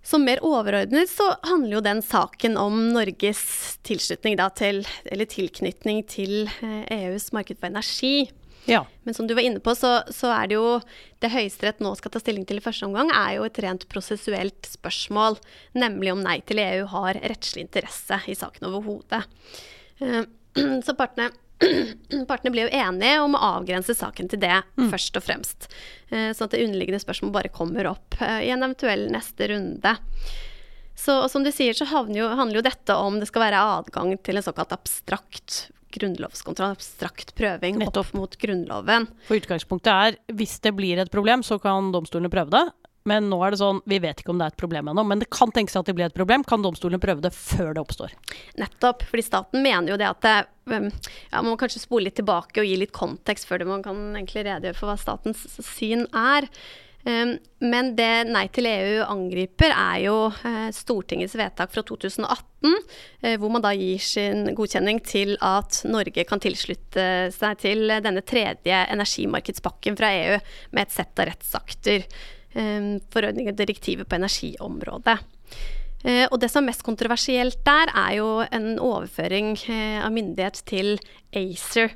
så 0.06 0.20
mer 0.22 0.40
overordnet 0.46 1.10
så 1.10 1.32
handler 1.42 1.78
jo 1.78 1.84
den 1.84 2.00
saken 2.04 2.56
om 2.60 2.78
Norges 2.94 3.42
tilslutning 3.86 4.36
da 4.38 4.48
til, 4.54 4.84
eller 5.10 5.28
tilknytning 5.28 6.04
til 6.10 6.46
EUs 6.46 7.26
eh, 7.26 7.32
e 7.32 7.36
marked 7.36 7.58
for 7.58 7.68
energi. 7.72 8.28
Ja. 8.66 8.84
Men 9.06 9.14
som 9.14 9.26
du 9.26 9.34
var 9.34 9.46
inne 9.46 9.62
på, 9.62 9.74
så, 9.78 10.00
så 10.10 10.30
er 10.34 10.50
det 10.50 10.56
jo 10.58 10.78
det 11.22 11.30
Høyesterett 11.30 11.82
nå 11.82 11.92
skal 11.98 12.14
ta 12.14 12.22
stilling 12.22 12.46
til 12.46 12.58
i 12.58 12.64
første 12.64 12.86
omgang, 12.88 13.12
er 13.14 13.36
jo 13.36 13.46
et 13.46 13.60
rent 13.62 13.86
prosessuelt 13.90 14.66
spørsmål. 14.66 15.38
Nemlig 15.78 16.14
om 16.14 16.22
Nei 16.22 16.40
til 16.46 16.62
EU 16.62 16.86
har 16.94 17.20
rettslig 17.22 17.66
interesse 17.66 18.18
i 18.26 18.34
saken 18.38 18.66
overhodet. 18.70 19.22
Uh, 20.02 20.24
så 20.86 20.96
partene 20.98 21.30
partene 22.28 22.52
blir 22.52 22.66
jo 22.66 22.74
enige 22.76 23.20
om 23.24 23.36
å 23.36 23.44
avgrense 23.58 23.94
saken 23.96 24.28
til 24.32 24.42
det, 24.42 24.58
mm. 24.76 24.90
først 24.92 25.16
og 25.18 25.24
fremst. 25.24 25.68
Eh, 26.10 26.32
sånn 26.36 26.48
at 26.48 26.56
det 26.56 26.64
underliggende 26.64 27.02
spørsmål 27.02 27.32
bare 27.38 27.52
kommer 27.54 27.88
opp 27.92 28.18
eh, 28.20 28.46
i 28.48 28.52
en 28.54 28.64
eventuell 28.66 29.06
neste 29.12 29.48
runde. 29.52 29.96
Så 30.96 31.16
som 31.28 31.44
du 31.44 31.52
sier, 31.52 31.76
så 31.76 31.86
jo, 32.08 32.28
handler 32.28 32.60
jo 32.60 32.66
dette 32.66 32.94
om 32.96 33.18
det 33.20 33.28
skal 33.28 33.46
være 33.48 33.64
adgang 33.78 34.14
til 34.24 34.40
en 34.40 34.44
såkalt 34.44 34.72
abstrakt 34.76 35.66
grunnlovskontroll, 35.96 36.74
abstrakt 36.76 37.34
prøving 37.36 37.78
Nettopp. 37.80 38.10
opp 38.10 38.16
mot 38.16 38.36
Grunnloven. 38.40 39.06
For 39.28 39.38
utgangspunktet 39.38 39.92
er 39.92 40.36
hvis 40.36 40.58
det 40.64 40.74
blir 40.76 41.00
et 41.00 41.12
problem, 41.12 41.44
så 41.46 41.60
kan 41.62 41.92
domstolene 41.94 42.32
prøve 42.32 42.52
det. 42.52 42.64
Men 43.06 43.28
nå 43.30 43.38
er 43.46 43.54
det 43.54 43.60
sånn, 43.60 43.80
vi 43.86 44.00
vet 44.02 44.20
ikke 44.20 44.32
om 44.34 44.40
det 44.40 44.48
er 44.48 44.54
et 44.54 44.60
problem 44.60 44.90
ennå. 44.90 45.04
Men 45.06 45.22
det 45.22 45.30
kan 45.34 45.52
tenkes 45.54 45.78
at 45.78 45.88
det 45.88 45.94
blir 45.96 46.08
et 46.08 46.16
problem. 46.16 46.44
Kan 46.46 46.64
domstolene 46.64 47.02
prøve 47.02 47.22
det 47.24 47.32
før 47.36 47.72
det 47.76 47.84
oppstår? 47.84 48.16
Nettopp. 48.58 49.06
fordi 49.10 49.26
staten 49.26 49.62
mener 49.62 49.94
jo 49.94 50.00
det 50.00 50.08
at 50.10 50.24
det, 50.26 50.38
um, 50.72 50.88
ja, 51.30 51.42
Man 51.42 51.52
må 51.52 51.60
kanskje 51.60 51.84
spole 51.84 52.08
litt 52.08 52.18
tilbake 52.18 52.62
og 52.62 52.66
gi 52.66 52.80
litt 52.80 52.94
kontekst 52.96 53.46
før 53.46 53.66
man 53.68 53.84
kan 53.86 54.00
egentlig 54.16 54.46
redegjøre 54.48 54.78
for 54.78 54.90
hva 54.90 54.98
statens 55.00 55.46
syn 55.62 56.06
er. 56.10 56.50
Um, 57.06 57.36
men 57.62 57.92
det 57.94 58.26
Nei 58.26 58.48
til 58.50 58.66
EU 58.66 59.04
angriper, 59.06 59.70
er 59.70 60.00
jo 60.08 60.16
uh, 60.32 60.68
Stortingets 60.74 61.36
vedtak 61.38 61.70
fra 61.70 61.84
2018, 61.86 62.26
uh, 62.66 63.36
hvor 63.38 63.52
man 63.54 63.62
da 63.62 63.70
gir 63.78 64.02
sin 64.02 64.50
godkjenning 64.58 64.98
til 65.06 65.36
at 65.38 65.84
Norge 65.86 66.26
kan 66.26 66.42
tilslutte 66.42 67.06
seg 67.36 67.62
til 67.62 67.86
denne 68.02 68.24
tredje 68.26 68.82
energimarkedspakken 68.90 69.98
fra 70.00 70.10
EU 70.18 70.40
med 70.74 70.82
et 70.82 70.96
sett 70.98 71.22
av 71.22 71.30
rettsakter. 71.30 72.08
Ehm, 72.56 73.00
forordninger 73.12 73.52
og 73.52 73.58
direktivet 73.58 74.08
på 74.08 74.16
energiområdet. 74.16 75.18
Eh, 76.06 76.24
og 76.30 76.38
det 76.40 76.48
som 76.52 76.64
er 76.64 76.70
mest 76.70 76.84
kontroversielt 76.86 77.58
der, 77.66 77.90
er 77.92 78.14
jo 78.18 78.28
en 78.44 78.76
overføring 78.80 79.56
eh, 79.68 79.98
av 80.00 80.14
myndighet 80.14 80.62
til 80.68 80.96
ACER. 81.36 81.92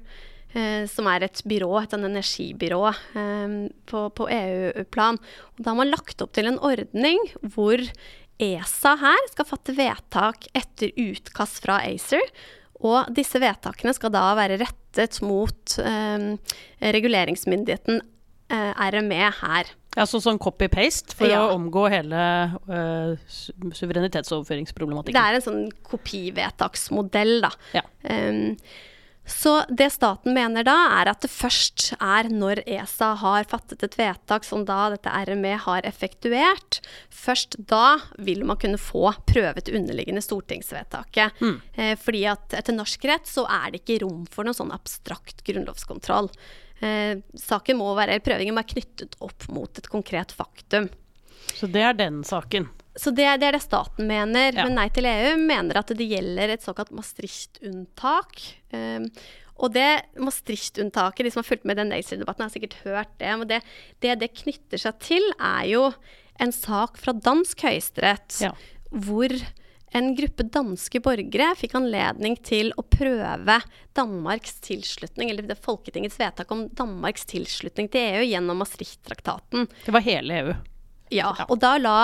Eh, 0.50 0.84
som 0.90 1.06
er 1.06 1.22
et 1.24 1.40
byrå, 1.46 1.76
et 1.78 1.92
energibyrå 1.94 2.82
ehm, 2.90 3.58
på, 3.86 4.26
EU-plan. 4.26 5.20
Da 5.56 5.70
har 5.70 5.78
man 5.78 5.92
lagt 5.92 6.20
opp 6.24 6.34
til 6.34 6.50
en 6.50 6.58
ordning 6.58 7.22
hvor 7.54 7.78
ESA 8.40 8.96
her 8.98 9.28
skal 9.30 9.46
fatte 9.46 9.76
vedtak 9.76 10.48
etter 10.58 10.90
utkast 10.98 11.62
fra 11.62 11.78
ACER. 11.86 12.24
Og 12.82 13.12
disse 13.14 13.38
vedtakene 13.38 13.94
skal 13.94 14.12
da 14.12 14.26
være 14.36 14.58
rettet 14.60 15.20
mot 15.22 15.78
eh, 15.78 16.32
reguleringsmyndigheten 16.98 18.02
eh, 18.50 18.88
RME 18.90 19.30
her. 19.44 19.70
Ja, 19.96 20.06
så 20.06 20.20
sånn 20.22 20.38
copy-paste 20.38 21.16
for 21.18 21.30
ja. 21.30 21.40
å 21.42 21.56
omgå 21.56 21.88
hele 21.90 22.20
uh, 22.70 23.16
suverenitetsoverføringsproblematikken. 23.74 25.16
Det 25.16 25.24
er 25.26 25.38
en 25.38 25.46
sånn 25.46 25.64
kopivedtaksmodell, 25.88 27.40
da. 27.42 27.50
Ja. 27.74 27.82
Um, 28.06 28.54
så 29.30 29.52
det 29.68 29.90
staten 29.94 30.34
mener 30.34 30.64
da, 30.66 30.76
er 30.98 31.10
at 31.12 31.22
det 31.22 31.30
først 31.30 31.92
er 32.02 32.28
når 32.32 32.62
ESA 32.64 33.12
har 33.20 33.46
fattet 33.50 33.84
et 33.86 33.96
vedtak 33.98 34.46
som 34.46 34.64
da 34.66 34.88
dette 34.94 35.12
RME 35.28 35.52
har 35.66 35.86
effektuert, 35.86 36.80
først 37.14 37.54
da 37.70 38.00
vil 38.18 38.42
man 38.48 38.58
kunne 38.60 38.80
få 38.80 39.12
prøvet 39.30 39.70
underliggende 39.70 40.24
stortingsvedtaket. 40.24 41.38
Mm. 41.44 41.60
Eh, 41.74 41.94
fordi 42.00 42.24
at 42.32 42.58
etter 42.58 42.76
norsk 42.76 43.06
rett 43.10 43.30
så 43.30 43.46
er 43.46 43.70
det 43.70 43.84
ikke 43.84 44.00
rom 44.04 44.24
for 44.30 44.48
noen 44.48 44.58
sånn 44.58 44.74
abstrakt 44.74 45.44
grunnlovskontroll. 45.46 46.32
Eh, 46.80 47.20
saken 47.36 47.78
må 47.80 47.92
være, 47.98 48.20
prøvingen 48.24 48.56
må 48.56 48.62
være 48.62 48.74
knyttet 48.74 49.16
opp 49.24 49.46
mot 49.52 49.80
et 49.80 49.88
konkret 49.92 50.32
faktum. 50.36 50.88
Så 51.56 51.68
det 51.70 51.82
er 51.84 51.96
den 51.98 52.22
saken? 52.26 52.68
Så 52.98 53.12
det, 53.14 53.26
det 53.40 53.50
er 53.50 53.56
det 53.56 53.62
staten 53.64 54.08
mener. 54.08 54.50
Ja. 54.54 54.64
Men 54.66 54.78
Nei 54.78 54.88
til 54.92 55.06
EU 55.08 55.36
mener 55.40 55.80
at 55.80 55.92
det 55.96 56.08
gjelder 56.10 56.54
et 56.54 56.64
såkalt 56.64 56.90
Maastricht-unntak. 56.96 58.42
Eh, 58.74 59.06
og 59.60 59.74
det 59.76 59.88
Maastricht-unntaket, 60.20 61.26
de 61.26 61.32
som 61.34 61.42
har 61.42 61.50
fulgt 61.50 61.68
med 61.68 61.78
den 61.80 61.92
ACER-debatten, 61.92 62.46
har 62.46 62.52
sikkert 62.54 62.78
hørt 62.86 63.12
det. 63.20 63.32
Men 63.42 63.50
det, 63.50 63.60
det, 64.00 64.16
det 64.22 64.32
knytter 64.40 64.80
seg 64.80 65.00
til, 65.04 65.26
er 65.36 65.66
jo 65.68 65.86
en 66.40 66.54
sak 66.56 66.96
fra 67.00 67.12
dansk 67.12 67.66
høyesterett 67.66 68.38
ja. 68.46 68.54
hvor 68.88 69.34
en 69.90 70.14
gruppe 70.14 70.46
danske 70.46 71.00
borgere 71.02 71.50
fikk 71.58 71.74
anledning 71.78 72.36
til 72.46 72.70
å 72.78 72.84
prøve 72.86 73.58
Danmarks 73.98 74.60
tilslutning, 74.62 75.32
eller 75.32 75.48
det 75.48 75.58
Folketingets 75.64 76.18
vedtak 76.20 76.50
om 76.54 76.68
Danmarks 76.78 77.26
tilslutning 77.30 77.90
til 77.90 78.20
EU 78.20 78.26
gjennom 78.28 78.62
Maastricht-traktaten. 78.62 79.66
Det 79.86 79.94
var 79.94 80.06
hele 80.06 80.40
EU? 80.40 80.54
Ja. 81.14 81.32
Og 81.48 81.58
da 81.62 81.74
la, 81.80 81.96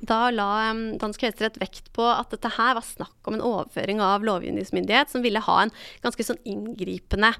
da 0.00 0.22
la 0.32 0.48
um, 0.72 0.86
dansk 1.00 1.26
høyesterett 1.26 1.60
vekt 1.60 1.92
på 1.96 2.08
at 2.08 2.32
dette 2.32 2.54
her 2.56 2.78
var 2.78 2.88
snakk 2.88 3.28
om 3.28 3.36
en 3.36 3.44
overføring 3.44 4.00
av 4.00 4.24
lovgivningsmyndighet 4.24 5.12
som 5.12 5.24
ville 5.26 5.44
ha 5.44 5.60
en 5.66 5.74
ganske 6.04 6.24
sånn 6.24 6.40
inngripende, 6.48 7.34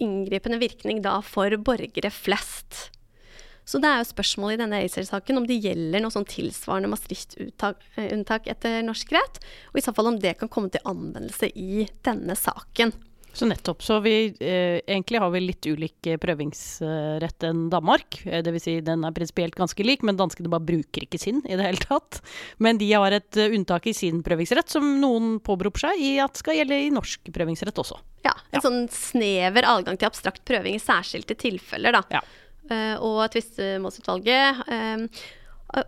inngripende 0.00 0.60
virkning 0.62 1.04
da 1.04 1.18
for 1.26 1.52
borgere 1.60 2.12
flest. 2.14 2.88
Så 3.64 3.78
det 3.82 3.90
er 3.90 4.02
jo 4.02 4.10
spørsmålet 4.10 4.56
i 4.56 4.62
denne 4.64 4.80
ACER-saken 4.82 5.38
om 5.38 5.46
det 5.46 5.60
gjelder 5.62 6.02
noe 6.02 6.14
sånn 6.14 6.28
tilsvarende 6.28 6.90
Maastricht-unntak 6.92 8.50
etter 8.50 8.82
norsk 8.86 9.14
rett, 9.14 9.40
og 9.70 9.78
i 9.78 9.84
så 9.84 9.94
fall 9.94 10.10
om 10.10 10.18
det 10.22 10.34
kan 10.40 10.50
komme 10.52 10.72
til 10.72 10.82
anvendelse 10.88 11.52
i 11.54 11.86
denne 12.06 12.36
saken. 12.38 12.94
Så 13.32 13.46
nettopp. 13.48 13.82
Så 13.82 13.96
vi 14.04 14.12
eh, 14.40 14.80
egentlig 14.86 15.20
har 15.22 15.30
vi 15.32 15.40
litt 15.40 15.66
ulik 15.66 16.06
eh, 16.06 16.18
prøvingsrett 16.20 17.46
enn 17.48 17.64
Danmark. 17.72 18.18
Eh, 18.26 18.42
Dvs. 18.44 18.66
Si 18.66 18.74
den 18.84 19.06
er 19.08 19.14
prinsipielt 19.16 19.56
ganske 19.56 19.86
lik, 19.86 20.04
men 20.04 20.18
danskene 20.20 20.52
bare 20.52 20.66
bruker 20.68 21.06
ikke 21.06 21.20
sin 21.20 21.40
i 21.48 21.56
det 21.56 21.64
hele 21.64 21.80
tatt. 21.80 22.20
Men 22.62 22.80
de 22.80 22.90
har 22.92 23.16
et 23.16 23.40
uh, 23.40 23.48
unntak 23.56 23.88
i 23.88 23.96
sin 23.96 24.20
prøvingsrett 24.26 24.68
som 24.70 24.84
noen 25.00 25.38
påberoper 25.44 25.86
seg 25.86 26.04
i 26.04 26.12
at 26.22 26.36
skal 26.38 26.60
gjelde 26.60 26.76
i 26.76 26.92
norsk 26.92 27.32
prøvingsrett 27.32 27.80
også. 27.80 27.96
Ja, 28.26 28.36
en 28.52 28.60
ja. 28.60 28.64
sånn 28.66 28.84
snever 28.92 29.66
adgang 29.66 29.96
til 29.96 30.10
abstrakt 30.12 30.44
prøving 30.46 30.76
i 30.76 30.82
særskilte 30.82 31.38
tilfeller, 31.38 31.96
da. 31.96 32.04
Ja. 32.12 32.22
Uh, 32.70 32.96
og 33.02 33.24
tvistemålsutvalget 33.34 34.60
uh, 34.70 35.22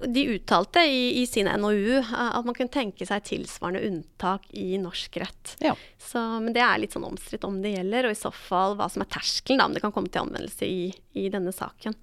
de 0.08 0.24
uttalte 0.32 0.80
i, 0.88 1.20
i, 1.20 1.26
sin 1.28 1.48
NOU 1.60 1.98
at 2.00 2.46
man 2.46 2.56
kunne 2.56 2.72
tenke 2.72 3.04
seg 3.04 3.24
tilsvarende 3.26 3.82
unntak 3.84 4.46
i 4.56 4.78
norsk 4.80 5.18
rett. 5.20 5.54
Ja. 5.60 5.74
Så, 6.00 6.22
men 6.40 6.54
det 6.56 6.62
er 6.64 6.80
litt 6.80 6.96
sånn 6.96 7.04
omstridt 7.04 7.44
om 7.44 7.58
det 7.60 7.74
gjelder, 7.74 8.08
og 8.08 8.14
i 8.14 8.18
så 8.18 8.32
fall 8.32 8.78
hva 8.78 8.88
som 8.88 9.04
er 9.04 9.10
terskelen, 9.12 9.60
om 9.60 9.76
det 9.76 9.84
kan 9.84 9.92
komme 9.92 10.08
til 10.08 10.24
anvendelse 10.24 10.64
i, 10.64 10.88
i 11.20 11.28
denne 11.32 11.52
saken. 11.52 11.96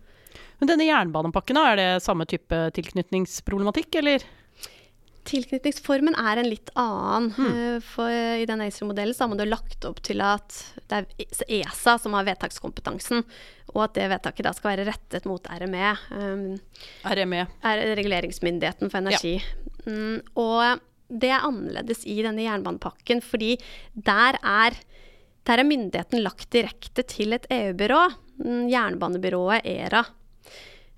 Men 0.62 0.70
denne 0.70 0.86
jernbanepakken, 0.86 1.58
er 1.58 1.80
det 1.80 1.90
samme 2.06 2.28
type 2.30 2.68
tilknytningsproblematikk, 2.78 3.98
eller? 4.04 4.28
Tilknytningsformen 5.28 6.16
er 6.18 6.42
en 6.42 6.50
litt 6.50 6.72
annen. 6.80 7.32
Mm. 7.38 7.82
For 7.86 8.10
I 8.10 8.46
den 8.50 8.64
ACER-modellen 8.66 9.18
har 9.20 9.30
man 9.32 9.40
det 9.40 9.50
lagt 9.50 9.86
opp 9.88 10.02
til 10.06 10.24
at 10.26 10.56
det 10.90 11.02
er 11.04 11.26
ESA 11.62 11.98
som 12.02 12.16
har 12.18 12.26
vedtakskompetansen, 12.28 13.26
og 13.76 13.84
at 13.86 13.98
det 13.98 14.10
vedtaket 14.12 14.48
da 14.48 14.54
skal 14.58 14.74
være 14.74 14.88
rettet 14.90 15.28
mot 15.30 15.46
RME. 15.62 15.92
Um, 16.16 16.46
RME. 17.06 17.46
Er 17.68 17.84
reguleringsmyndigheten 18.00 18.92
for 18.92 19.02
energi. 19.04 19.38
Ja. 19.38 19.92
Mm, 19.92 20.18
og 20.38 20.82
det 21.12 21.32
er 21.34 21.46
annerledes 21.46 22.06
i 22.08 22.18
denne 22.24 22.46
jernbanepakken, 22.46 23.22
fordi 23.26 23.56
der 23.94 24.38
er, 24.42 24.78
der 25.48 25.62
er 25.62 25.68
myndigheten 25.68 26.24
lagt 26.24 26.50
direkte 26.54 27.06
til 27.08 27.36
et 27.38 27.48
EU-byrå, 27.52 28.02
mm, 28.42 28.66
jernbanebyrået 28.72 29.68
ERA. 29.68 30.06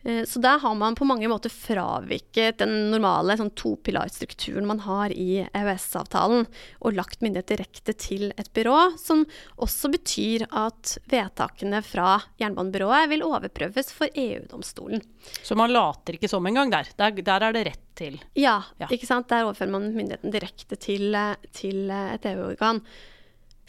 Eh, 0.04 0.26
så 0.26 0.40
der 0.40 0.60
har 0.60 0.76
man 0.76 0.96
på 0.96 1.06
mange 1.08 1.28
måter 1.32 1.52
fraviket 1.52 2.60
den 2.60 2.92
normale 2.92 3.38
sånn 3.40 3.54
topilarstrukturen 3.56 4.68
man 4.68 4.82
har 4.84 5.14
i 5.16 5.46
EØS-avtalen, 5.46 6.46
og 6.84 6.98
lagt 6.98 7.24
myndighet 7.24 7.54
direkte 7.54 7.96
til 7.96 8.34
et 8.36 8.52
byrå, 8.56 8.98
som 9.00 9.24
også 9.64 9.92
betyr 9.94 10.46
at 10.50 10.98
vedtakene 11.12 11.80
fra 11.86 12.18
jernbanebyrået 12.42 13.10
vil 13.14 13.26
overprøves 13.28 13.94
for 13.96 14.12
EU-domstolen. 14.12 15.04
Så 15.44 15.56
man 15.60 15.72
later 15.72 16.18
ikke 16.18 16.32
som 16.32 16.46
engang 16.48 16.74
der. 16.74 16.92
der? 17.00 17.16
Der 17.24 17.48
er 17.48 17.56
det 17.56 17.66
rett 17.70 17.88
til? 17.96 18.20
Ja, 18.36 18.60
ja, 18.82 18.90
ikke 18.92 19.08
sant. 19.08 19.30
Der 19.32 19.48
overfører 19.48 19.72
man 19.78 19.92
myndigheten 19.96 20.34
direkte 20.34 20.76
til, 20.76 21.16
til 21.56 21.88
et 21.94 22.26
EU-organ. 22.34 22.82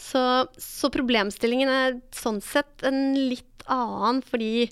Så, 0.01 0.21
så 0.59 0.91
problemstillingen 0.91 1.71
er 1.71 1.99
sånn 2.15 2.41
sett 2.43 2.83
en 2.83 3.15
litt 3.15 3.63
annen, 3.71 4.21
fordi 4.27 4.67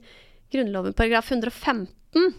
Grunnloven 0.53 0.93
paragraf 0.93 1.31
115, 1.33 2.33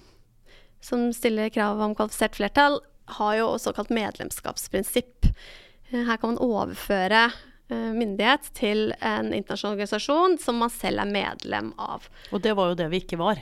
som 0.82 1.14
stiller 1.14 1.50
krav 1.50 1.82
om 1.82 1.96
kvalifisert 1.96 2.36
flertall, 2.36 2.78
har 3.06 3.36
jo 3.36 3.48
såkalt 3.60 3.90
medlemskapsprinsipp. 3.90 5.26
Eh, 5.90 6.04
her 6.06 6.18
kan 6.18 6.36
man 6.36 6.44
overføre 6.44 7.24
eh, 7.26 7.90
myndighet 7.96 8.52
til 8.54 8.94
en 9.00 9.34
internasjonal 9.34 9.80
organisasjon 9.80 10.38
som 10.42 10.62
man 10.62 10.72
selv 10.74 11.02
er 11.02 11.10
medlem 11.10 11.74
av. 11.82 12.06
Og 12.32 12.44
det 12.46 12.54
var 12.58 12.72
jo 12.72 12.78
det 12.84 12.92
vi 12.94 13.02
ikke 13.02 13.20
var. 13.22 13.42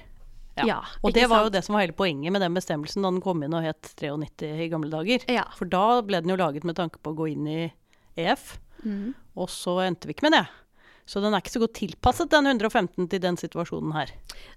Ja, 0.56 0.66
ja 0.68 0.80
Og 1.02 1.14
det 1.16 1.28
var 1.28 1.42
sant? 1.42 1.50
jo 1.50 1.56
det 1.58 1.64
som 1.68 1.76
var 1.76 1.86
hele 1.86 1.96
poenget 1.96 2.32
med 2.32 2.44
den 2.44 2.56
bestemmelsen 2.56 3.04
da 3.04 3.12
den 3.12 3.22
kom 3.24 3.44
inn 3.44 3.56
og 3.56 3.68
het 3.68 3.94
93 4.00 4.66
i 4.66 4.72
gamle 4.72 4.92
dager. 4.92 5.28
Ja. 5.32 5.46
For 5.60 5.68
da 5.68 6.02
ble 6.06 6.24
den 6.24 6.32
jo 6.32 6.40
laget 6.40 6.68
med 6.68 6.80
tanke 6.80 7.00
på 7.04 7.14
å 7.14 7.20
gå 7.20 7.32
inn 7.36 7.48
i 7.48 7.62
EF, 8.20 8.54
mm. 8.84 9.14
og 9.40 9.52
så 9.52 9.82
endte 9.86 10.08
vi 10.08 10.16
ikke 10.16 10.28
med 10.28 10.40
det. 10.40 10.46
Så 11.12 11.20
den 11.20 11.34
er 11.36 11.42
ikke 11.44 11.52
så 11.52 11.60
godt 11.60 11.76
tilpasset, 11.76 12.30
den 12.32 12.48
115, 12.48 13.10
til 13.12 13.20
den 13.20 13.36
situasjonen 13.40 13.92
her. 13.98 14.14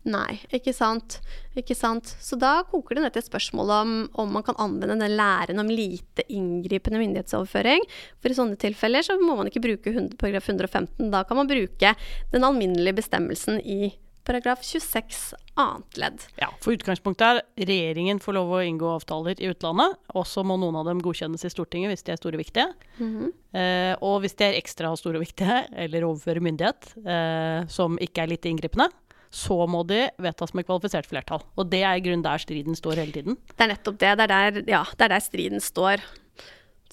Nei, 0.06 0.36
ikke 0.54 0.70
sant. 0.76 1.16
Ikke 1.58 1.74
sant. 1.74 2.12
Så 2.22 2.38
da 2.38 2.60
koker 2.68 2.94
det 2.94 3.02
ned 3.02 3.16
til 3.16 3.24
et 3.24 3.30
spørsmål 3.30 3.72
om, 3.74 3.94
om 4.22 4.30
man 4.36 4.46
kan 4.46 4.58
anvende 4.62 4.94
den 5.00 5.16
læren 5.18 5.58
om 5.58 5.72
lite 5.72 6.22
inngripende 6.30 7.00
myndighetsoverføring. 7.02 7.82
For 8.22 8.30
i 8.30 8.38
sånne 8.38 8.60
tilfeller 8.62 9.02
så 9.02 9.18
må 9.18 9.34
man 9.40 9.50
ikke 9.50 9.64
bruke 9.66 9.96
paragraf 10.20 10.46
115. 10.52 11.10
Da 11.10 11.24
kan 11.26 11.42
man 11.42 11.50
bruke 11.50 11.94
den 12.30 12.46
alminnelige 12.46 13.00
bestemmelsen 13.02 13.58
i 13.58 13.90
paragraf 14.24 14.62
26 14.64 15.34
annet 15.60 15.98
ledd. 16.00 16.24
Ja, 16.40 16.48
for 16.64 16.74
utgangspunktet 16.74 17.42
er 17.42 17.68
regjeringen 17.68 18.20
får 18.22 18.36
lov 18.38 18.54
å 18.56 18.62
inngå 18.64 18.88
avtaler 18.96 19.38
i 19.38 19.50
utlandet. 19.52 19.98
Og 20.16 20.26
så 20.28 20.44
må 20.46 20.56
noen 20.60 20.78
av 20.80 20.88
dem 20.88 21.02
godkjennes 21.04 21.44
i 21.46 21.52
Stortinget 21.52 21.92
hvis 21.92 22.06
de 22.06 22.14
er 22.14 22.20
store 22.20 22.38
og 22.38 22.42
viktige. 22.42 22.66
Mm 22.98 23.12
-hmm. 23.12 23.30
eh, 23.60 23.94
og 24.00 24.20
hvis 24.20 24.36
de 24.40 24.44
er 24.44 24.58
ekstra 24.58 24.96
store 24.96 25.18
og 25.18 25.26
viktige, 25.26 25.66
eller 25.72 26.08
overfører 26.08 26.40
myndighet 26.40 26.94
eh, 27.06 27.68
som 27.68 27.98
ikke 28.00 28.22
er 28.22 28.32
litt 28.32 28.44
inngripende, 28.44 28.88
så 29.30 29.66
må 29.66 29.82
de 29.82 30.08
vedtas 30.18 30.54
med 30.54 30.66
kvalifisert 30.66 31.06
flertall. 31.06 31.42
Og 31.56 31.70
det 31.70 31.82
er 31.82 31.96
i 31.98 32.00
grunnen 32.00 32.22
der 32.22 32.38
striden 32.38 32.76
står 32.78 33.02
hele 33.02 33.12
tiden. 33.12 33.36
Det 33.56 33.64
er 33.64 33.72
nettopp 33.74 33.98
det. 33.98 34.16
Det 34.18 34.22
er 34.22 34.26
der, 34.26 34.62
ja, 34.70 34.84
det 34.96 35.04
er 35.04 35.08
der 35.08 35.20
striden 35.20 35.60
står. 35.60 36.04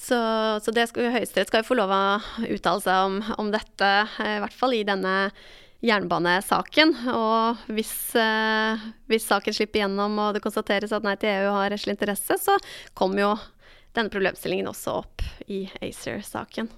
Så, 0.02 0.18
så 0.66 0.72
Høyesterett 0.74 1.48
skal 1.52 1.62
jo 1.62 1.68
få 1.68 1.78
lov 1.78 1.92
å 1.94 2.22
uttale 2.50 2.82
seg 2.82 3.06
om, 3.06 3.20
om 3.38 3.52
dette, 3.54 3.92
eh, 4.18 4.38
i 4.38 4.42
hvert 4.42 4.58
fall 4.58 4.74
i 4.74 4.84
denne 4.88 5.32
jernbanesaken. 5.86 6.94
Og 7.12 7.66
hvis, 7.74 7.94
eh, 8.16 8.86
hvis, 9.12 9.26
saken 9.28 9.56
slipper 9.56 9.84
gjennom 9.84 10.20
og 10.22 10.36
det 10.36 10.44
konstateres 10.44 10.94
at 10.94 11.06
Nei 11.06 11.16
til 11.20 11.34
EU 11.34 11.52
har 11.56 11.72
rettslig 11.74 11.98
interesse, 11.98 12.38
så 12.38 12.58
kommer 12.98 13.24
jo 13.26 13.34
denne 13.98 14.14
problemstillingen 14.14 14.70
også 14.72 15.02
opp 15.02 15.26
i 15.52 15.66
ACER-saken. 15.82 16.70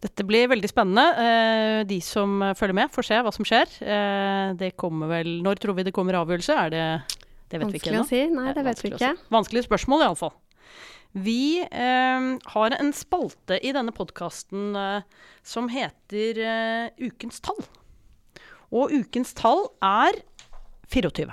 Dette 0.00 0.24
blir 0.24 0.48
veldig 0.48 0.68
spennende. 0.68 1.06
Eh, 1.20 1.78
de 1.84 2.00
som 2.00 2.40
følger 2.56 2.76
med, 2.76 2.92
får 2.92 3.06
se 3.10 3.20
hva 3.20 3.32
som 3.36 3.44
skjer. 3.44 3.72
Eh, 3.84 4.52
det 4.56 4.76
kommer 4.80 5.10
vel 5.12 5.42
Når 5.44 5.60
tror 5.60 5.76
vi 5.76 5.84
det 5.84 5.92
kommer 5.92 6.16
avgjørelse? 6.22 6.56
Er 6.56 6.70
det 6.70 6.84
Det 7.50 7.58
vet 7.58 7.66
Vanskelig 7.66 7.72
vi 7.72 7.80
ikke 7.80 7.90
ennå. 7.90 8.04
Vanskelig 8.04 8.24
å 8.24 8.30
si. 8.30 8.36
Nei, 8.36 8.52
det 8.54 8.64
vet 8.64 8.82
vi 8.82 8.92
ikke. 8.94 9.10
Si. 9.10 9.32
Vanskelig 9.34 9.64
spørsmål, 9.66 10.06
iallfall. 10.06 10.32
Vi 11.12 11.60
eh, 11.60 12.26
har 12.54 12.76
en 12.76 12.92
spalte 12.94 13.58
i 13.66 13.72
denne 13.74 13.92
podkasten 13.92 14.76
eh, 14.78 15.02
som 15.42 15.68
heter 15.68 16.38
eh, 16.38 17.08
Ukens 17.10 17.42
tall. 17.42 17.58
Og 18.70 18.92
ukens 18.94 19.32
tall 19.36 19.64
er 19.82 20.20
24. 20.90 21.30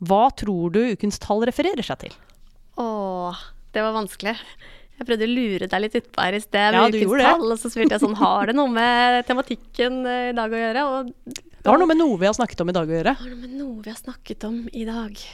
Hva 0.00 0.24
tror 0.38 0.72
du 0.74 0.80
ukens 0.94 1.20
tall 1.22 1.42
refererer 1.48 1.84
seg 1.84 2.06
til? 2.06 2.14
Å, 2.80 2.86
det 3.74 3.82
var 3.84 3.96
vanskelig. 3.98 4.36
Jeg 5.00 5.08
prøvde 5.08 5.26
å 5.26 5.32
lure 5.32 5.68
deg 5.72 5.82
litt 5.82 5.94
utpå 5.96 6.24
her 6.24 6.36
i 6.36 6.42
sted 6.44 6.74
med 6.76 6.80
ja, 6.80 6.88
ukens 6.92 7.22
tall, 7.24 7.46
og 7.46 7.60
så 7.60 7.70
spurte 7.72 7.96
jeg 7.96 8.02
sånn 8.02 8.18
Har 8.20 8.50
det 8.50 8.54
noe 8.56 8.68
med 8.72 9.22
tematikken 9.28 10.02
eh, 10.04 10.26
i 10.30 10.34
dag 10.36 10.52
å 10.52 10.60
gjøre? 10.60 10.82
Og, 10.92 11.38
det 11.60 11.68
har 11.68 11.80
noe 11.80 11.88
med 11.90 12.00
noe 12.00 12.18
vi 12.20 12.28
har 12.28 12.36
snakket 12.36 12.62
om 12.64 12.72
i 12.72 12.74
dag 12.76 12.88
å 12.88 12.94
gjøre. 12.98 13.14
Det 13.16 13.24
har 13.24 13.32
noe 13.32 13.44
med 13.46 13.56
noe 13.58 13.84
vi 13.84 13.92
har 13.92 14.00
snakket 14.00 14.46
om 14.48 14.60
i 14.72 14.84
dag. 14.88 15.24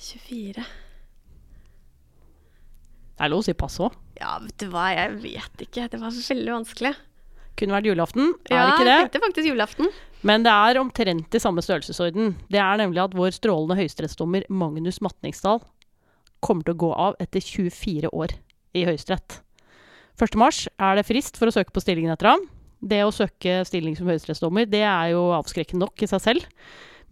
24. 0.00 0.64
Det 3.20 3.26
er 3.26 3.30
lov 3.30 3.42
å 3.42 3.46
si 3.46 3.54
pass 3.58 3.76
òg. 3.84 3.98
Ja, 4.18 4.38
vet 4.42 4.56
du 4.62 4.70
hva, 4.72 4.88
jeg 4.96 5.18
vet 5.22 5.64
ikke. 5.66 5.86
Det 5.92 6.00
var 6.00 6.14
veldig 6.14 6.54
vanskelig. 6.54 6.94
Kunne 7.60 7.76
vært 7.76 7.90
julaften. 7.90 8.32
Ja, 8.48 8.62
er 8.62 8.72
ikke 8.72 8.86
det? 8.86 8.94
jeg 8.94 9.08
tenkte 9.10 9.24
faktisk 9.26 9.50
julaften. 9.50 9.90
Men 10.26 10.44
det 10.44 10.52
er 10.52 10.80
omtrent 10.80 11.36
i 11.36 11.40
samme 11.40 11.64
størrelsesorden. 11.64 12.34
Det 12.52 12.60
er 12.60 12.80
nemlig 12.80 13.02
at 13.04 13.16
vår 13.16 13.34
strålende 13.36 13.76
høyesterettsdommer 13.78 14.46
Magnus 14.52 15.00
Matningsdal 15.04 15.62
kommer 16.44 16.64
til 16.64 16.76
å 16.76 16.80
gå 16.80 16.90
av 17.08 17.16
etter 17.20 17.44
24 17.44 18.12
år 18.16 18.34
i 18.76 18.84
Høyesterett. 18.88 19.40
1.3 20.20 20.68
er 20.76 20.98
det 20.98 21.06
frist 21.08 21.38
for 21.40 21.48
å 21.48 21.54
søke 21.54 21.72
på 21.72 21.82
stillingen 21.84 22.12
etter 22.12 22.32
ham. 22.32 22.44
Det 22.80 23.00
å 23.04 23.12
søke 23.12 23.60
stilling 23.68 23.96
som 23.96 24.08
høyesterettsdommer, 24.08 24.68
det 24.68 24.84
er 24.84 25.12
jo 25.14 25.26
avskrekkende 25.36 25.84
nok 25.84 26.04
i 26.04 26.08
seg 26.08 26.24
selv. 26.24 26.46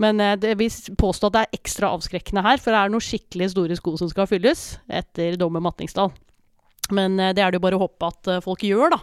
Men 0.00 0.20
eh, 0.22 0.36
det, 0.40 0.54
vi 0.60 0.68
påstår 1.00 1.32
at 1.32 1.36
det 1.36 1.42
er 1.44 1.58
ekstra 1.58 1.90
avskrekkende 1.96 2.44
her, 2.44 2.60
for 2.62 2.72
det 2.72 2.80
er 2.80 2.92
noen 2.92 3.04
skikkelig 3.04 3.50
store 3.52 3.76
sko 3.78 3.96
som 4.00 4.10
skal 4.12 4.28
fylles 4.30 4.70
etter 5.00 5.36
dommer 5.40 5.64
Matningsdal. 5.64 6.12
Men 6.94 7.18
eh, 7.20 7.34
det 7.36 7.44
er 7.44 7.52
det 7.52 7.60
jo 7.60 7.64
bare 7.66 7.78
å 7.78 7.84
håpe 7.86 8.10
at 8.12 8.30
eh, 8.30 8.42
folk 8.44 8.64
gjør, 8.66 8.94
da. 8.96 9.00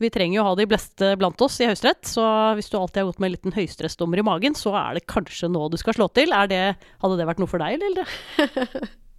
Vi 0.00 0.10
trenger 0.12 0.38
jo 0.38 0.44
å 0.44 0.48
ha 0.50 0.54
de 0.56 0.68
bleste 0.70 1.12
blant 1.20 1.44
oss 1.44 1.58
i 1.60 1.68
Høyesterett, 1.68 2.06
så 2.08 2.24
hvis 2.56 2.70
du 2.72 2.78
alltid 2.78 3.02
har 3.02 3.10
gått 3.10 3.20
med 3.20 3.30
en 3.30 3.36
liten 3.36 3.56
høyesterettsdommer 3.56 4.22
i 4.22 4.26
magen, 4.26 4.56
så 4.56 4.72
er 4.80 4.96
det 4.96 5.08
kanskje 5.10 5.50
nå 5.52 5.68
du 5.68 5.76
skal 5.80 5.98
slå 5.98 6.08
til. 6.16 6.32
Det, 6.50 6.62
hadde 7.04 7.20
det 7.20 7.28
vært 7.28 7.42
noe 7.42 7.50
for 7.50 7.62
deg, 7.62 7.84
eller? 7.90 8.88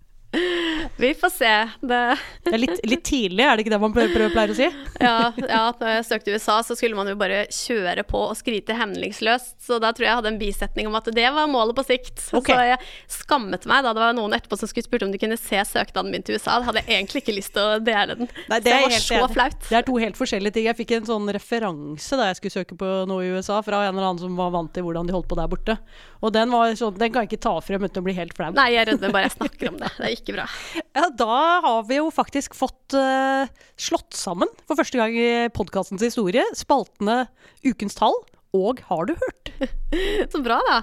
Vi 0.97 1.13
får 1.13 1.29
se. 1.29 1.69
Det, 1.81 2.17
det 2.43 2.53
er 2.53 2.61
litt, 2.61 2.79
litt, 2.87 3.03
tidlig, 3.03 3.43
er 3.43 3.57
det 3.57 3.65
ikke 3.65 3.73
det 3.73 3.79
man 3.81 3.93
pleier, 3.95 4.29
pleier 4.31 4.53
å 4.53 4.55
si? 4.55 4.67
ja, 5.03 5.31
ja, 5.35 5.63
når 5.79 5.91
jeg 5.95 6.05
søkte 6.07 6.35
USA, 6.35 6.57
så 6.63 6.77
skulle 6.77 6.95
man 6.95 7.09
jo 7.11 7.17
bare 7.19 7.43
kjøre 7.51 8.05
på 8.07 8.21
og 8.29 8.37
skryte 8.39 8.75
hemningsløst. 8.77 9.57
Så 9.65 9.79
da 9.83 9.91
tror 9.91 10.05
jeg 10.05 10.11
jeg 10.11 10.19
hadde 10.21 10.31
en 10.33 10.39
bisetning 10.41 10.89
om 10.89 10.95
at 10.99 11.09
det 11.15 11.27
var 11.35 11.49
målet 11.51 11.75
på 11.77 11.85
sikt. 11.87 12.23
Okay. 12.31 12.55
Så 12.55 12.67
jeg 12.69 12.79
skammet 13.21 13.67
meg 13.69 13.83
da 13.85 13.95
det 13.97 14.03
var 14.03 14.15
noen 14.15 14.35
etterpå 14.37 14.59
som 14.61 14.71
skulle 14.71 14.87
spurt 14.87 15.05
om 15.07 15.11
de 15.11 15.19
kunne 15.21 15.39
se 15.39 15.63
søknaden 15.67 16.13
min 16.13 16.23
til 16.27 16.37
USA. 16.39 16.59
Da 16.59 16.69
hadde 16.69 16.85
jeg 16.85 16.99
egentlig 16.99 17.25
ikke 17.25 17.35
lyst 17.35 17.55
til 17.57 17.67
å 17.67 17.81
dele 17.83 18.17
den. 18.21 18.31
Nei, 18.51 18.61
det, 18.63 18.77
var 18.85 18.95
så 18.95 19.19
enig. 19.19 19.33
flaut. 19.35 19.59
Det 19.67 19.79
er 19.81 19.87
to 19.89 19.97
helt 20.05 20.19
forskjellige 20.19 20.57
ting. 20.57 20.69
Jeg 20.69 20.79
fikk 20.79 20.95
en 20.99 21.09
sånn 21.11 21.27
referanse 21.35 22.19
da 22.19 22.31
jeg 22.31 22.39
skulle 22.39 22.57
søke 22.61 22.79
på 22.79 22.93
noe 23.09 23.27
i 23.27 23.33
USA, 23.35 23.59
fra 23.65 23.83
en 23.87 23.95
eller 23.95 24.11
annen 24.13 24.23
som 24.23 24.39
var 24.39 24.55
vant 24.55 24.71
til 24.75 24.87
hvordan 24.87 25.09
de 25.09 25.17
holdt 25.17 25.29
på 25.31 25.39
der 25.39 25.51
borte. 25.51 25.77
Og 26.21 26.33
den, 26.35 26.51
var 26.53 26.71
sånn, 26.77 26.95
den 27.01 27.11
kan 27.11 27.25
jeg 27.25 27.33
ikke 27.33 27.43
ta 27.47 27.55
frem 27.65 27.83
uten 27.87 27.99
å 28.03 28.05
bli 28.05 28.13
helt 28.15 28.35
flau. 28.37 28.51
Nei, 28.55 28.69
jeg 28.75 28.83
er 28.83 28.91
redd 28.93 29.05
bare 29.09 29.25
jeg 29.25 29.35
snakker 29.39 29.71
om 29.71 29.79
det. 29.81 29.89
Det 29.97 30.05
er 30.05 30.13
ikke 30.13 30.20
bra. 30.29 30.45
Ja, 30.93 31.07
da 31.17 31.37
har 31.65 31.87
vi 31.89 31.97
jo 31.97 32.11
faktisk 32.13 32.53
fått 32.57 32.95
uh, 32.97 33.49
slått 33.79 34.13
sammen 34.17 34.51
for 34.67 34.77
første 34.79 34.99
gang 35.01 35.15
i 35.17 35.49
podkastens 35.55 36.03
historie 36.05 36.45
spaltene 36.57 37.25
Ukens 37.65 37.97
tall 37.97 38.15
og 38.55 38.81
Har 38.89 39.07
du 39.07 39.15
hørt? 39.15 39.53
Så 40.31 40.41
bra, 40.43 40.59
da. 40.67 40.81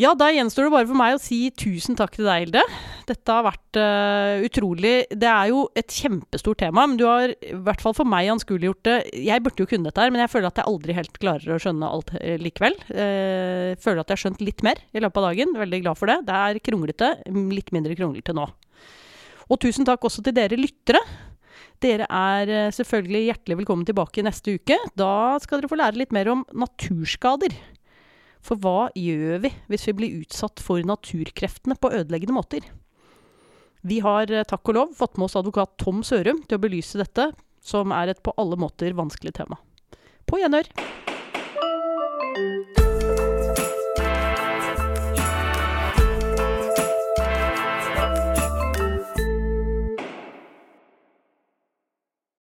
Ja, 0.00 0.14
da 0.16 0.30
gjenstår 0.32 0.64
det 0.64 0.72
bare 0.72 0.88
for 0.88 0.96
meg 0.96 1.12
å 1.12 1.20
si 1.20 1.50
tusen 1.60 1.96
takk 1.98 2.14
til 2.14 2.24
deg, 2.24 2.46
Hilde. 2.46 2.60
Dette 3.04 3.34
har 3.34 3.44
vært 3.44 3.76
uh, 3.76 4.40
utrolig 4.46 4.92
Det 5.12 5.28
er 5.28 5.50
jo 5.50 5.66
et 5.76 5.92
kjempestort 5.92 6.60
tema, 6.62 6.86
men 6.88 6.96
du 6.96 7.02
har 7.04 7.34
i 7.34 7.56
hvert 7.66 7.82
fall 7.84 7.92
for 7.98 8.08
meg 8.08 8.30
anskueliggjort 8.32 8.80
det. 8.86 8.94
Jeg 9.26 9.44
burde 9.44 9.60
jo 9.60 9.68
kunne 9.68 9.90
dette 9.90 10.00
her, 10.00 10.12
men 10.14 10.22
jeg 10.22 10.32
føler 10.32 10.48
at 10.48 10.60
jeg 10.62 10.70
aldri 10.70 10.96
helt 10.96 11.18
klarer 11.20 11.52
å 11.52 11.58
skjønne 11.60 11.90
alt 11.92 12.14
uh, 12.16 12.36
likevel. 12.40 12.78
Uh, 12.88 13.76
føler 13.82 14.00
at 14.00 14.08
jeg 14.08 14.16
har 14.16 14.22
skjønt 14.22 14.44
litt 14.46 14.64
mer 14.64 14.80
i 14.96 15.02
løpet 15.04 15.20
av 15.20 15.26
dagen. 15.28 15.52
Veldig 15.60 15.80
glad 15.82 16.00
for 16.00 16.12
det. 16.12 16.16
Det 16.30 16.38
er 16.46 16.60
kronglete. 16.70 17.10
Litt 17.58 17.68
mindre 17.76 17.98
kronglete 17.98 18.36
nå. 18.38 18.46
Og 19.50 19.60
tusen 19.60 19.84
takk 19.84 20.06
også 20.08 20.24
til 20.24 20.38
dere 20.38 20.56
lyttere. 20.56 21.02
Dere 21.84 22.06
er 22.08 22.72
selvfølgelig 22.76 23.26
hjertelig 23.26 23.60
velkommen 23.60 23.84
tilbake 23.88 24.24
neste 24.24 24.56
uke. 24.56 24.80
Da 24.96 25.36
skal 25.44 25.60
dere 25.60 25.72
få 25.72 25.80
lære 25.80 26.00
litt 26.00 26.16
mer 26.16 26.32
om 26.32 26.46
naturskader. 26.56 27.52
For 28.44 28.60
hva 28.60 28.88
gjør 28.96 29.42
vi 29.44 29.52
hvis 29.70 29.86
vi 29.90 29.96
blir 29.98 30.22
utsatt 30.22 30.62
for 30.64 30.82
naturkreftene 30.86 31.76
på 31.80 31.92
ødeleggende 31.92 32.36
måter? 32.36 32.64
Vi 33.80 34.00
har 34.04 34.30
eh, 34.32 34.44
takk 34.48 34.72
og 34.72 34.76
lov 34.76 34.96
fått 34.96 35.16
med 35.16 35.28
oss 35.28 35.38
advokat 35.40 35.76
Tom 35.80 36.02
Sørum 36.04 36.42
til 36.44 36.58
å 36.58 36.64
belyse 36.64 37.00
dette, 37.00 37.30
som 37.64 37.92
er 37.96 38.12
et 38.12 38.22
på 38.24 38.34
alle 38.40 38.58
måter 38.60 38.96
vanskelig 38.96 39.36
tema. 39.40 39.60
På 40.28 40.40
gjenhør! 40.40 40.68